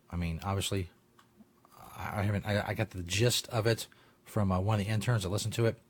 I 0.08 0.14
mean, 0.14 0.38
obviously, 0.44 0.88
I 1.98 2.22
haven't. 2.22 2.46
I, 2.46 2.62
I 2.68 2.74
got 2.74 2.90
the 2.90 3.02
gist 3.02 3.48
of 3.48 3.66
it 3.66 3.88
from 4.24 4.52
uh, 4.52 4.60
one 4.60 4.78
of 4.78 4.86
the 4.86 4.92
interns 4.92 5.24
that 5.24 5.30
listened 5.30 5.54
to 5.54 5.66
it. 5.66 5.80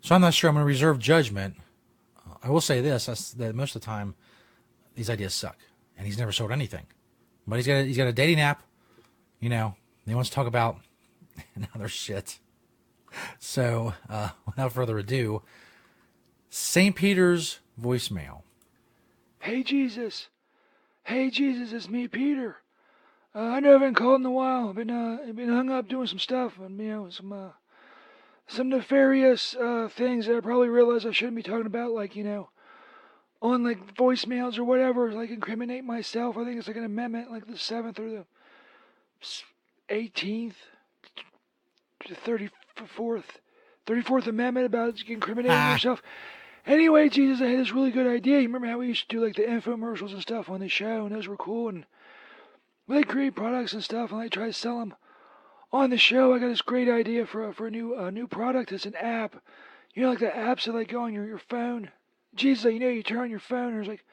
So 0.00 0.14
I'm 0.14 0.20
not 0.20 0.32
sure. 0.32 0.48
I'm 0.48 0.54
going 0.54 0.62
to 0.62 0.66
reserve 0.68 1.00
judgment. 1.00 1.56
Uh, 2.24 2.34
I 2.40 2.50
will 2.50 2.60
say 2.60 2.80
this: 2.80 3.06
that 3.32 3.56
most 3.56 3.74
of 3.74 3.82
the 3.82 3.86
time, 3.86 4.14
these 4.94 5.10
ideas 5.10 5.34
suck, 5.34 5.58
and 5.96 6.06
he's 6.06 6.18
never 6.18 6.30
sold 6.30 6.52
anything. 6.52 6.86
But 7.48 7.56
he's 7.56 7.66
got 7.66 7.76
a, 7.76 7.84
he's 7.84 7.96
got 7.96 8.06
a 8.06 8.12
dating 8.12 8.40
app. 8.40 8.62
You 9.40 9.48
know, 9.48 9.74
he 10.06 10.14
wants 10.14 10.28
to 10.28 10.34
talk 10.34 10.46
about 10.46 10.76
another 11.54 11.88
shit. 11.88 12.38
So, 13.38 13.94
uh, 14.08 14.30
without 14.46 14.72
further 14.72 14.98
ado, 14.98 15.42
St. 16.50 16.94
Peter's 16.94 17.60
voicemail. 17.80 18.42
Hey, 19.40 19.62
Jesus. 19.62 20.28
Hey, 21.04 21.30
Jesus, 21.30 21.72
it's 21.72 21.88
me, 21.88 22.06
Peter. 22.06 22.58
Uh, 23.34 23.38
I 23.38 23.60
know 23.60 23.70
I 23.70 23.72
haven't 23.72 23.94
called 23.94 24.20
in 24.20 24.26
a 24.26 24.30
while. 24.30 24.68
I've 24.68 24.74
been, 24.74 24.90
uh, 24.90 25.18
I've 25.26 25.36
been 25.36 25.48
hung 25.48 25.70
up 25.70 25.88
doing 25.88 26.06
some 26.06 26.18
stuff 26.18 26.58
and, 26.58 26.78
you 26.78 26.88
know, 26.88 27.08
some, 27.08 27.32
uh, 27.32 27.50
some 28.46 28.68
nefarious, 28.68 29.54
uh, 29.54 29.88
things 29.90 30.26
that 30.26 30.36
I 30.36 30.40
probably 30.40 30.68
realize 30.68 31.06
I 31.06 31.12
shouldn't 31.12 31.36
be 31.36 31.42
talking 31.42 31.66
about, 31.66 31.92
like, 31.92 32.14
you 32.14 32.24
know, 32.24 32.50
on, 33.40 33.62
like, 33.64 33.94
voicemails 33.94 34.58
or 34.58 34.64
whatever, 34.64 35.12
like, 35.12 35.30
incriminate 35.30 35.84
myself. 35.84 36.36
I 36.36 36.44
think 36.44 36.58
it's 36.58 36.68
like 36.68 36.76
an 36.76 36.84
amendment, 36.84 37.30
like 37.30 37.46
the 37.46 37.52
7th 37.54 37.98
or 37.98 38.10
the 38.10 38.24
18th, 39.88 40.54
the 42.08 42.14
34th, 42.14 43.24
34th 43.86 44.26
Amendment 44.26 44.66
about 44.66 45.02
incriminating 45.06 45.50
Ah. 45.56 45.72
yourself. 45.72 46.02
Anyway, 46.66 47.08
Jesus, 47.08 47.40
I 47.40 47.46
had 47.46 47.58
this 47.60 47.72
really 47.72 47.90
good 47.90 48.06
idea. 48.06 48.36
You 48.40 48.46
remember 48.46 48.66
how 48.66 48.78
we 48.78 48.88
used 48.88 49.08
to 49.08 49.16
do 49.16 49.24
like 49.24 49.36
the 49.36 49.42
infomercials 49.42 50.12
and 50.12 50.20
stuff 50.20 50.50
on 50.50 50.60
the 50.60 50.68
show, 50.68 51.06
and 51.06 51.14
those 51.14 51.26
were 51.26 51.36
cool. 51.36 51.68
And 51.70 51.86
we 52.86 52.96
like 52.96 53.08
create 53.08 53.34
products 53.34 53.72
and 53.72 53.82
stuff, 53.82 54.12
and 54.12 54.20
I 54.20 54.28
try 54.28 54.46
to 54.46 54.52
sell 54.52 54.78
them 54.80 54.94
on 55.72 55.88
the 55.90 55.96
show. 55.96 56.34
I 56.34 56.38
got 56.38 56.48
this 56.48 56.60
great 56.62 56.88
idea 56.88 57.24
for 57.26 57.48
a, 57.48 57.54
for 57.54 57.66
a 57.66 57.70
new 57.70 57.94
a 57.96 58.10
new 58.10 58.26
product. 58.26 58.72
It's 58.72 58.84
an 58.84 58.96
app. 58.96 59.42
You 59.94 60.02
know, 60.02 60.10
like 60.10 60.18
the 60.18 60.26
apps 60.26 60.64
that 60.64 60.74
like 60.74 60.88
go 60.88 61.02
on 61.02 61.14
your 61.14 61.24
your 61.26 61.38
phone. 61.38 61.90
Jesus, 62.38 62.72
you 62.72 62.78
know, 62.78 62.88
you 62.88 63.02
turn 63.02 63.18
on 63.18 63.30
your 63.30 63.40
phone. 63.40 63.68
and 63.68 63.76
There's 63.76 63.88
like 63.88 64.04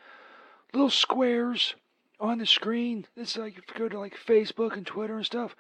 little 0.73 0.89
squares 0.89 1.76
on 2.19 2.39
the 2.39 2.45
screen. 2.45 3.05
It's 3.15 3.38
like 3.38 3.57
if 3.57 3.63
you 3.69 3.80
go 3.80 3.89
to 3.89 3.99
like 3.99 4.15
Facebook 4.15 4.73
and 4.73 4.86
Twitter 4.86 5.15
and 5.15 5.26
stuff. 5.26 5.55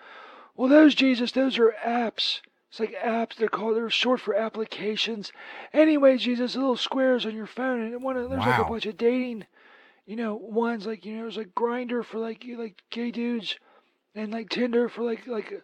Well, 0.55 0.69
those 0.69 0.95
Jesus, 0.95 1.31
those 1.31 1.57
are 1.57 1.75
apps. 1.85 2.41
It's 2.69 2.79
like 2.79 2.95
apps. 3.01 3.35
They're 3.35 3.47
called. 3.47 3.75
They're 3.77 3.89
short 3.89 4.19
for 4.19 4.35
applications. 4.35 5.31
Anyway, 5.73 6.17
Jesus, 6.17 6.55
little 6.55 6.77
squares 6.77 7.25
on 7.25 7.35
your 7.35 7.47
phone, 7.47 7.81
and 7.81 8.03
one 8.03 8.17
of 8.17 8.29
there's 8.29 8.41
like 8.41 8.59
a 8.59 8.69
bunch 8.69 8.85
of 8.85 8.97
dating, 8.97 9.45
you 10.05 10.15
know, 10.15 10.35
ones 10.35 10.85
like 10.85 11.05
you 11.05 11.15
know, 11.15 11.21
there's 11.21 11.37
like 11.37 11.55
Grindr 11.55 12.03
for 12.03 12.19
like 12.19 12.43
you 12.43 12.57
like 12.57 12.81
gay 12.89 13.11
dudes, 13.11 13.57
and 14.13 14.33
like 14.33 14.49
Tinder 14.49 14.89
for 14.89 15.03
like 15.03 15.27
like 15.27 15.63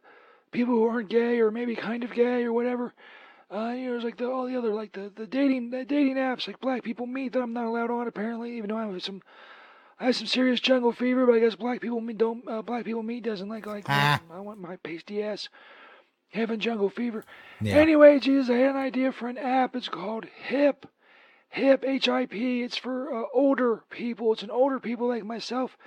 people 0.51 0.75
who 0.75 0.87
aren't 0.87 1.09
gay 1.09 1.39
or 1.39 1.51
maybe 1.51 1.75
kind 1.75 2.03
of 2.03 2.13
gay 2.13 2.43
or 2.43 2.53
whatever. 2.53 2.93
Uh, 3.51 3.73
you 3.75 3.85
know, 3.85 3.91
there's 3.91 4.03
like 4.03 4.17
the 4.17 4.29
all 4.29 4.47
the 4.47 4.55
other 4.55 4.73
like 4.73 4.93
the 4.93 5.11
the 5.13 5.27
dating 5.27 5.71
the 5.71 5.83
dating 5.83 6.15
apps 6.15 6.47
like 6.47 6.61
Black 6.61 6.83
People 6.83 7.05
Meet 7.05 7.33
that 7.33 7.41
I'm 7.41 7.53
not 7.53 7.65
allowed 7.65 7.91
on 7.91 8.07
apparently, 8.07 8.57
even 8.57 8.69
though 8.69 8.77
I 8.77 8.85
have 8.85 9.03
some. 9.03 9.21
I 9.99 10.05
have 10.05 10.15
some 10.15 10.25
serious 10.25 10.59
jungle 10.59 10.93
fever, 10.93 11.27
but 11.27 11.35
I 11.35 11.39
guess 11.39 11.53
black 11.53 11.79
people 11.79 12.01
meet 12.01 12.17
don't. 12.17 12.43
Uh, 12.47 12.63
black 12.63 12.85
people 12.85 13.03
meet 13.03 13.23
doesn't 13.23 13.49
like 13.49 13.67
like. 13.67 13.85
Ah. 13.87 14.19
I 14.31 14.39
want 14.39 14.59
my 14.59 14.77
pasty 14.77 15.21
ass 15.21 15.47
having 16.31 16.59
jungle 16.59 16.89
fever. 16.89 17.23
Yeah. 17.61 17.75
Anyway, 17.75 18.19
Jesus, 18.19 18.49
I 18.49 18.57
had 18.57 18.71
an 18.71 18.81
idea 18.81 19.11
for 19.11 19.27
an 19.27 19.37
app. 19.37 19.75
It's 19.75 19.89
called 19.89 20.25
HIP. 20.25 20.87
HIP, 21.49 21.83
H-I-P. 21.85 22.63
It's 22.63 22.77
for 22.77 23.13
uh, 23.13 23.27
older 23.33 23.83
people. 23.89 24.31
It's 24.33 24.41
an 24.41 24.49
older 24.49 24.79
people 24.79 25.07
like 25.09 25.25
myself 25.25 25.77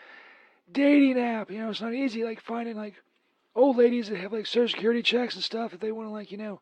dating 0.71 1.19
app. 1.19 1.51
You 1.51 1.59
know, 1.59 1.71
it's 1.71 1.81
not 1.81 1.95
easy 1.95 2.23
like 2.23 2.41
finding 2.41 2.77
like 2.77 2.95
old 3.57 3.77
ladies 3.77 4.09
that 4.09 4.19
have 4.19 4.33
like 4.33 4.47
social 4.47 4.69
security 4.69 5.03
checks 5.03 5.35
and 5.35 5.43
stuff 5.43 5.71
that 5.71 5.81
they 5.81 5.93
want 5.93 6.09
to 6.09 6.13
like 6.13 6.31
you 6.31 6.39
know 6.39 6.61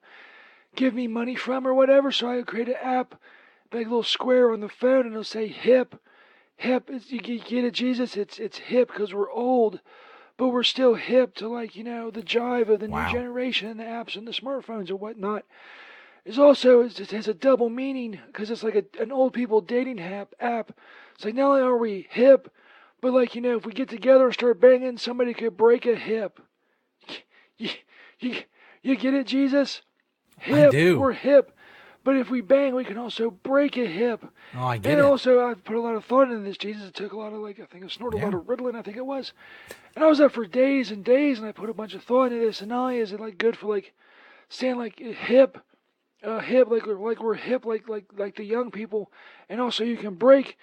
give 0.74 0.94
me 0.94 1.06
money 1.06 1.34
from 1.34 1.66
or 1.66 1.74
whatever. 1.74 2.10
So 2.12 2.30
I 2.30 2.42
create 2.42 2.68
an 2.68 2.76
app, 2.82 3.14
like 3.72 3.86
a 3.86 3.88
little 3.90 4.02
square 4.02 4.52
on 4.52 4.60
the 4.60 4.68
phone, 4.68 5.06
and 5.06 5.12
it'll 5.12 5.24
say 5.24 5.48
HIP. 5.48 5.96
HIP. 6.56 6.90
It's, 6.90 7.10
you 7.10 7.20
get 7.20 7.64
it, 7.64 7.74
Jesus. 7.74 8.16
It's 8.16 8.38
it's 8.38 8.58
hip 8.58 8.88
because 8.88 9.12
we're 9.14 9.30
old 9.30 9.80
but 10.36 10.48
we're 10.48 10.62
still 10.62 10.94
hip 10.94 11.34
to 11.36 11.48
like 11.48 11.76
you 11.76 11.84
know 11.84 12.10
the 12.10 12.22
jive 12.22 12.68
of 12.68 12.80
the 12.80 12.88
Wow. 12.88 13.04
new 13.04 13.12
generation 13.12 13.68
and 13.68 13.78
the 13.78 13.84
apps 13.84 14.16
and 14.16 14.26
the 14.26 14.32
smartphones 14.32 14.88
and 14.88 14.98
whatnot. 15.00 15.44
It's 16.24 16.38
also 16.38 16.80
it 16.82 16.98
has 17.10 17.28
a 17.28 17.34
double 17.34 17.68
meaning 17.68 18.18
because 18.26 18.50
it's 18.50 18.62
like 18.62 18.74
a, 18.74 18.84
an 19.02 19.12
old 19.12 19.34
people 19.34 19.60
dating 19.60 20.00
app. 20.00 20.34
App. 20.40 20.72
It's 21.14 21.24
like 21.24 21.34
not 21.34 21.50
only 21.50 21.62
are 21.62 21.76
we 21.76 22.06
hip, 22.10 22.52
but 23.00 23.12
like 23.12 23.34
you 23.34 23.40
know 23.40 23.56
if 23.56 23.66
we 23.66 23.72
get 23.72 23.88
together 23.88 24.24
and 24.24 24.34
start 24.34 24.60
banging, 24.60 24.98
somebody 24.98 25.34
could 25.34 25.56
break 25.56 25.86
a 25.86 25.94
hip. 25.96 26.40
You 27.58 27.68
you, 28.18 28.42
you 28.82 28.96
get 28.96 29.14
it, 29.14 29.26
Jesus? 29.26 29.82
Hip. 30.42 30.70
do. 30.70 31.00
We're 31.00 31.12
hip. 31.12 31.56
But 32.04 32.16
if 32.16 32.30
we 32.30 32.40
bang, 32.40 32.74
we 32.74 32.84
can 32.84 32.98
also 32.98 33.30
break 33.30 33.76
a 33.76 33.86
hip. 33.86 34.24
Oh, 34.56 34.66
I 34.66 34.78
get 34.78 34.90
and 34.90 34.98
it. 34.98 35.04
also, 35.04 35.48
I 35.48 35.54
put 35.54 35.76
a 35.76 35.80
lot 35.80 35.94
of 35.94 36.04
thought 36.04 36.30
into 36.30 36.40
this, 36.40 36.56
Jesus. 36.56 36.88
It 36.88 36.94
took 36.94 37.12
a 37.12 37.16
lot 37.16 37.32
of, 37.32 37.38
like, 37.38 37.60
I 37.60 37.64
think 37.66 37.84
I 37.84 37.88
snorted 37.88 38.20
a 38.20 38.24
lot 38.24 38.34
of 38.34 38.42
Ritalin, 38.42 38.74
I 38.74 38.82
think 38.82 38.96
it 38.96 39.06
was. 39.06 39.32
And 39.94 40.04
I 40.04 40.08
was 40.08 40.20
up 40.20 40.32
for 40.32 40.44
days 40.44 40.90
and 40.90 41.04
days, 41.04 41.38
and 41.38 41.46
I 41.46 41.52
put 41.52 41.70
a 41.70 41.74
bunch 41.74 41.94
of 41.94 42.02
thought 42.02 42.32
into 42.32 42.44
this. 42.44 42.60
And 42.60 42.70
not 42.70 42.82
only 42.82 42.98
is 42.98 43.12
it, 43.12 43.20
like, 43.20 43.38
good 43.38 43.56
for, 43.56 43.68
like, 43.68 43.92
staying, 44.48 44.78
like, 44.78 44.98
hip, 44.98 45.58
uh, 46.24 46.40
hip, 46.40 46.68
like, 46.68 46.86
we're, 46.86 46.98
like 46.98 47.22
we're 47.22 47.34
hip, 47.34 47.64
like, 47.64 47.88
like, 47.88 48.06
like 48.16 48.34
the 48.34 48.44
young 48.44 48.72
people. 48.72 49.12
And 49.48 49.60
also, 49.60 49.84
you 49.84 49.96
can 49.96 50.14
break 50.14 50.58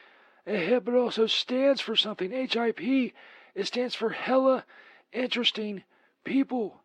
a 0.45 0.57
hip, 0.57 0.83
but 0.83 0.93
it 0.93 0.97
also 0.97 1.25
stands 1.25 1.79
for 1.79 1.95
something. 1.95 2.31
HIP, 2.31 3.13
it 3.55 3.67
stands 3.67 3.95
for 3.95 4.09
hella 4.09 4.65
interesting 5.13 5.83
people. 6.23 6.81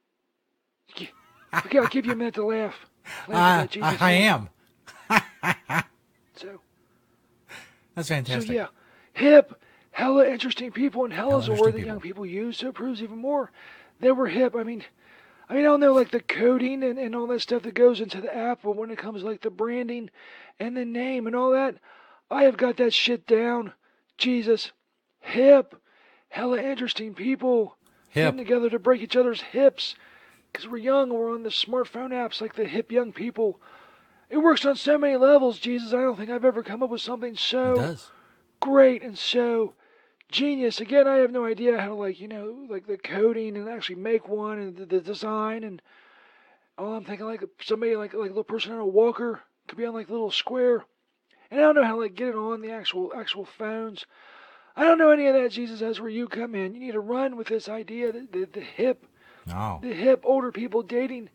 Okay, 1.66 1.78
I'll 1.78 1.86
give 1.86 2.06
you 2.06 2.12
a 2.12 2.16
minute 2.16 2.34
to 2.34 2.46
laugh. 2.46 2.74
Laugh 3.28 3.76
at 3.76 3.82
I. 3.82 3.96
I, 4.00 4.12
am. 4.12 4.48
So. 6.36 6.60
That's 7.94 8.08
fantastic. 8.08 8.48
So 8.48 8.52
yeah, 8.52 8.66
hip, 9.12 9.62
hella 9.92 10.26
interesting 10.26 10.72
people, 10.72 11.04
and 11.04 11.12
hella 11.12 11.38
is 11.38 11.46
a 11.46 11.54
word 11.54 11.74
that 11.74 11.86
young 11.86 12.00
people 12.00 12.26
use, 12.26 12.58
so 12.58 12.68
it 12.68 12.74
proves 12.74 13.00
even 13.00 13.18
more 13.18 13.52
they 14.00 14.12
were 14.12 14.26
hip. 14.26 14.54
I 14.56 14.62
mean, 14.62 14.84
I 15.48 15.54
mean, 15.54 15.64
I 15.64 15.68
don't 15.68 15.80
know 15.80 15.92
like 15.92 16.10
the 16.10 16.20
coding 16.20 16.82
and, 16.82 16.98
and 16.98 17.14
all 17.14 17.26
that 17.28 17.40
stuff 17.40 17.62
that 17.62 17.74
goes 17.74 18.00
into 18.00 18.20
the 18.20 18.34
app, 18.34 18.60
but 18.62 18.76
when 18.76 18.90
it 18.90 18.98
comes 18.98 19.22
like 19.22 19.40
the 19.40 19.50
branding 19.50 20.10
and 20.58 20.76
the 20.76 20.84
name 20.84 21.26
and 21.26 21.36
all 21.36 21.50
that, 21.52 21.76
I 22.30 22.44
have 22.44 22.56
got 22.56 22.76
that 22.78 22.94
shit 22.94 23.26
down. 23.26 23.72
Jesus, 24.16 24.72
hip, 25.20 25.74
hella 26.28 26.60
interesting 26.60 27.14
people 27.14 27.76
Hip. 28.10 28.26
getting 28.26 28.38
together 28.38 28.70
to 28.70 28.78
break 28.78 29.02
each 29.02 29.16
other's 29.16 29.40
hips, 29.40 29.94
because 30.54 30.68
we're 30.68 30.78
young 30.78 31.10
and 31.10 31.18
we're 31.18 31.34
on 31.34 31.42
the 31.42 31.48
smartphone 31.48 32.10
apps 32.10 32.40
like 32.40 32.54
the 32.54 32.64
hip 32.64 32.92
young 32.92 33.12
people. 33.12 33.60
It 34.30 34.38
works 34.38 34.64
on 34.64 34.76
so 34.76 34.96
many 34.96 35.16
levels, 35.16 35.58
Jesus. 35.58 35.92
I 35.92 36.02
don't 36.02 36.16
think 36.16 36.30
I've 36.30 36.44
ever 36.44 36.62
come 36.62 36.82
up 36.82 36.90
with 36.90 37.00
something 37.00 37.36
so 37.36 37.96
great 38.60 39.02
and 39.02 39.18
so 39.18 39.74
genius. 40.30 40.80
Again, 40.80 41.08
I 41.08 41.16
have 41.16 41.32
no 41.32 41.44
idea 41.44 41.80
how 41.80 41.88
to 41.88 41.94
like 41.94 42.20
you 42.20 42.28
know 42.28 42.66
like 42.70 42.86
the 42.86 42.96
coding 42.96 43.56
and 43.56 43.68
actually 43.68 43.96
make 43.96 44.28
one 44.28 44.58
and 44.58 44.76
the, 44.76 44.86
the 44.86 45.00
design 45.00 45.64
and 45.64 45.82
all. 46.78 46.94
I'm 46.94 47.04
thinking 47.04 47.26
like 47.26 47.42
somebody 47.60 47.96
like 47.96 48.14
like 48.14 48.30
a 48.30 48.34
little 48.34 48.44
person 48.44 48.72
on 48.72 48.78
a 48.78 48.86
walker 48.86 49.42
could 49.66 49.76
be 49.76 49.84
on 49.84 49.94
like 49.94 50.08
a 50.08 50.12
little 50.12 50.30
square, 50.30 50.84
and 51.50 51.60
I 51.60 51.64
don't 51.64 51.74
know 51.74 51.84
how 51.84 51.96
to 51.96 52.00
like 52.00 52.14
get 52.14 52.28
it 52.28 52.36
on 52.36 52.62
the 52.62 52.70
actual 52.70 53.12
actual 53.16 53.44
phones. 53.44 54.06
I 54.76 54.84
don't 54.84 54.98
know 54.98 55.10
any 55.10 55.26
of 55.26 55.34
that, 55.34 55.52
Jesus. 55.52 55.80
That's 55.80 56.00
where 56.00 56.08
you 56.08 56.26
come 56.26 56.54
in. 56.54 56.74
You 56.74 56.80
need 56.80 56.92
to 56.92 57.00
run 57.00 57.36
with 57.36 57.46
this 57.48 57.68
idea 57.68 58.10
that 58.12 58.32
the, 58.32 58.44
the 58.44 58.60
hip, 58.60 59.06
No. 59.46 59.80
the 59.82 59.92
hip 59.92 60.22
older 60.24 60.50
people 60.50 60.82
dating 60.82 61.28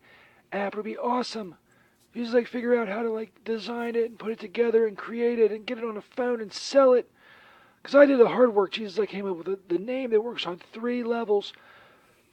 app 0.52 0.74
would 0.74 0.84
be 0.84 0.98
awesome. 0.98 1.54
You 2.12 2.24
just 2.24 2.34
like 2.34 2.48
figure 2.48 2.76
out 2.76 2.88
how 2.88 3.02
to 3.02 3.10
like 3.10 3.44
design 3.44 3.94
it 3.94 4.06
and 4.10 4.18
put 4.18 4.32
it 4.32 4.40
together 4.40 4.86
and 4.86 4.96
create 4.96 5.38
it 5.38 5.52
and 5.52 5.64
get 5.64 5.78
it 5.78 5.84
on 5.84 5.96
a 5.96 6.02
phone 6.02 6.40
and 6.40 6.52
sell 6.52 6.92
it. 6.92 7.08
Cause 7.82 7.94
I 7.94 8.04
did 8.04 8.18
the 8.18 8.28
hard 8.28 8.54
work. 8.54 8.72
Jesus, 8.72 8.98
I 8.98 9.06
came 9.06 9.26
up 9.30 9.36
with 9.36 9.46
the, 9.46 9.58
the 9.68 9.78
name 9.82 10.10
that 10.10 10.22
works 10.22 10.44
on 10.44 10.60
three 10.72 11.02
levels. 11.02 11.52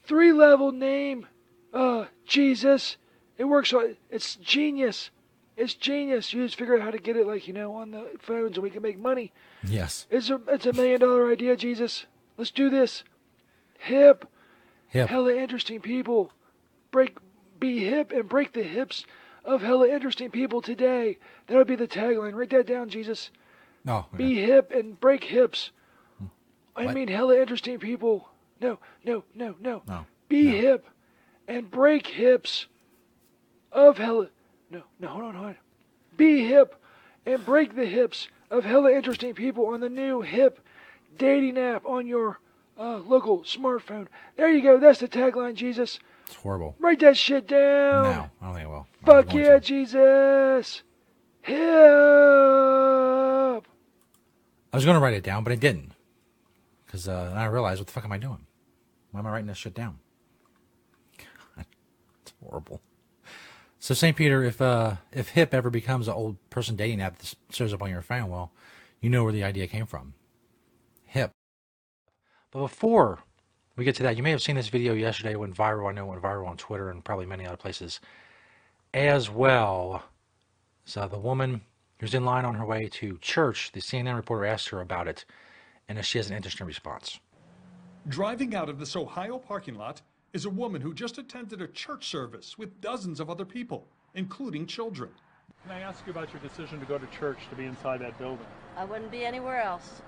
Three 0.03 0.33
level 0.33 0.71
name. 0.71 1.27
Uh, 1.73 2.05
Jesus. 2.25 2.97
It 3.37 3.45
works 3.45 3.71
on. 3.71 3.95
It's 4.09 4.35
genius. 4.35 5.11
It's 5.55 5.73
genius. 5.73 6.33
You 6.33 6.45
just 6.45 6.57
figure 6.57 6.75
out 6.75 6.81
how 6.81 6.91
to 6.91 6.97
get 6.97 7.15
it, 7.15 7.25
like 7.25 7.47
you 7.47 7.53
know, 7.53 7.75
on 7.75 7.91
the 7.91 8.11
phones, 8.19 8.57
and 8.57 8.63
we 8.63 8.69
can 8.69 8.81
make 8.81 8.99
money. 8.99 9.31
Yes. 9.63 10.05
It's 10.09 10.29
a 10.29 10.41
it's 10.47 10.65
a 10.65 10.73
million 10.73 10.99
dollar 10.99 11.31
idea, 11.31 11.55
Jesus. 11.55 12.05
Let's 12.37 12.51
do 12.51 12.69
this. 12.69 13.03
Hip. 13.79 14.29
Hip. 14.89 15.09
Hella 15.09 15.35
interesting 15.35 15.81
people. 15.81 16.31
Break, 16.91 17.17
be 17.59 17.83
hip 17.83 18.11
and 18.11 18.27
break 18.27 18.53
the 18.53 18.63
hips 18.63 19.05
of 19.43 19.61
hella 19.61 19.87
interesting 19.87 20.31
people 20.31 20.61
today. 20.61 21.17
That'll 21.47 21.65
be 21.65 21.75
the 21.75 21.87
tagline. 21.87 22.33
Write 22.35 22.51
that 22.51 22.67
down, 22.67 22.89
Jesus. 22.89 23.31
No. 23.83 24.05
Be 24.15 24.35
hip 24.35 24.71
and 24.71 24.99
break 24.99 25.23
hips. 25.23 25.71
I 26.75 26.93
mean, 26.93 27.07
hella 27.07 27.39
interesting 27.39 27.79
people. 27.79 28.29
No, 28.61 28.79
no, 29.03 29.23
no, 29.33 29.55
no. 29.59 29.81
No. 29.87 30.05
Be 30.29 30.47
hip 30.47 30.85
and 31.47 31.69
break 31.71 32.07
hips 32.07 32.67
of 33.71 33.97
hella. 33.97 34.29
No, 34.69 34.83
no, 34.99 35.07
hold 35.07 35.23
on, 35.23 35.35
hold 35.35 35.47
on. 35.47 35.55
Be 36.17 36.47
hip 36.47 36.75
and 37.25 37.43
break 37.45 37.75
the 37.75 37.85
hips 37.85 38.27
of 38.51 38.63
hella 38.63 38.91
interesting 38.91 39.33
people 39.33 39.67
on 39.67 39.79
the 39.79 39.89
new 39.89 40.21
hip 40.21 40.59
dating 41.17 41.57
app 41.57 41.85
on 41.85 42.07
your 42.07 42.39
uh, 42.79 42.97
local 42.97 43.39
smartphone. 43.39 44.07
There 44.35 44.49
you 44.49 44.61
go. 44.61 44.79
That's 44.79 44.99
the 44.99 45.07
tagline, 45.07 45.55
Jesus. 45.55 45.99
It's 46.27 46.35
horrible. 46.35 46.75
Write 46.79 46.99
that 46.99 47.17
shit 47.17 47.47
down. 47.47 48.03
No, 48.03 48.29
I 48.41 48.45
don't 48.45 48.55
think 48.55 48.67
I 48.67 48.69
will. 48.69 48.87
Fuck 49.05 49.33
yeah, 49.33 49.59
Jesus. 49.59 50.83
Hip. 51.41 51.55
I 54.73 54.75
was 54.75 54.85
going 54.85 54.95
to 54.95 55.01
write 55.01 55.13
it 55.13 55.23
down, 55.23 55.43
but 55.43 55.53
I 55.53 55.55
didn't. 55.55 55.93
Because 56.85 57.07
uh, 57.07 57.29
then 57.29 57.37
I 57.37 57.45
realized, 57.45 57.79
what 57.79 57.87
the 57.87 57.93
fuck 57.93 58.05
am 58.05 58.11
I 58.11 58.17
doing? 58.17 58.45
Why 59.11 59.21
am 59.21 59.27
I 59.27 59.31
writing 59.31 59.47
this 59.47 59.57
shit 59.57 59.73
down? 59.73 59.99
it's 61.57 62.33
horrible. 62.43 62.81
So 63.79 63.93
St. 63.93 64.17
Peter, 64.17 64.43
if 64.43 64.61
uh, 64.61 64.95
if 65.13 65.29
Hip 65.29 65.53
ever 65.53 65.69
becomes 65.69 66.07
an 66.07 66.13
old 66.13 66.37
person 66.49 66.75
dating 66.75 67.01
app 67.01 67.17
that 67.19 67.33
shows 67.51 67.73
up 67.73 67.81
on 67.81 67.89
your 67.89 68.01
phone, 68.01 68.29
well, 68.29 68.51
you 68.99 69.09
know 69.09 69.23
where 69.23 69.33
the 69.33 69.43
idea 69.43 69.67
came 69.67 69.85
from. 69.85 70.13
Hip. 72.57 72.61
But 72.61 72.67
before 72.67 73.19
we 73.75 73.85
get 73.85 73.95
to 73.95 74.03
that, 74.03 74.17
you 74.17 74.23
may 74.23 74.31
have 74.31 74.41
seen 74.41 74.55
this 74.55 74.69
video 74.69 74.93
yesterday 74.93 75.35
went 75.35 75.55
viral. 75.55 75.89
I 75.89 75.93
know 75.93 76.05
it 76.05 76.09
went 76.09 76.21
viral 76.21 76.47
on 76.47 76.57
Twitter 76.57 76.89
and 76.89 77.03
probably 77.03 77.25
many 77.25 77.45
other 77.45 77.57
places 77.57 77.99
as 78.93 79.29
well. 79.29 80.03
So 80.85 81.07
the 81.07 81.19
woman 81.19 81.61
who's 81.99 82.13
in 82.13 82.25
line 82.25 82.45
on 82.45 82.55
her 82.55 82.65
way 82.65 82.87
to 82.93 83.17
church, 83.19 83.71
the 83.73 83.81
CNN 83.81 84.15
reporter 84.15 84.45
asked 84.45 84.69
her 84.69 84.81
about 84.81 85.07
it, 85.07 85.25
and 85.87 86.03
she 86.03 86.17
has 86.17 86.29
an 86.29 86.35
interesting 86.35 86.65
response. 86.65 87.19
Driving 88.07 88.55
out 88.55 88.69
of 88.69 88.79
this 88.79 88.95
Ohio 88.95 89.37
parking 89.37 89.75
lot 89.75 90.01
is 90.33 90.45
a 90.45 90.49
woman 90.49 90.81
who 90.81 90.93
just 90.93 91.17
attended 91.17 91.61
a 91.61 91.67
church 91.67 92.07
service 92.07 92.57
with 92.57 92.81
dozens 92.81 93.19
of 93.19 93.29
other 93.29 93.45
people, 93.45 93.87
including 94.15 94.65
children. 94.65 95.09
Can 95.63 95.71
I 95.75 95.81
ask 95.81 96.05
you 96.05 96.11
about 96.11 96.31
your 96.31 96.41
decision 96.41 96.79
to 96.79 96.85
go 96.85 96.97
to 96.97 97.05
church 97.07 97.39
to 97.49 97.55
be 97.55 97.65
inside 97.65 97.99
that 98.01 98.17
building? 98.17 98.45
I 98.75 98.85
wouldn't 98.85 99.11
be 99.11 99.25
anywhere 99.25 99.61
else. 99.61 100.01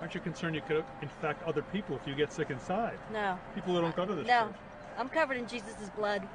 Aren't 0.00 0.14
you 0.14 0.20
concerned 0.20 0.54
you 0.54 0.62
could 0.62 0.84
infect 1.02 1.42
other 1.44 1.62
people 1.62 1.96
if 1.96 2.06
you 2.06 2.14
get 2.14 2.32
sick 2.32 2.50
inside? 2.50 2.98
No. 3.12 3.38
People 3.54 3.74
who 3.74 3.80
don't 3.80 3.96
go 3.96 4.04
to 4.04 4.14
this 4.14 4.26
No. 4.26 4.48
church. 4.48 4.56
I'm 4.98 5.08
covered 5.08 5.36
in 5.36 5.46
Jesus' 5.46 5.90
blood. 5.96 6.26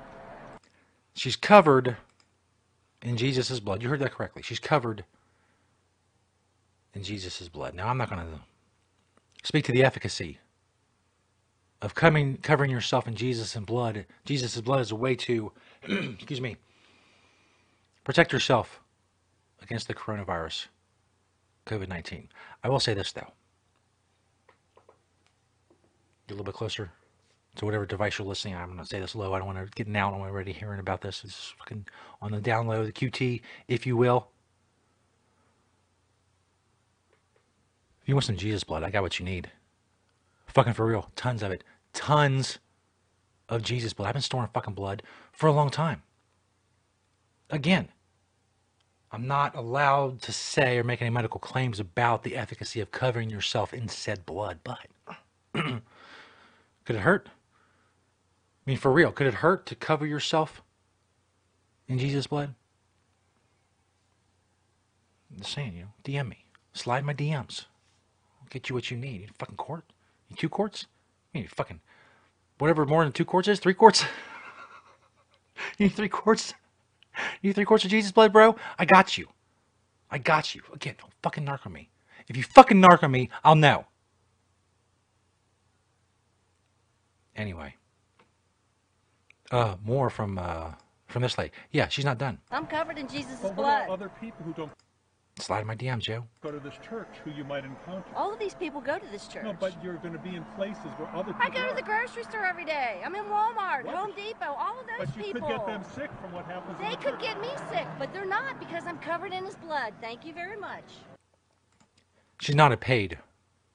She's 1.13 1.35
covered 1.35 1.97
in 3.01 3.17
Jesus' 3.17 3.59
blood. 3.59 3.81
You 3.83 3.89
heard 3.89 3.99
that 3.99 4.11
correctly. 4.11 4.41
She's 4.41 4.59
covered 4.59 5.03
in 6.93 7.03
Jesus' 7.03 7.49
blood. 7.49 7.73
Now, 7.73 7.87
I'm 7.87 7.97
not 7.97 8.09
going 8.09 8.21
to 8.21 8.39
speak 9.43 9.65
to 9.65 9.71
the 9.71 9.83
efficacy 9.83 10.39
of 11.81 11.95
coming, 11.95 12.37
covering 12.37 12.69
yourself 12.71 13.07
in 13.07 13.15
Jesus' 13.15 13.55
blood. 13.55 14.05
Jesus' 14.25 14.59
blood 14.61 14.81
is 14.81 14.91
a 14.91 14.95
way 14.95 15.15
to, 15.15 15.51
excuse 15.83 16.41
me, 16.41 16.57
protect 18.03 18.31
yourself 18.31 18.81
against 19.61 19.87
the 19.87 19.93
coronavirus, 19.93 20.67
COVID 21.65 21.87
19. 21.87 22.29
I 22.63 22.69
will 22.69 22.79
say 22.79 22.93
this, 22.93 23.11
though. 23.11 23.31
A 26.31 26.33
little 26.33 26.45
bit 26.45 26.53
closer 26.55 26.91
to 27.55 27.65
whatever 27.65 27.85
device 27.85 28.17
you're 28.17 28.27
listening. 28.27 28.55
I'm 28.55 28.77
to 28.77 28.85
say 28.85 29.01
this 29.01 29.15
low. 29.15 29.33
I 29.33 29.39
don't 29.39 29.47
want 29.47 29.59
to 29.59 29.83
get 29.83 29.93
out. 29.95 30.13
I'm 30.13 30.21
already 30.21 30.53
hearing 30.53 30.79
about 30.79 31.01
this. 31.01 31.23
It's 31.25 31.53
fucking 31.59 31.85
on 32.21 32.31
the 32.31 32.39
down 32.39 32.67
low, 32.67 32.85
the 32.85 32.91
QT, 32.93 33.41
if 33.67 33.85
you 33.85 33.97
will. 33.97 34.29
If 38.01 38.07
you 38.07 38.15
want 38.15 38.25
some 38.25 38.37
Jesus 38.37 38.63
blood, 38.63 38.83
I 38.83 38.89
got 38.89 39.03
what 39.03 39.19
you 39.19 39.25
need. 39.25 39.51
Fucking 40.47 40.73
for 40.73 40.85
real. 40.85 41.11
Tons 41.15 41.43
of 41.43 41.51
it. 41.51 41.63
Tons 41.93 42.59
of 43.49 43.61
Jesus 43.61 43.91
blood. 43.91 44.07
I've 44.07 44.13
been 44.13 44.21
storing 44.21 44.49
fucking 44.53 44.73
blood 44.73 45.03
for 45.33 45.47
a 45.47 45.51
long 45.51 45.69
time. 45.69 46.03
Again, 47.49 47.89
I'm 49.11 49.27
not 49.27 49.55
allowed 49.55 50.21
to 50.21 50.31
say 50.31 50.77
or 50.77 50.85
make 50.85 51.01
any 51.01 51.09
medical 51.09 51.39
claims 51.39 51.79
about 51.81 52.23
the 52.23 52.37
efficacy 52.37 52.79
of 52.79 52.91
covering 52.91 53.29
yourself 53.29 53.73
in 53.73 53.89
said 53.89 54.25
blood, 54.25 54.59
but 54.63 54.87
could 56.91 56.99
it 56.99 57.03
hurt? 57.03 57.29
I 57.29 58.69
mean, 58.69 58.77
for 58.77 58.91
real, 58.91 59.13
could 59.13 59.25
it 59.25 59.35
hurt 59.35 59.65
to 59.67 59.75
cover 59.75 60.05
yourself 60.05 60.61
in 61.87 61.97
Jesus' 61.97 62.27
blood? 62.27 62.53
I'm 65.31 65.37
just 65.39 65.53
saying, 65.53 65.73
you 65.77 65.83
know, 65.83 65.93
DM 66.03 66.27
me. 66.27 66.45
Slide 66.73 67.05
my 67.05 67.13
DMs. 67.13 67.63
I'll 68.41 68.47
get 68.49 68.67
you 68.67 68.75
what 68.75 68.91
you 68.91 68.97
need. 68.97 69.21
You 69.21 69.27
fucking 69.39 69.55
quart? 69.55 69.85
You 70.27 70.35
two 70.35 70.49
quarts? 70.49 70.87
You 71.33 71.39
need 71.39 71.51
fucking 71.51 71.79
whatever 72.57 72.85
more 72.85 73.05
than 73.05 73.13
two 73.13 73.23
quarts 73.23 73.47
is? 73.47 73.61
Three 73.61 73.73
quarts? 73.73 74.03
you 75.77 75.85
need 75.85 75.95
three 75.95 76.09
quarts? 76.09 76.53
You 77.41 77.49
need 77.49 77.53
three 77.53 77.63
quarts 77.63 77.85
of 77.85 77.89
Jesus 77.89 78.11
blood, 78.11 78.33
bro? 78.33 78.57
I 78.77 78.83
got 78.83 79.17
you. 79.17 79.29
I 80.09 80.17
got 80.17 80.53
you. 80.53 80.61
Again, 80.73 80.95
don't 80.99 81.13
fucking 81.23 81.45
narc 81.45 81.65
on 81.65 81.71
me. 81.71 81.89
If 82.27 82.35
you 82.35 82.43
fucking 82.43 82.81
narc 82.81 83.01
on 83.01 83.11
me, 83.11 83.29
I'll 83.45 83.55
know. 83.55 83.85
Anyway. 87.41 87.75
Uh, 89.49 89.75
more 89.83 90.11
from 90.11 90.37
uh 90.37 90.73
from 91.07 91.23
this 91.23 91.37
lady. 91.39 91.51
Yeah, 91.71 91.87
she's 91.87 92.05
not 92.05 92.19
done. 92.19 92.37
I'm 92.51 92.67
covered 92.67 92.99
in 92.99 93.07
Jesus' 93.07 93.39
But 93.41 93.55
blood. 93.55 93.89
other 93.89 94.09
people 94.21 94.45
who 94.45 94.53
don't 94.53 94.71
Slide 95.39 95.65
my 95.65 95.75
DM, 95.75 95.97
Joe. 95.99 96.25
go 96.43 96.51
to 96.51 96.59
this 96.59 96.75
church 96.87 97.07
who 97.23 97.31
you 97.31 97.43
might 97.45 97.63
encounter? 97.65 98.03
All 98.15 98.31
of 98.31 98.37
these 98.37 98.53
people 98.53 98.79
go 98.79 98.99
to 98.99 99.05
this 99.07 99.27
church. 99.27 99.43
No, 99.43 99.55
but 99.59 99.73
you're 99.83 99.95
going 99.95 100.13
to 100.13 100.19
be 100.19 100.35
in 100.35 100.43
places 100.55 100.85
where 100.97 101.09
other 101.15 101.33
people 101.33 101.41
I 101.41 101.49
go 101.49 101.67
to 101.67 101.73
the 101.75 101.81
grocery 101.81 102.23
store 102.23 102.45
every 102.45 102.65
day. 102.65 103.01
I'm 103.03 103.15
in 103.15 103.23
Walmart, 103.25 103.85
What? 103.85 103.95
Home 103.95 104.11
Depot, 104.15 104.53
all 104.59 104.79
of 104.79 104.85
those 104.85 105.07
But 105.07 105.17
you 105.17 105.23
people. 105.23 105.41
could 105.41 105.57
get 105.57 105.65
them 105.65 105.83
sick 105.95 106.11
from 106.21 106.33
what 106.33 106.45
happens 106.45 106.77
They 106.79 106.91
the 106.91 106.97
could 106.97 107.19
church. 107.19 107.21
get 107.21 107.41
me 107.41 107.47
sick, 107.71 107.87
but 107.97 108.13
they're 108.13 108.25
not 108.25 108.59
because 108.59 108.83
I'm 108.85 108.99
covered 108.99 109.33
in 109.33 109.43
his 109.45 109.55
blood. 109.55 109.93
Thank 109.99 110.25
you 110.25 110.33
very 110.33 110.57
much. 110.57 110.83
She's 112.39 112.55
not 112.55 112.71
a 112.71 112.77
paid 112.77 113.17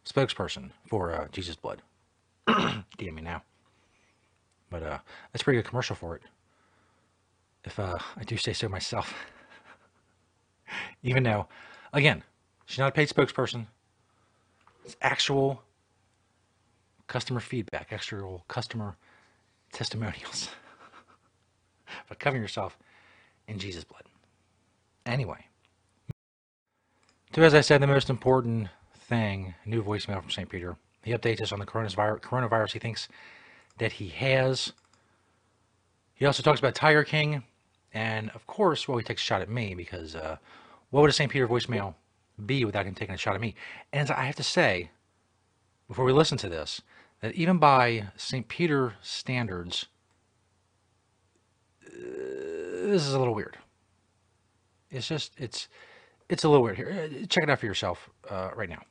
spokesperson 0.04 0.70
for 0.88 1.10
uh, 1.12 1.26
Jesus 1.32 1.56
Blood. 1.56 1.82
DM 2.46 3.14
me 3.14 3.22
now. 3.22 3.42
But 4.79 4.87
uh, 4.87 4.99
that's 5.33 5.41
a 5.41 5.45
pretty 5.45 5.62
good 5.62 5.68
commercial 5.68 5.97
for 5.97 6.16
it. 6.16 6.22
If 7.64 7.79
uh, 7.79 7.97
I 8.14 8.24
do 8.24 8.37
say 8.37 8.53
so 8.53 8.68
myself. 8.68 9.14
Even 11.03 11.22
though, 11.22 11.47
again, 11.95 12.22
she's 12.66 12.79
not 12.79 12.89
a 12.89 12.93
paid 12.93 13.09
spokesperson. 13.09 13.68
It's 14.85 14.95
actual 15.01 15.62
customer 17.07 17.41
feedback, 17.41 17.91
actual 17.91 18.45
customer 18.49 18.97
testimonials. 19.72 20.51
but 22.09 22.18
covering 22.18 22.43
yourself 22.43 22.77
in 23.49 23.59
Jesus' 23.59 23.85
blood. 23.85 24.03
Anyway. 25.07 25.47
So, 27.35 27.41
as 27.43 27.55
I 27.55 27.62
said, 27.62 27.81
the 27.81 27.87
most 27.87 28.11
important 28.11 28.68
thing 28.95 29.55
new 29.64 29.83
voicemail 29.83 30.20
from 30.20 30.31
St. 30.31 30.51
Peter. 30.51 30.77
He 31.03 31.12
updates 31.12 31.41
us 31.41 31.53
on 31.53 31.61
the 31.61 31.66
coronavirus, 31.66 32.20
coronavirus 32.20 32.72
he 32.72 32.79
thinks 32.79 33.09
that 33.79 33.93
he 33.93 34.09
has. 34.09 34.72
He 36.14 36.24
also 36.27 36.43
talks 36.43 36.59
about 36.59 36.74
Tiger 36.74 37.05
King. 37.05 37.45
And 37.93 38.31
of 38.31 38.47
course, 38.47 38.87
well, 38.87 38.99
he 38.99 39.05
takes 39.05 39.22
a 39.22 39.24
shot 39.24 39.43
at 39.43 39.49
me 39.49 39.74
because 39.74 40.14
uh, 40.14 40.37
what 40.91 41.01
would 41.01 41.11
a 41.11 41.12
St. 41.12 41.31
Peter 41.31 41.49
voicemail 41.49 41.95
be 42.45 42.64
without 42.64 42.87
him 42.87 42.95
taking 42.95 43.14
a 43.14 43.18
shot 43.18 43.35
at 43.35 43.41
me? 43.41 43.55
And 43.93 44.11
I 44.11 44.24
have 44.24 44.37
to 44.37 44.43
say, 44.43 44.91
before 45.89 46.05
we 46.05 46.12
listen 46.12 46.37
to 46.39 46.49
this, 46.49 46.83
that 47.20 47.35
even 47.35 47.59
by 47.59 48.09
St. 48.16 48.49
Peter 48.49 48.95
standards, 49.01 49.87
uh, 51.87 51.91
this 51.95 53.07
is 53.07 53.14
a 53.14 53.18
little 53.18 53.35
weird. 53.35 53.57
It's 54.91 55.09
just, 55.09 55.33
it's, 55.39 55.68
it's 56.29 56.45
a 56.45 56.49
little 56.49 56.62
weird 56.62 56.77
here. 56.77 57.11
Uh, 57.11 57.27
Check 57.27 57.45
it 57.45 57.51
out 57.51 57.61
for 57.61 57.66
yourself 57.66 58.11
uh, 58.29 58.51
right 58.55 58.68
now. 58.68 58.83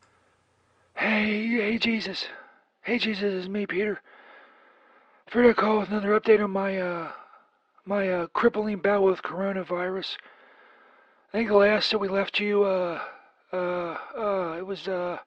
Hey, 0.95 1.47
hey, 1.47 1.77
Jesus. 1.77 2.25
Hey, 2.81 2.97
Jesus, 2.97 3.43
it's 3.43 3.47
me, 3.49 3.65
Peter. 3.65 4.01
To 5.31 5.53
call 5.53 5.79
with 5.79 5.89
another 5.89 6.17
update 6.17 6.41
on 6.41 6.51
my, 6.51 6.79
uh, 6.79 7.11
my, 7.83 8.09
uh, 8.09 8.27
crippling 8.27 8.77
battle 8.77 9.05
with 9.05 9.21
coronavirus. 9.21 10.15
I 11.33 11.37
think 11.37 11.49
the 11.49 11.57
last 11.57 11.91
that 11.91 11.99
we 11.99 12.07
left 12.07 12.39
you, 12.39 12.63
uh, 12.63 13.01
uh, 13.51 13.97
uh, 14.17 14.55
it 14.57 14.65
was, 14.65 14.87
uh, 14.87 15.17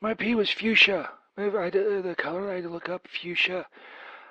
my 0.00 0.14
pee 0.14 0.36
was 0.36 0.50
fuchsia. 0.50 1.10
Maybe 1.36 1.56
I 1.56 1.66
uh, 1.68 2.02
the 2.02 2.14
color 2.16 2.50
I 2.50 2.56
had 2.56 2.64
to 2.64 2.68
look 2.68 2.88
up, 2.88 3.08
fuchsia. 3.08 3.66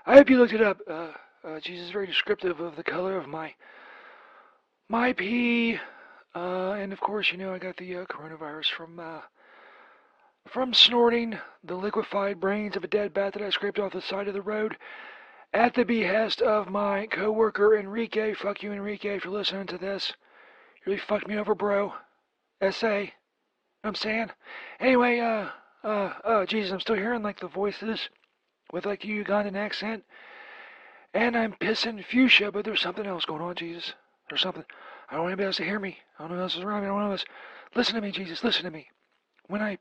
I 0.06 0.16
hope 0.16 0.30
you 0.30 0.38
looked 0.38 0.54
it 0.54 0.62
up. 0.62 0.80
Uh, 0.88 1.10
uh, 1.44 1.60
Jesus 1.60 1.88
is 1.88 1.92
very 1.92 2.08
descriptive 2.08 2.60
of 2.62 2.76
the 2.78 2.84
color 2.84 3.18
of 3.18 3.28
my, 3.28 3.54
my 4.88 5.12
pee, 5.12 5.80
uh, 6.36 6.72
and 6.74 6.94
of 6.94 7.02
course, 7.02 7.32
you 7.32 7.38
know, 7.38 7.54
I 7.54 7.58
got 7.58 7.76
the 7.78 7.98
uh, 7.98 8.06
coronavirus 8.06 8.72
from 8.72 9.00
uh, 9.00 9.22
from 10.48 10.74
snorting 10.74 11.38
the 11.64 11.76
liquefied 11.76 12.40
brains 12.40 12.76
of 12.76 12.84
a 12.84 12.88
dead 12.88 13.14
bat 13.14 13.34
that 13.34 13.42
I 13.42 13.50
scraped 13.50 13.80
off 13.80 13.94
the 13.94 14.02
side 14.02 14.28
of 14.28 14.34
the 14.34 14.42
road 14.42 14.78
at 15.54 15.74
the 15.74 15.86
behest 15.86 16.42
of 16.42 16.70
my 16.70 17.08
coworker 17.08 17.78
Enrique. 17.78 18.34
Fuck 18.34 18.64
you, 18.64 18.72
Enrique, 18.72 19.16
if 19.16 19.26
you're 19.26 19.34
listening 19.34 19.68
to 19.68 19.78
this. 19.78 20.14
You 20.78 20.92
really 20.92 21.00
fucked 21.00 21.28
me 21.28 21.38
over, 21.38 21.54
bro. 21.56 21.94
SA. 22.70 22.88
Know 22.88 23.90
what 23.90 23.90
I'm 23.90 23.96
saying? 23.96 24.32
Anyway, 24.80 25.20
uh, 25.20 25.50
uh, 25.84 26.14
uh, 26.24 26.46
Jesus, 26.46 26.72
I'm 26.72 26.80
still 26.80 26.96
hearing 26.96 27.24
like 27.24 27.40
the 27.40 27.48
voices 27.48 28.10
with 28.72 28.86
like 28.86 29.04
a 29.04 29.08
Ugandan 29.08 29.56
accent. 29.56 30.04
And 31.14 31.36
I'm 31.36 31.54
pissing 31.54 32.04
fuchsia, 32.06 32.52
but 32.52 32.64
there's 32.64 32.82
something 32.82 33.06
else 33.06 33.26
going 33.26 33.42
on, 33.42 33.56
Jesus. 33.56 33.94
There's 34.30 34.42
something. 34.42 34.64
I 35.10 35.16
don't 35.16 35.24
want 35.24 35.32
anybody 35.32 35.48
else 35.48 35.58
to 35.58 35.66
hear 35.66 35.80
me. 35.80 35.98
I 36.18 36.24
don't 36.24 36.32
know 36.32 36.38
who 36.38 36.44
else 36.44 36.56
is 36.56 36.62
around 36.62 36.82
me. 36.82 36.88
I 36.88 36.90
don't 36.90 37.00
know 37.00 37.06
who 37.08 37.12
else. 37.14 37.26
Listen 37.76 37.96
to 37.96 38.02
me, 38.02 38.12
Jesus. 38.12 38.44
Listen 38.44 38.64
to 38.64 38.72
me. 38.72 38.88
When 39.48 39.62
I, 39.62 39.78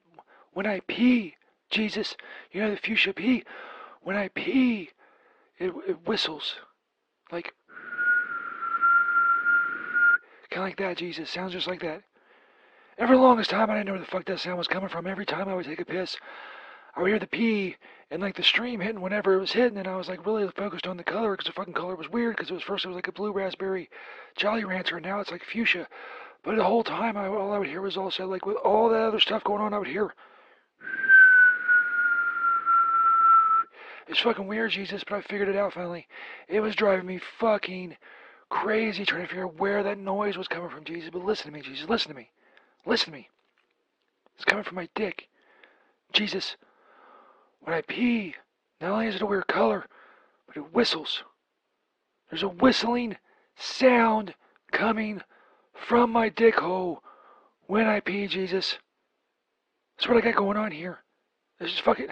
when 0.52 0.66
I 0.66 0.80
pee, 0.80 1.34
Jesus, 1.70 2.16
you 2.52 2.60
know 2.60 2.70
the 2.70 2.76
fuchsia 2.76 3.12
pee. 3.12 3.44
When 4.02 4.16
I 4.16 4.28
pee, 4.28 4.90
it, 5.58 5.72
it 5.86 6.06
whistles, 6.06 6.56
like, 7.30 7.52
kind 10.50 10.62
of 10.62 10.68
like 10.68 10.78
that. 10.78 10.96
Jesus 10.96 11.30
sounds 11.30 11.52
just 11.52 11.66
like 11.66 11.80
that. 11.82 12.02
The 12.98 13.06
longest 13.16 13.50
time, 13.50 13.70
I 13.70 13.74
didn't 13.74 13.86
know 13.86 13.92
where 13.92 14.00
the 14.00 14.06
fuck 14.06 14.26
that 14.26 14.40
sound 14.40 14.58
was 14.58 14.68
coming 14.68 14.88
from. 14.88 15.06
Every 15.06 15.24
time 15.24 15.48
I 15.48 15.54
would 15.54 15.64
take 15.64 15.80
a 15.80 15.84
piss, 15.84 16.16
I 16.94 17.00
would 17.00 17.08
hear 17.08 17.18
the 17.18 17.26
pee 17.26 17.76
and 18.10 18.20
like 18.20 18.36
the 18.36 18.42
stream 18.42 18.80
hitting 18.80 19.00
whenever 19.00 19.34
it 19.34 19.40
was 19.40 19.52
hitting, 19.52 19.78
and 19.78 19.86
I 19.86 19.96
was 19.96 20.08
like 20.08 20.26
really 20.26 20.46
focused 20.56 20.86
on 20.86 20.96
the 20.96 21.04
color 21.04 21.32
because 21.32 21.46
the 21.46 21.52
fucking 21.52 21.74
color 21.74 21.94
was 21.94 22.10
weird. 22.10 22.36
Because 22.36 22.50
it 22.50 22.54
was 22.54 22.62
first 22.62 22.84
it 22.84 22.88
was 22.88 22.96
like 22.96 23.08
a 23.08 23.12
blue 23.12 23.32
raspberry 23.32 23.88
Jolly 24.36 24.64
Rancher, 24.64 24.96
and 24.96 25.06
now 25.06 25.20
it's 25.20 25.30
like 25.30 25.44
fuchsia. 25.44 25.86
But 26.42 26.56
the 26.56 26.64
whole 26.64 26.82
time, 26.82 27.16
I, 27.16 27.26
all 27.26 27.52
I 27.52 27.58
would 27.58 27.68
hear 27.68 27.80
was 27.80 27.96
also 27.96 28.26
like 28.26 28.44
with 28.44 28.56
all 28.56 28.88
that 28.88 29.00
other 29.00 29.20
stuff 29.20 29.44
going 29.44 29.62
on, 29.62 29.72
I 29.72 29.78
would 29.78 29.88
hear. 29.88 30.12
It's 34.10 34.18
fucking 34.18 34.48
weird, 34.48 34.72
Jesus, 34.72 35.04
but 35.08 35.18
I 35.18 35.22
figured 35.22 35.48
it 35.48 35.54
out 35.54 35.72
finally. 35.72 36.08
It 36.48 36.58
was 36.58 36.74
driving 36.74 37.06
me 37.06 37.20
fucking 37.38 37.96
crazy 38.48 39.04
trying 39.04 39.22
to 39.22 39.28
figure 39.28 39.44
out 39.44 39.60
where 39.60 39.84
that 39.84 39.98
noise 39.98 40.36
was 40.36 40.48
coming 40.48 40.68
from, 40.68 40.82
Jesus. 40.82 41.10
But 41.12 41.24
listen 41.24 41.46
to 41.46 41.52
me, 41.52 41.60
Jesus. 41.60 41.88
Listen 41.88 42.10
to 42.10 42.16
me. 42.16 42.28
Listen 42.84 43.12
to 43.12 43.18
me. 43.18 43.28
It's 44.34 44.44
coming 44.44 44.64
from 44.64 44.74
my 44.74 44.88
dick. 44.96 45.28
Jesus, 46.12 46.56
when 47.60 47.72
I 47.72 47.82
pee, 47.82 48.34
not 48.80 48.90
only 48.90 49.06
is 49.06 49.14
it 49.14 49.22
a 49.22 49.26
weird 49.26 49.46
color, 49.46 49.86
but 50.48 50.56
it 50.56 50.74
whistles. 50.74 51.22
There's 52.30 52.42
a 52.42 52.48
whistling 52.48 53.16
sound 53.56 54.34
coming 54.72 55.22
from 55.86 56.10
my 56.10 56.30
dick 56.30 56.56
hole 56.56 57.04
when 57.68 57.86
I 57.86 58.00
pee, 58.00 58.26
Jesus. 58.26 58.76
That's 59.96 60.08
what 60.08 60.16
I 60.16 60.20
got 60.20 60.34
going 60.34 60.56
on 60.56 60.72
here. 60.72 60.98
This 61.60 61.72
is 61.72 61.78
fucking. 61.78 62.08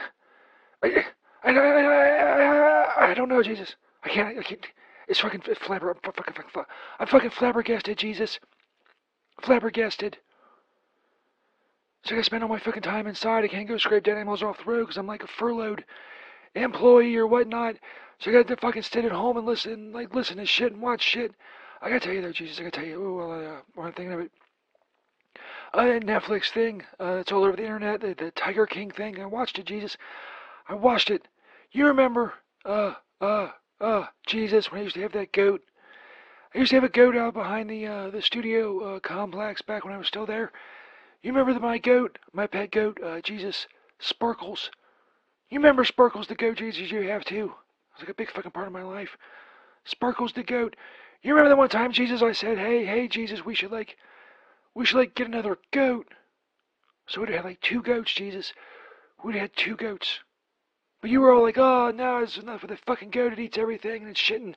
I, 0.84 1.06
I, 1.44 1.50
I, 1.50 3.06
I, 3.06 3.10
I 3.10 3.14
don't 3.14 3.28
know, 3.28 3.42
Jesus. 3.42 3.74
I 4.04 4.08
can't. 4.08 4.38
I 4.38 4.42
can't. 4.42 4.66
It's 5.08 5.20
fucking 5.20 5.40
flabber. 5.40 5.90
I'm 5.90 6.12
fucking, 6.12 6.34
fucking, 6.34 6.62
I'm 6.98 7.06
fucking 7.06 7.30
flabbergasted, 7.30 7.96
Jesus. 7.96 8.38
Flabbergasted. 9.42 10.18
So 12.04 12.14
I 12.14 12.16
gotta 12.16 12.24
spend 12.24 12.42
all 12.42 12.48
my 12.48 12.58
fucking 12.58 12.82
time 12.82 13.06
inside. 13.06 13.44
I 13.44 13.48
can't 13.48 13.68
go 13.68 13.78
scrape 13.78 14.04
dead 14.04 14.16
animals 14.16 14.42
off 14.42 14.58
the 14.58 14.70
road 14.70 14.80
because 14.80 14.96
I'm 14.96 15.06
like 15.06 15.22
a 15.22 15.26
furloughed 15.26 15.84
employee 16.54 17.16
or 17.16 17.26
whatnot. 17.26 17.76
So 18.18 18.30
I 18.30 18.34
gotta 18.34 18.56
fucking 18.56 18.82
sit 18.82 19.04
at 19.04 19.12
home 19.12 19.36
and 19.36 19.46
listen, 19.46 19.92
like 19.92 20.14
listen 20.14 20.38
to 20.38 20.46
shit 20.46 20.72
and 20.72 20.82
watch 20.82 21.02
shit. 21.02 21.32
I 21.80 21.88
gotta 21.88 22.00
tell 22.00 22.12
you 22.12 22.22
though, 22.22 22.32
Jesus, 22.32 22.58
I 22.58 22.64
gotta 22.64 22.78
tell 22.78 22.86
you. 22.86 23.04
Oh, 23.04 23.16
well, 23.16 23.32
uh, 23.32 23.60
one 23.74 23.92
thing 23.92 24.12
of 24.12 24.20
it. 24.20 24.30
That 25.74 26.02
Netflix 26.02 26.50
thing, 26.50 26.82
uh, 26.98 27.18
it's 27.20 27.30
all 27.30 27.44
over 27.44 27.56
the 27.56 27.62
internet. 27.62 28.00
The, 28.00 28.14
the 28.14 28.30
Tiger 28.32 28.66
King 28.66 28.90
thing. 28.90 29.20
I 29.20 29.26
watched 29.26 29.58
it, 29.58 29.66
Jesus. 29.66 29.96
I 30.68 30.74
watched 30.74 31.10
it. 31.10 31.26
You 31.72 31.86
remember, 31.86 32.34
uh, 32.64 32.94
uh, 33.20 33.48
uh, 33.80 34.06
Jesus, 34.26 34.70
when 34.70 34.80
I 34.80 34.84
used 34.84 34.96
to 34.96 35.02
have 35.02 35.12
that 35.12 35.32
goat. 35.32 35.62
I 36.54 36.58
used 36.58 36.70
to 36.70 36.76
have 36.76 36.84
a 36.84 36.90
goat 36.90 37.16
out 37.16 37.34
behind 37.34 37.70
the 37.70 37.86
uh, 37.86 38.10
the 38.10 38.22
studio 38.22 38.96
uh, 38.96 39.00
complex 39.00 39.62
back 39.62 39.84
when 39.84 39.94
I 39.94 39.98
was 39.98 40.06
still 40.06 40.26
there. 40.26 40.52
You 41.22 41.32
remember 41.32 41.54
the, 41.54 41.60
my 41.60 41.78
goat, 41.78 42.18
my 42.32 42.46
pet 42.46 42.70
goat, 42.70 43.00
uh, 43.02 43.20
Jesus, 43.20 43.66
Sparkles. 43.98 44.70
You 45.48 45.58
remember 45.58 45.84
Sparkles 45.84 46.26
the 46.26 46.34
goat, 46.34 46.58
Jesus? 46.58 46.90
You 46.90 47.02
have 47.08 47.24
too. 47.24 47.46
It 47.46 47.94
was 47.94 48.00
like 48.00 48.08
a 48.10 48.14
big 48.14 48.30
fucking 48.30 48.50
part 48.50 48.66
of 48.66 48.72
my 48.72 48.82
life. 48.82 49.16
Sparkles 49.84 50.32
the 50.32 50.42
goat. 50.42 50.76
You 51.22 51.32
remember 51.32 51.48
that 51.48 51.58
one 51.58 51.68
time, 51.68 51.92
Jesus? 51.92 52.22
I 52.22 52.32
said, 52.32 52.58
"Hey, 52.58 52.84
hey, 52.84 53.08
Jesus, 53.08 53.44
we 53.44 53.54
should 53.54 53.72
like, 53.72 53.96
we 54.74 54.84
should 54.84 54.98
like 54.98 55.14
get 55.14 55.26
another 55.26 55.58
goat." 55.72 56.08
So 57.06 57.20
we'd 57.20 57.30
have 57.30 57.44
like 57.44 57.60
two 57.60 57.82
goats, 57.82 58.12
Jesus. 58.12 58.52
We'd 59.24 59.32
have 59.32 59.42
had 59.42 59.56
two 59.56 59.76
goats. 59.76 60.20
But 61.00 61.10
you 61.10 61.20
were 61.20 61.32
all 61.32 61.42
like, 61.42 61.58
"Oh, 61.58 61.90
no, 61.90 62.18
it's 62.18 62.38
enough 62.38 62.62
of 62.62 62.70
the 62.70 62.76
fucking 62.76 63.10
goat. 63.10 63.32
It 63.32 63.38
eats 63.38 63.58
everything 63.58 64.02
and 64.02 64.10
it's 64.10 64.20
shitting 64.20 64.54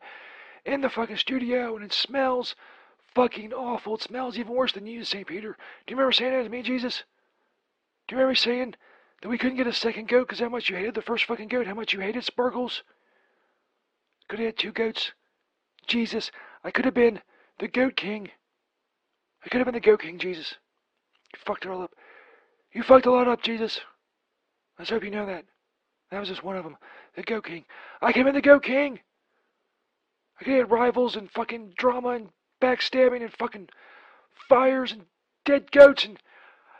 in 0.65 0.81
the 0.81 0.89
fucking 0.89 1.17
studio 1.17 1.75
and 1.75 1.85
it 1.85 1.93
smells." 1.93 2.55
fucking 3.15 3.53
awful. 3.53 3.95
It 3.95 4.01
smells 4.01 4.37
even 4.37 4.53
worse 4.53 4.71
than 4.71 4.87
you, 4.87 5.03
St. 5.03 5.27
Peter. 5.27 5.57
Do 5.85 5.91
you 5.91 5.97
remember 5.97 6.11
saying 6.11 6.31
that 6.31 6.43
to 6.43 6.49
me, 6.49 6.61
Jesus? 6.61 7.03
Do 8.07 8.15
you 8.15 8.19
remember 8.19 8.35
saying 8.35 8.75
that 9.21 9.29
we 9.29 9.37
couldn't 9.37 9.57
get 9.57 9.67
a 9.67 9.73
second 9.73 10.07
goat 10.07 10.27
because 10.27 10.39
how 10.39 10.49
much 10.49 10.69
you 10.69 10.75
hated 10.75 10.95
the 10.95 11.01
first 11.01 11.25
fucking 11.25 11.47
goat? 11.47 11.67
How 11.67 11.73
much 11.73 11.93
you 11.93 11.99
hated 11.99 12.23
Sparkles? 12.23 12.83
Could 14.27 14.39
have 14.39 14.47
had 14.47 14.57
two 14.57 14.71
goats. 14.71 15.11
Jesus, 15.87 16.31
I 16.63 16.71
could 16.71 16.85
have 16.85 16.93
been 16.93 17.21
the 17.59 17.67
Goat 17.67 17.95
King. 17.95 18.29
I 19.43 19.49
could 19.49 19.57
have 19.57 19.65
been 19.65 19.73
the 19.73 19.79
Goat 19.79 20.01
King, 20.01 20.19
Jesus. 20.19 20.55
You 21.33 21.39
fucked 21.45 21.65
it 21.65 21.69
all 21.69 21.81
up. 21.81 21.93
You 22.71 22.83
fucked 22.83 23.07
a 23.07 23.11
lot 23.11 23.27
up, 23.27 23.41
Jesus. 23.41 23.81
Just 24.79 24.91
hope 24.91 25.03
you 25.03 25.11
know 25.11 25.25
that. 25.25 25.45
That 26.11 26.19
was 26.19 26.29
just 26.29 26.43
one 26.43 26.57
of 26.57 26.63
them. 26.63 26.77
The 27.15 27.23
Goat 27.23 27.45
King. 27.45 27.65
I 28.01 28.11
came 28.11 28.27
in 28.27 28.35
the 28.35 28.41
Goat 28.41 28.63
King. 28.63 28.99
I 30.45 30.49
have 30.49 30.71
rivals 30.71 31.15
and 31.15 31.31
fucking 31.31 31.73
drama 31.77 32.09
and 32.09 32.29
backstabbing 32.61 33.21
and 33.21 33.33
fucking 33.33 33.69
fires 34.49 34.91
and 34.91 35.05
dead 35.45 35.71
goats 35.71 36.03
and 36.03 36.19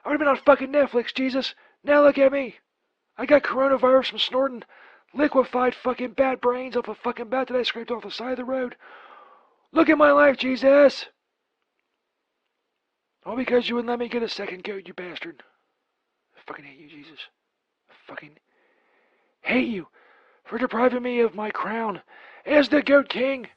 I 0.04 0.10
would 0.10 0.14
have 0.14 0.20
been 0.20 0.28
on 0.28 0.38
fucking 0.38 0.72
Netflix, 0.72 1.14
Jesus. 1.14 1.54
Now 1.84 2.04
look 2.04 2.18
at 2.18 2.32
me. 2.32 2.56
I 3.18 3.26
got 3.26 3.44
coronavirus 3.44 4.10
from 4.10 4.20
snorting 4.20 4.64
liquefied 5.14 5.76
fucking 5.76 6.14
bat 6.14 6.42
brains 6.42 6.76
off 6.76 6.88
a 6.88 6.96
fucking 6.96 7.30
bat 7.30 7.48
that 7.48 7.58
I 7.58 7.64
scraped 7.64 7.92
off 7.92 8.04
the 8.04 8.12
side 8.12 8.32
of 8.32 8.38
the 8.38 8.46
road. 8.46 8.76
Look 9.72 9.90
at 9.90 9.98
my 9.98 10.12
life, 10.12 10.38
Jesus. 10.38 11.06
All 13.26 13.36
because 13.36 13.70
you 13.70 13.76
wouldn't 13.76 13.90
let 13.90 14.00
me 14.00 14.10
get 14.10 14.24
a 14.24 14.30
second 14.30 14.64
goat, 14.64 14.88
you 14.88 14.94
bastard. 14.94 15.44
I 16.36 16.40
fucking 16.48 16.66
hate 16.66 16.80
you, 16.80 16.90
Jesus. 16.90 17.20
I 17.90 17.94
fucking 18.08 18.38
hate 19.42 19.68
you 19.68 19.88
for 20.44 20.58
depriving 20.58 21.04
me 21.04 21.20
of 21.22 21.36
my 21.36 21.52
crown 21.52 22.02
as 22.46 22.70
the 22.70 22.82
Goat 22.82 23.10
King. 23.10 23.48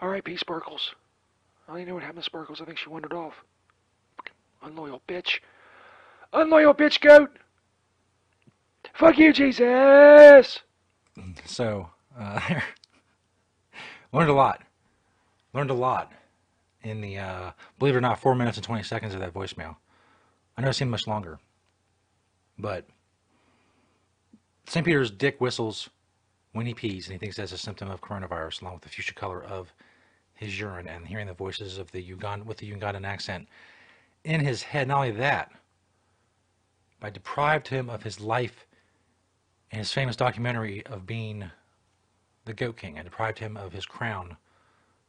R.I.P. 0.00 0.36
Sparkles. 0.36 0.94
I 1.66 1.72
don't 1.72 1.82
even 1.82 1.88
know 1.88 1.94
what 1.94 2.02
happened 2.02 2.22
to 2.22 2.24
Sparkles. 2.24 2.60
I 2.60 2.64
think 2.64 2.78
she 2.78 2.88
wandered 2.88 3.12
off. 3.12 3.34
Unloyal 4.62 5.02
bitch. 5.08 5.40
Unloyal 6.32 6.74
bitch 6.74 7.00
goat! 7.00 7.30
Fuck 8.94 9.18
you, 9.18 9.32
Jesus! 9.32 10.60
So, 11.44 11.90
uh, 12.18 12.40
learned 14.12 14.30
a 14.30 14.34
lot. 14.34 14.62
Learned 15.52 15.70
a 15.70 15.74
lot 15.74 16.12
in 16.82 17.00
the, 17.00 17.18
uh, 17.18 17.50
believe 17.78 17.94
it 17.94 17.98
or 17.98 18.00
not, 18.00 18.20
4 18.20 18.34
minutes 18.34 18.56
and 18.56 18.64
20 18.64 18.82
seconds 18.84 19.14
of 19.14 19.20
that 19.20 19.34
voicemail. 19.34 19.76
I 20.56 20.62
know 20.62 20.68
it 20.68 20.74
seemed 20.74 20.90
much 20.90 21.06
longer. 21.06 21.38
But 22.58 22.86
St. 24.70 24.86
Peter's 24.86 25.10
dick 25.10 25.40
whistles 25.40 25.90
when 26.52 26.64
he 26.64 26.74
pees, 26.74 27.08
and 27.08 27.12
he 27.12 27.18
thinks 27.18 27.36
that's 27.36 27.50
a 27.50 27.58
symptom 27.58 27.90
of 27.90 28.00
coronavirus, 28.00 28.62
along 28.62 28.74
with 28.74 28.82
the 28.84 28.88
fuchsia 28.88 29.12
color 29.12 29.42
of 29.42 29.72
his 30.32 30.60
urine 30.60 30.86
and 30.86 31.08
hearing 31.08 31.26
the 31.26 31.34
voices 31.34 31.76
of 31.76 31.90
the 31.90 32.00
Ugandan 32.00 32.44
with 32.44 32.58
the 32.58 32.70
Ugandan 32.70 33.04
accent 33.04 33.48
in 34.22 34.38
his 34.38 34.62
head. 34.62 34.86
Not 34.86 34.98
only 34.98 35.10
that, 35.10 35.50
I 37.02 37.10
deprived 37.10 37.66
him 37.66 37.90
of 37.90 38.04
his 38.04 38.20
life 38.20 38.64
in 39.72 39.80
his 39.80 39.92
famous 39.92 40.14
documentary 40.14 40.86
of 40.86 41.04
being 41.04 41.50
the 42.44 42.54
Goat 42.54 42.76
King. 42.76 42.96
I 42.96 43.02
deprived 43.02 43.40
him 43.40 43.56
of 43.56 43.72
his 43.72 43.86
crown 43.86 44.36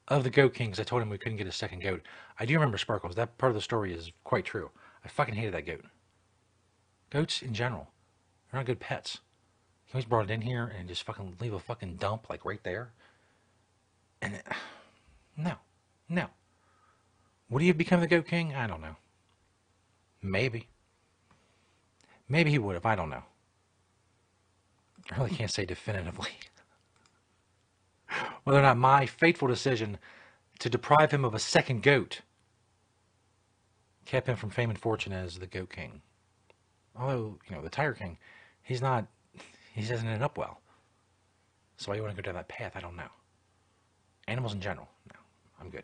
of 0.07 0.23
the 0.23 0.31
Goat 0.31 0.55
King 0.55 0.71
because 0.71 0.79
I 0.79 0.85
told 0.85 1.03
him 1.03 1.09
we 1.11 1.19
couldn't 1.19 1.37
get 1.37 1.45
a 1.45 1.51
second 1.51 1.83
goat. 1.83 2.01
I 2.39 2.47
do 2.47 2.55
remember 2.55 2.79
Sparkles. 2.79 3.13
That 3.13 3.37
part 3.37 3.51
of 3.51 3.55
the 3.55 3.61
story 3.61 3.93
is 3.93 4.11
quite 4.23 4.45
true. 4.45 4.71
I 5.05 5.07
fucking 5.07 5.35
hated 5.35 5.53
that 5.53 5.67
goat. 5.67 5.85
Goats 7.11 7.43
in 7.43 7.53
general, 7.53 7.89
they're 8.51 8.59
not 8.59 8.65
good 8.65 8.79
pets. 8.79 9.19
Always 9.93 10.05
brought 10.05 10.29
it 10.29 10.33
in 10.33 10.41
here 10.41 10.71
and 10.77 10.87
just 10.87 11.03
fucking 11.03 11.37
leave 11.41 11.53
a 11.53 11.59
fucking 11.59 11.97
dump 11.97 12.29
like 12.29 12.45
right 12.45 12.63
there. 12.63 12.91
And 14.21 14.35
it, 14.35 14.45
no, 15.37 15.55
no. 16.07 16.27
Would 17.49 17.61
he 17.61 17.67
have 17.67 17.77
become 17.77 17.99
the 17.99 18.07
Goat 18.07 18.27
King? 18.27 18.55
I 18.55 18.67
don't 18.67 18.81
know. 18.81 18.95
Maybe. 20.21 20.67
Maybe 22.29 22.51
he 22.51 22.59
would 22.59 22.75
have. 22.75 22.85
I 22.85 22.95
don't 22.95 23.09
know. 23.09 23.23
I 25.11 25.17
really 25.17 25.31
can't 25.31 25.51
say 25.51 25.65
definitively. 25.65 26.29
Whether 28.43 28.59
or 28.59 28.63
not 28.63 28.77
my 28.77 29.05
fateful 29.05 29.49
decision 29.49 29.97
to 30.59 30.69
deprive 30.69 31.11
him 31.11 31.25
of 31.25 31.33
a 31.33 31.39
second 31.39 31.83
goat 31.83 32.21
kept 34.05 34.27
him 34.27 34.35
from 34.35 34.49
fame 34.49 34.69
and 34.69 34.79
fortune 34.79 35.13
as 35.13 35.39
the 35.39 35.47
Goat 35.47 35.69
King. 35.69 36.01
Although, 36.95 37.39
you 37.49 37.55
know, 37.55 37.61
the 37.61 37.69
Tiger 37.69 37.93
King, 37.93 38.17
he's 38.61 38.81
not, 38.81 39.07
he 39.73 39.81
doesn't 39.81 40.07
end 40.07 40.23
up 40.23 40.37
well. 40.37 40.59
So 41.77 41.89
why 41.89 41.95
you 41.95 42.03
want 42.03 42.15
to 42.15 42.21
go 42.21 42.25
down 42.25 42.35
that 42.35 42.47
path, 42.47 42.73
I 42.75 42.81
don't 42.81 42.95
know. 42.95 43.09
Animals 44.27 44.53
in 44.53 44.61
general, 44.61 44.87
no, 45.13 45.19
I'm 45.59 45.69
good. 45.69 45.83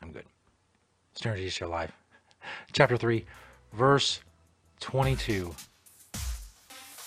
I'm 0.00 0.12
good. 0.12 0.24
Stoner 1.14 1.36
Jesus 1.36 1.54
Show 1.54 1.68
Live. 1.68 1.92
Chapter 2.72 2.96
3, 2.96 3.24
verse 3.72 4.20
22. 4.80 5.54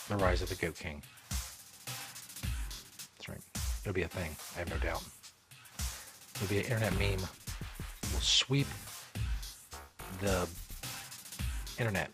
The 0.10 0.18
Rise 0.18 0.42
of 0.42 0.50
the 0.50 0.56
Goat 0.56 0.76
King. 0.76 1.02
That's 1.30 3.30
right. 3.30 3.40
It'll 3.82 3.94
be 3.94 4.04
a 4.04 4.08
thing, 4.08 4.36
I 4.56 4.60
have 4.60 4.70
no 4.70 4.78
doubt. 4.78 5.04
It'll 6.36 6.50
be 6.50 6.58
an 6.58 6.66
internet 6.66 6.94
meme. 7.00 7.26
Will 8.12 8.20
sweep 8.20 8.68
the 10.20 10.48
internet. 11.80 12.12